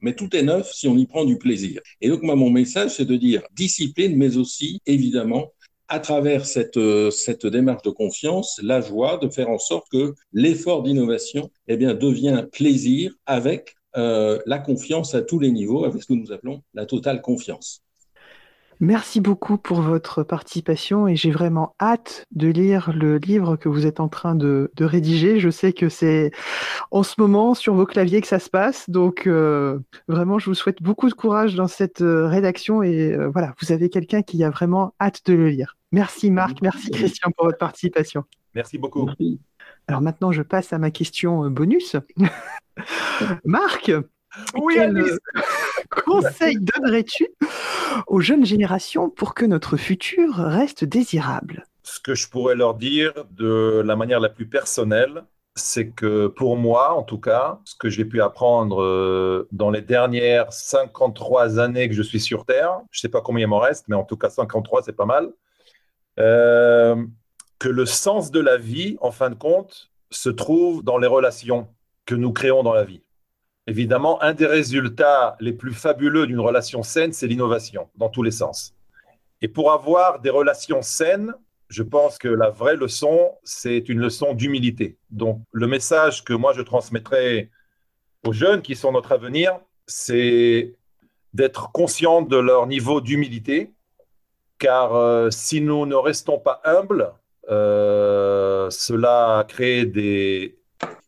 mais 0.00 0.14
tout 0.14 0.34
est 0.36 0.42
neuf 0.42 0.70
si 0.72 0.86
on 0.86 0.96
y 0.96 1.06
prend 1.06 1.24
du 1.24 1.38
plaisir. 1.38 1.80
Et 2.00 2.08
donc, 2.08 2.22
moi, 2.22 2.36
mon 2.36 2.50
message, 2.50 2.90
c'est 2.90 3.06
de 3.06 3.16
dire 3.16 3.42
discipline, 3.54 4.16
mais 4.16 4.36
aussi, 4.36 4.80
évidemment, 4.86 5.52
à 5.88 5.98
travers 5.98 6.46
cette, 6.46 6.76
euh, 6.76 7.10
cette 7.10 7.46
démarche 7.46 7.82
de 7.82 7.90
confiance, 7.90 8.60
la 8.62 8.80
joie 8.80 9.18
de 9.18 9.28
faire 9.28 9.50
en 9.50 9.58
sorte 9.58 9.86
que 9.90 10.14
l'effort 10.32 10.82
d'innovation 10.82 11.50
eh 11.68 11.76
bien, 11.76 11.94
devient 11.94 12.46
plaisir 12.52 13.12
avec 13.26 13.74
la 13.96 14.58
confiance 14.58 15.14
à 15.14 15.22
tous 15.22 15.38
les 15.38 15.52
niveaux, 15.52 15.84
avec 15.84 16.02
ce 16.02 16.08
que 16.08 16.14
nous 16.14 16.32
appelons 16.32 16.64
la 16.74 16.84
totale 16.84 17.22
confiance. 17.22 17.83
Merci 18.80 19.20
beaucoup 19.20 19.56
pour 19.56 19.80
votre 19.80 20.22
participation 20.22 21.06
et 21.06 21.16
j'ai 21.16 21.30
vraiment 21.30 21.74
hâte 21.80 22.26
de 22.32 22.48
lire 22.48 22.92
le 22.94 23.18
livre 23.18 23.56
que 23.56 23.68
vous 23.68 23.86
êtes 23.86 24.00
en 24.00 24.08
train 24.08 24.34
de, 24.34 24.70
de 24.74 24.84
rédiger. 24.84 25.38
Je 25.38 25.50
sais 25.50 25.72
que 25.72 25.88
c'est 25.88 26.32
en 26.90 27.02
ce 27.02 27.14
moment 27.18 27.54
sur 27.54 27.74
vos 27.74 27.86
claviers 27.86 28.20
que 28.20 28.26
ça 28.26 28.38
se 28.38 28.50
passe, 28.50 28.90
donc 28.90 29.26
euh, 29.26 29.78
vraiment 30.08 30.38
je 30.38 30.46
vous 30.46 30.54
souhaite 30.54 30.82
beaucoup 30.82 31.08
de 31.08 31.14
courage 31.14 31.54
dans 31.54 31.68
cette 31.68 32.00
euh, 32.00 32.26
rédaction 32.26 32.82
et 32.82 33.12
euh, 33.12 33.28
voilà, 33.28 33.54
vous 33.60 33.72
avez 33.72 33.88
quelqu'un 33.88 34.22
qui 34.22 34.42
a 34.42 34.50
vraiment 34.50 34.94
hâte 35.00 35.22
de 35.26 35.34
le 35.34 35.48
lire. 35.48 35.76
Merci 35.92 36.30
Marc, 36.30 36.60
merci 36.60 36.90
Christian 36.90 37.30
pour 37.36 37.46
votre 37.46 37.58
participation. 37.58 38.24
Merci 38.54 38.78
beaucoup. 38.78 39.08
Alors 39.86 40.00
maintenant 40.00 40.32
je 40.32 40.42
passe 40.42 40.72
à 40.72 40.78
ma 40.78 40.90
question 40.90 41.48
bonus. 41.50 41.96
Marc, 43.44 43.92
oui, 44.60 44.74
quel 44.76 45.18
conseil 46.04 46.58
donnerais-tu 46.60 47.28
aux 48.06 48.20
jeunes 48.20 48.44
générations 48.44 49.10
pour 49.10 49.34
que 49.34 49.44
notre 49.44 49.76
futur 49.76 50.34
reste 50.34 50.84
désirable? 50.84 51.66
Ce 51.82 52.00
que 52.00 52.14
je 52.14 52.28
pourrais 52.28 52.54
leur 52.54 52.74
dire 52.74 53.12
de 53.30 53.82
la 53.84 53.96
manière 53.96 54.20
la 54.20 54.30
plus 54.30 54.46
personnelle, 54.46 55.24
c'est 55.56 55.90
que 55.90 56.26
pour 56.26 56.56
moi, 56.56 56.94
en 56.94 57.02
tout 57.02 57.18
cas, 57.18 57.60
ce 57.64 57.76
que 57.76 57.88
j'ai 57.88 58.04
pu 58.04 58.20
apprendre 58.20 58.82
euh, 58.82 59.48
dans 59.52 59.70
les 59.70 59.82
dernières 59.82 60.52
53 60.52 61.60
années 61.60 61.88
que 61.88 61.94
je 61.94 62.02
suis 62.02 62.20
sur 62.20 62.44
Terre, 62.44 62.80
je 62.90 62.98
ne 62.98 63.00
sais 63.02 63.08
pas 63.08 63.20
combien 63.20 63.46
il 63.46 63.48
m'en 63.48 63.60
reste, 63.60 63.86
mais 63.88 63.94
en 63.94 64.04
tout 64.04 64.16
cas 64.16 64.30
53, 64.30 64.82
c'est 64.82 64.96
pas 64.96 65.06
mal, 65.06 65.30
euh, 66.18 66.96
que 67.58 67.68
le 67.68 67.86
sens 67.86 68.30
de 68.30 68.40
la 68.40 68.56
vie, 68.56 68.96
en 69.00 69.12
fin 69.12 69.30
de 69.30 69.36
compte, 69.36 69.90
se 70.10 70.28
trouve 70.28 70.82
dans 70.82 70.98
les 70.98 71.06
relations 71.06 71.68
que 72.04 72.14
nous 72.14 72.32
créons 72.32 72.62
dans 72.62 72.74
la 72.74 72.84
vie. 72.84 73.03
Évidemment, 73.66 74.22
un 74.22 74.34
des 74.34 74.46
résultats 74.46 75.36
les 75.40 75.52
plus 75.52 75.72
fabuleux 75.72 76.26
d'une 76.26 76.40
relation 76.40 76.82
saine, 76.82 77.12
c'est 77.12 77.26
l'innovation, 77.26 77.88
dans 77.96 78.10
tous 78.10 78.22
les 78.22 78.30
sens. 78.30 78.74
Et 79.40 79.48
pour 79.48 79.72
avoir 79.72 80.20
des 80.20 80.30
relations 80.30 80.82
saines, 80.82 81.34
je 81.68 81.82
pense 81.82 82.18
que 82.18 82.28
la 82.28 82.50
vraie 82.50 82.76
leçon, 82.76 83.32
c'est 83.42 83.88
une 83.88 84.00
leçon 84.00 84.34
d'humilité. 84.34 84.98
Donc, 85.10 85.40
le 85.52 85.66
message 85.66 86.24
que 86.24 86.34
moi 86.34 86.52
je 86.52 86.62
transmettrai 86.62 87.50
aux 88.26 88.32
jeunes 88.32 88.62
qui 88.62 88.76
sont 88.76 88.92
notre 88.92 89.12
avenir, 89.12 89.58
c'est 89.86 90.74
d'être 91.32 91.72
conscients 91.72 92.22
de 92.22 92.36
leur 92.36 92.66
niveau 92.66 93.00
d'humilité, 93.00 93.72
car 94.58 94.94
euh, 94.94 95.30
si 95.30 95.60
nous 95.60 95.84
ne 95.86 95.94
restons 95.94 96.38
pas 96.38 96.60
humbles, 96.64 97.12
euh, 97.50 98.70
cela 98.70 99.44
crée 99.48 99.84
des 99.84 100.58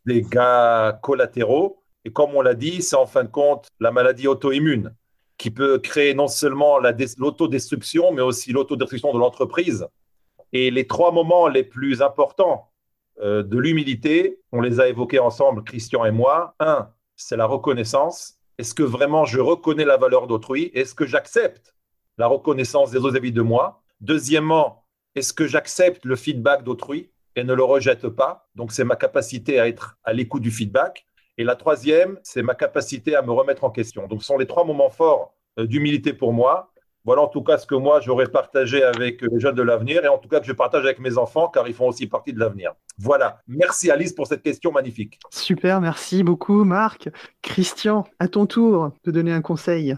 dégâts 0.04 0.92
collatéraux 1.02 1.82
et 2.06 2.12
comme 2.12 2.36
on 2.36 2.40
l'a 2.40 2.54
dit, 2.54 2.82
c'est 2.82 2.94
en 2.94 3.06
fin 3.06 3.24
de 3.24 3.28
compte 3.28 3.66
la 3.80 3.90
maladie 3.90 4.28
auto-immune 4.28 4.94
qui 5.38 5.50
peut 5.50 5.80
créer 5.80 6.14
non 6.14 6.28
seulement 6.28 6.78
l'autodestruction, 6.78 8.12
mais 8.12 8.22
aussi 8.22 8.52
l'autodestruction 8.52 9.12
de 9.12 9.18
l'entreprise. 9.18 9.88
Et 10.52 10.70
les 10.70 10.86
trois 10.86 11.10
moments 11.10 11.48
les 11.48 11.64
plus 11.64 12.02
importants 12.02 12.70
euh, 13.20 13.42
de 13.42 13.58
l'humilité, 13.58 14.38
on 14.52 14.60
les 14.60 14.78
a 14.78 14.86
évoqués 14.86 15.18
ensemble, 15.18 15.64
Christian 15.64 16.04
et 16.04 16.12
moi. 16.12 16.54
Un, 16.60 16.90
c'est 17.16 17.36
la 17.36 17.44
reconnaissance. 17.44 18.38
Est-ce 18.56 18.72
que 18.72 18.84
vraiment 18.84 19.24
je 19.24 19.40
reconnais 19.40 19.84
la 19.84 19.96
valeur 19.96 20.28
d'autrui? 20.28 20.70
Est-ce 20.74 20.94
que 20.94 21.06
j'accepte 21.06 21.74
la 22.18 22.28
reconnaissance 22.28 22.92
des 22.92 22.98
autres 22.98 23.18
vis 23.18 23.32
de 23.32 23.42
moi? 23.42 23.82
Deuxièmement, 24.00 24.84
est-ce 25.16 25.32
que 25.32 25.48
j'accepte 25.48 26.04
le 26.04 26.14
feedback 26.14 26.62
d'autrui 26.62 27.10
et 27.34 27.42
ne 27.42 27.52
le 27.52 27.64
rejette 27.64 28.08
pas? 28.08 28.48
Donc, 28.54 28.70
c'est 28.70 28.84
ma 28.84 28.94
capacité 28.94 29.58
à 29.58 29.66
être 29.66 29.98
à 30.04 30.12
l'écoute 30.12 30.42
du 30.42 30.52
feedback. 30.52 31.04
Et 31.38 31.44
la 31.44 31.56
troisième, 31.56 32.18
c'est 32.22 32.42
ma 32.42 32.54
capacité 32.54 33.14
à 33.14 33.22
me 33.22 33.30
remettre 33.30 33.64
en 33.64 33.70
question. 33.70 34.06
Donc, 34.06 34.22
ce 34.22 34.26
sont 34.26 34.38
les 34.38 34.46
trois 34.46 34.64
moments 34.64 34.90
forts 34.90 35.34
euh, 35.58 35.66
d'humilité 35.66 36.12
pour 36.12 36.32
moi. 36.32 36.72
Voilà 37.04 37.22
en 37.22 37.28
tout 37.28 37.42
cas 37.42 37.56
ce 37.56 37.68
que 37.68 37.76
moi 37.76 38.00
j'aurais 38.00 38.26
partagé 38.26 38.82
avec 38.82 39.22
les 39.22 39.38
jeunes 39.38 39.54
de 39.54 39.62
l'avenir 39.62 40.04
et 40.04 40.08
en 40.08 40.18
tout 40.18 40.28
cas 40.28 40.40
que 40.40 40.46
je 40.46 40.52
partage 40.52 40.82
avec 40.82 40.98
mes 40.98 41.18
enfants 41.18 41.46
car 41.46 41.68
ils 41.68 41.74
font 41.74 41.86
aussi 41.86 42.08
partie 42.08 42.32
de 42.32 42.40
l'avenir. 42.40 42.72
Voilà. 42.98 43.42
Merci 43.46 43.92
Alice 43.92 44.12
pour 44.12 44.26
cette 44.26 44.42
question 44.42 44.72
magnifique. 44.72 45.20
Super, 45.30 45.80
merci 45.80 46.24
beaucoup 46.24 46.64
Marc. 46.64 47.08
Christian, 47.42 48.08
à 48.18 48.26
ton 48.26 48.46
tour 48.46 48.90
de 49.04 49.12
donner 49.12 49.32
un 49.32 49.40
conseil. 49.40 49.96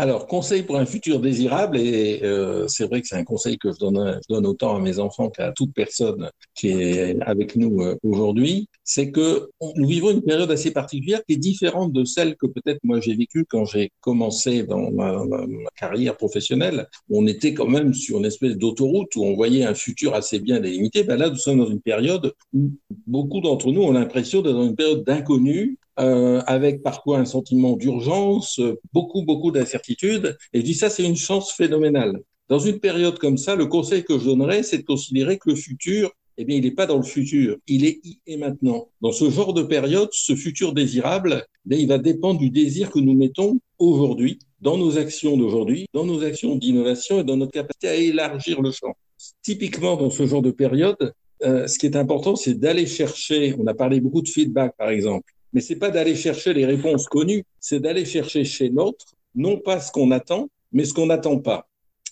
Alors, 0.00 0.26
conseil 0.26 0.62
pour 0.62 0.78
un 0.78 0.86
futur 0.86 1.20
désirable, 1.20 1.76
et 1.76 2.20
euh, 2.22 2.66
c'est 2.68 2.86
vrai 2.86 3.02
que 3.02 3.06
c'est 3.06 3.16
un 3.16 3.24
conseil 3.24 3.58
que 3.58 3.70
je 3.70 3.76
donne, 3.76 4.46
autant 4.46 4.74
à 4.74 4.80
mes 4.80 4.98
enfants 4.98 5.28
qu'à 5.28 5.52
toute 5.52 5.74
personne 5.74 6.30
qui 6.54 6.68
est 6.68 7.20
avec 7.20 7.54
nous 7.54 7.82
euh, 7.82 7.98
aujourd'hui, 8.02 8.70
c'est 8.82 9.10
que 9.10 9.50
nous 9.76 9.86
vivons 9.86 10.10
une 10.10 10.22
période 10.22 10.50
assez 10.50 10.70
particulière 10.70 11.20
qui 11.28 11.34
est 11.34 11.36
différente 11.36 11.92
de 11.92 12.06
celle 12.06 12.36
que 12.36 12.46
peut-être 12.46 12.80
moi 12.82 12.98
j'ai 12.98 13.14
vécue 13.14 13.44
quand 13.44 13.66
j'ai 13.66 13.92
commencé 14.00 14.62
dans 14.62 14.90
ma, 14.90 15.22
ma, 15.26 15.44
carrière 15.76 16.16
professionnelle. 16.16 16.86
On 17.10 17.26
était 17.26 17.52
quand 17.52 17.68
même 17.68 17.92
sur 17.92 18.16
une 18.20 18.24
espèce 18.24 18.56
d'autoroute 18.56 19.14
où 19.16 19.24
on 19.24 19.34
voyait 19.34 19.66
un 19.66 19.74
futur 19.74 20.14
assez 20.14 20.38
bien 20.38 20.60
délimité. 20.60 21.04
Ben 21.04 21.18
là, 21.18 21.28
nous 21.28 21.36
sommes 21.36 21.58
dans 21.58 21.70
une 21.70 21.82
période 21.82 22.32
où 22.54 22.70
beaucoup 23.06 23.42
d'entre 23.42 23.70
nous 23.70 23.82
ont 23.82 23.92
l'impression 23.92 24.40
d'être 24.40 24.54
dans 24.54 24.66
une 24.66 24.76
période 24.76 25.04
d'inconnu 25.04 25.76
euh, 25.98 26.40
avec 26.46 26.82
parfois 26.82 27.18
un 27.18 27.24
sentiment 27.24 27.76
d'urgence, 27.76 28.60
beaucoup, 28.92 29.22
beaucoup 29.22 29.50
d'incertitudes. 29.50 30.36
Et 30.52 30.60
je 30.60 30.64
dis 30.64 30.74
ça, 30.74 30.90
c'est 30.90 31.04
une 31.04 31.16
chance 31.16 31.52
phénoménale. 31.52 32.20
Dans 32.48 32.58
une 32.58 32.80
période 32.80 33.18
comme 33.18 33.38
ça, 33.38 33.54
le 33.54 33.66
conseil 33.66 34.02
que 34.02 34.18
je 34.18 34.24
donnerais, 34.24 34.62
c'est 34.62 34.78
de 34.78 34.82
considérer 34.82 35.38
que 35.38 35.50
le 35.50 35.56
futur, 35.56 36.10
eh 36.36 36.44
bien, 36.44 36.56
il 36.56 36.64
n'est 36.64 36.70
pas 36.70 36.86
dans 36.86 36.96
le 36.96 37.02
futur, 37.02 37.56
il 37.68 37.84
est 37.84 38.00
y 38.02 38.18
et 38.26 38.36
maintenant. 38.36 38.88
Dans 39.00 39.12
ce 39.12 39.30
genre 39.30 39.52
de 39.54 39.62
période, 39.62 40.08
ce 40.12 40.34
futur 40.34 40.72
désirable, 40.72 41.44
eh 41.70 41.76
il 41.76 41.86
va 41.86 41.98
dépendre 41.98 42.40
du 42.40 42.50
désir 42.50 42.90
que 42.90 42.98
nous 42.98 43.14
mettons 43.14 43.60
aujourd'hui, 43.78 44.38
dans 44.60 44.76
nos 44.76 44.98
actions 44.98 45.36
d'aujourd'hui, 45.36 45.86
dans 45.92 46.04
nos 46.04 46.22
actions 46.24 46.56
d'innovation 46.56 47.20
et 47.20 47.24
dans 47.24 47.36
notre 47.36 47.52
capacité 47.52 47.88
à 47.88 47.94
élargir 47.94 48.60
le 48.62 48.72
champ. 48.72 48.94
Typiquement, 49.42 49.96
dans 49.96 50.10
ce 50.10 50.26
genre 50.26 50.42
de 50.42 50.50
période, 50.50 51.14
euh, 51.42 51.66
ce 51.66 51.78
qui 51.78 51.86
est 51.86 51.96
important, 51.96 52.36
c'est 52.36 52.54
d'aller 52.54 52.86
chercher, 52.86 53.54
on 53.58 53.66
a 53.66 53.74
parlé 53.74 54.00
beaucoup 54.00 54.22
de 54.22 54.28
feedback 54.28 54.76
par 54.76 54.90
exemple, 54.90 55.32
mais 55.52 55.60
c'est 55.60 55.76
pas 55.76 55.90
d'aller 55.90 56.14
chercher 56.14 56.52
les 56.52 56.66
réponses 56.66 57.06
connues, 57.06 57.44
c'est 57.58 57.80
d'aller 57.80 58.04
chercher 58.04 58.44
chez 58.44 58.68
l'autre, 58.68 59.06
non 59.34 59.58
pas 59.58 59.80
ce 59.80 59.90
qu'on 59.92 60.10
attend, 60.10 60.48
mais 60.72 60.84
ce 60.84 60.94
qu'on 60.94 61.06
n'attend 61.06 61.38
pas. 61.38 61.66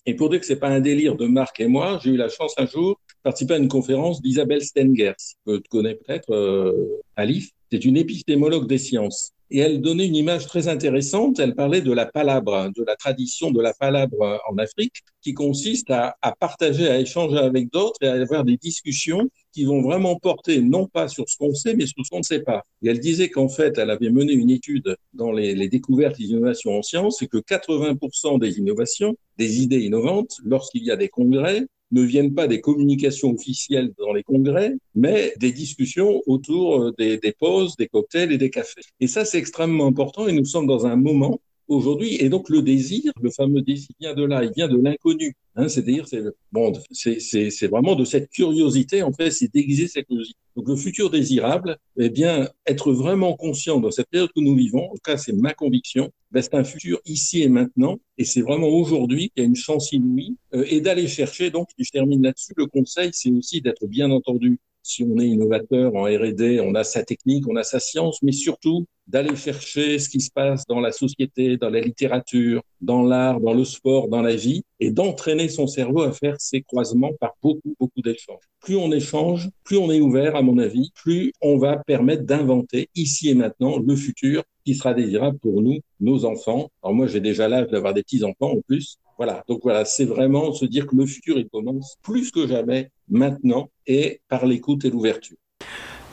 Et 0.06 0.14
pour 0.14 0.30
dire 0.30 0.40
que 0.40 0.46
c'est 0.46 0.56
pas 0.56 0.68
un 0.68 0.80
délire 0.80 1.16
de 1.16 1.26
Marc 1.26 1.60
et 1.60 1.66
moi, 1.66 2.00
j'ai 2.02 2.10
eu 2.10 2.16
la 2.16 2.28
chance 2.28 2.54
un 2.56 2.66
jour 2.66 2.98
de 3.08 3.22
participer 3.22 3.54
à 3.54 3.58
une 3.58 3.68
conférence 3.68 4.22
d'Isabelle 4.22 4.62
Stengers, 4.62 5.14
que 5.44 5.58
tu 5.58 5.68
connais 5.68 5.94
peut-être, 5.94 6.32
euh, 6.32 7.02
Alif. 7.16 7.50
C'est 7.70 7.84
une 7.84 7.98
épistémologue 7.98 8.66
des 8.66 8.78
sciences 8.78 9.32
et 9.50 9.58
elle 9.58 9.80
donnait 9.80 10.06
une 10.06 10.16
image 10.16 10.46
très 10.46 10.68
intéressante. 10.68 11.38
Elle 11.38 11.54
parlait 11.54 11.82
de 11.82 11.92
la 11.92 12.06
palabre, 12.06 12.70
de 12.74 12.84
la 12.84 12.96
tradition 12.96 13.50
de 13.50 13.60
la 13.60 13.74
palabre 13.74 14.40
en 14.48 14.56
Afrique, 14.58 14.96
qui 15.20 15.34
consiste 15.34 15.90
à, 15.90 16.16
à 16.22 16.34
partager, 16.34 16.88
à 16.88 16.98
échanger 16.98 17.38
avec 17.38 17.70
d'autres 17.70 17.98
et 18.00 18.06
à 18.06 18.14
avoir 18.14 18.44
des 18.44 18.56
discussions 18.56 19.28
qui 19.58 19.64
vont 19.64 19.82
vraiment 19.82 20.14
porter 20.14 20.60
non 20.60 20.86
pas 20.86 21.08
sur 21.08 21.28
ce 21.28 21.36
qu'on 21.36 21.52
sait, 21.52 21.74
mais 21.74 21.86
sur 21.86 21.96
ce 22.04 22.10
qu'on 22.10 22.18
ne 22.18 22.22
sait 22.22 22.42
pas. 22.42 22.62
Et 22.80 22.90
elle 22.90 23.00
disait 23.00 23.28
qu'en 23.28 23.48
fait, 23.48 23.76
elle 23.76 23.90
avait 23.90 24.08
mené 24.08 24.32
une 24.32 24.50
étude 24.50 24.94
dans 25.14 25.32
les, 25.32 25.68
découvertes 25.68 26.16
d'innovation 26.16 26.78
en 26.78 26.82
sciences 26.82 27.22
et 27.22 27.26
que 27.26 27.38
80% 27.38 28.38
des 28.38 28.58
innovations, 28.58 29.16
des 29.36 29.60
idées 29.60 29.80
innovantes, 29.80 30.36
lorsqu'il 30.44 30.84
y 30.84 30.92
a 30.92 30.96
des 30.96 31.08
congrès, 31.08 31.66
ne 31.90 32.02
viennent 32.02 32.34
pas 32.34 32.46
des 32.46 32.60
communications 32.60 33.32
officielles 33.32 33.92
dans 33.98 34.12
les 34.12 34.22
congrès, 34.22 34.74
mais 34.94 35.32
des 35.40 35.50
discussions 35.50 36.22
autour 36.26 36.80
euh, 36.80 36.92
des 36.96 37.34
pauses, 37.36 37.74
des 37.76 37.88
cocktails 37.88 38.30
et 38.30 38.38
des 38.38 38.50
cafés. 38.50 38.82
Et 39.00 39.08
ça, 39.08 39.24
c'est 39.24 39.38
extrêmement 39.38 39.88
important 39.88 40.28
et 40.28 40.32
nous 40.32 40.44
sommes 40.44 40.68
dans 40.68 40.86
un 40.86 40.94
moment 40.94 41.40
aujourd'hui. 41.68 42.16
Et 42.16 42.28
donc 42.28 42.48
le 42.48 42.62
désir, 42.62 43.12
le 43.20 43.30
fameux 43.30 43.62
désir 43.62 43.90
vient 44.00 44.14
de 44.14 44.24
là, 44.24 44.44
il 44.44 44.52
vient 44.52 44.68
de 44.68 44.76
l'inconnu. 44.76 45.34
Hein, 45.54 45.68
C'est-à-dire, 45.68 46.06
c'est 46.06 46.22
bon, 46.52 46.72
c'est 46.92 47.66
vraiment 47.66 47.94
de 47.94 48.04
cette 48.04 48.30
curiosité, 48.30 49.02
en 49.02 49.12
fait, 49.12 49.30
c'est 49.30 49.52
déguiser 49.52 49.88
cette 49.88 50.06
curiosité. 50.06 50.38
Donc 50.56 50.68
le 50.68 50.76
futur 50.76 51.10
désirable, 51.10 51.76
eh 51.98 52.10
bien, 52.10 52.48
être 52.66 52.92
vraiment 52.92 53.36
conscient 53.36 53.80
dans 53.80 53.90
cette 53.90 54.08
période 54.08 54.30
que 54.34 54.40
nous 54.40 54.56
vivons, 54.56 54.90
en 54.90 54.94
tout 54.94 55.00
cas 55.04 55.16
c'est 55.16 55.32
ma 55.32 55.54
conviction, 55.54 56.10
ben, 56.30 56.42
c'est 56.42 56.54
un 56.54 56.64
futur 56.64 57.00
ici 57.04 57.42
et 57.42 57.48
maintenant, 57.48 57.98
et 58.18 58.24
c'est 58.24 58.40
vraiment 58.40 58.68
aujourd'hui 58.68 59.30
qu'il 59.30 59.42
y 59.42 59.46
a 59.46 59.48
une 59.48 59.56
chance 59.56 59.92
inouïe, 59.92 60.36
euh, 60.54 60.64
et 60.68 60.80
d'aller 60.80 61.06
chercher, 61.06 61.50
donc 61.50 61.68
je 61.78 61.90
termine 61.90 62.22
là-dessus, 62.22 62.54
le 62.56 62.66
conseil, 62.66 63.10
c'est 63.12 63.30
aussi 63.30 63.60
d'être 63.60 63.86
bien 63.86 64.10
entendu 64.10 64.58
si 64.82 65.04
on 65.04 65.18
est 65.18 65.28
innovateur 65.28 65.94
en 65.94 66.04
R&D, 66.04 66.60
on 66.60 66.74
a 66.74 66.82
sa 66.82 67.02
technique, 67.02 67.46
on 67.48 67.56
a 67.56 67.62
sa 67.62 67.78
science, 67.78 68.22
mais 68.22 68.32
surtout 68.32 68.86
d'aller 69.08 69.34
chercher 69.36 69.98
ce 69.98 70.08
qui 70.08 70.20
se 70.20 70.30
passe 70.30 70.64
dans 70.68 70.80
la 70.80 70.92
société, 70.92 71.56
dans 71.56 71.70
la 71.70 71.80
littérature, 71.80 72.62
dans 72.80 73.02
l'art, 73.02 73.40
dans 73.40 73.54
le 73.54 73.64
sport, 73.64 74.08
dans 74.08 74.20
la 74.20 74.36
vie, 74.36 74.62
et 74.80 74.90
d'entraîner 74.90 75.48
son 75.48 75.66
cerveau 75.66 76.02
à 76.02 76.12
faire 76.12 76.36
ces 76.38 76.62
croisements 76.62 77.12
par 77.18 77.32
beaucoup, 77.42 77.74
beaucoup 77.80 78.02
d'échanges. 78.02 78.44
Plus 78.60 78.76
on 78.76 78.92
échange, 78.92 79.48
plus 79.64 79.78
on 79.78 79.90
est 79.90 80.00
ouvert, 80.00 80.36
à 80.36 80.42
mon 80.42 80.58
avis, 80.58 80.90
plus 80.94 81.32
on 81.40 81.56
va 81.56 81.78
permettre 81.78 82.24
d'inventer 82.24 82.88
ici 82.94 83.30
et 83.30 83.34
maintenant 83.34 83.78
le 83.78 83.96
futur 83.96 84.44
qui 84.64 84.74
sera 84.74 84.92
désirable 84.92 85.38
pour 85.38 85.62
nous, 85.62 85.78
nos 86.00 86.26
enfants. 86.26 86.68
Alors 86.82 86.94
moi, 86.94 87.06
j'ai 87.06 87.20
déjà 87.20 87.48
l'âge 87.48 87.68
d'avoir 87.68 87.94
des 87.94 88.02
petits-enfants 88.02 88.52
en 88.52 88.60
plus. 88.60 88.98
Voilà, 89.16 89.42
donc 89.48 89.60
voilà, 89.62 89.84
c'est 89.84 90.04
vraiment 90.04 90.52
se 90.52 90.64
dire 90.64 90.86
que 90.86 90.94
le 90.94 91.06
futur, 91.06 91.38
il 91.38 91.48
commence 91.48 91.96
plus 92.02 92.30
que 92.30 92.46
jamais 92.46 92.90
maintenant 93.08 93.70
et 93.86 94.20
par 94.28 94.46
l'écoute 94.46 94.84
et 94.84 94.90
l'ouverture. 94.90 95.38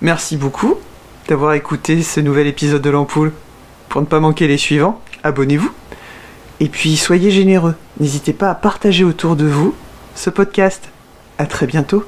Merci 0.02 0.38
beaucoup 0.38 0.76
d'avoir 1.28 1.54
écouté 1.54 2.04
ce 2.04 2.20
nouvel 2.20 2.48
épisode 2.48 2.82
de 2.82 2.90
l'ampoule. 2.90 3.32
Pour 3.90 4.02
ne 4.02 4.06
pas 4.06 4.20
manquer 4.20 4.48
les 4.48 4.58
suivants, 4.58 5.02
abonnez-vous. 5.24 5.72
Et 6.60 6.70
puis 6.70 6.96
soyez 6.96 7.32
généreux. 7.32 7.76
N'hésitez 8.00 8.34
pas 8.34 8.50
à 8.50 8.56
partager 8.56 9.04
autour 9.04 9.36
de 9.36 9.46
vous 9.46 9.76
ce 10.16 10.30
podcast. 10.30 10.90
À 11.38 11.46
très 11.46 11.68
bientôt. 11.68 12.06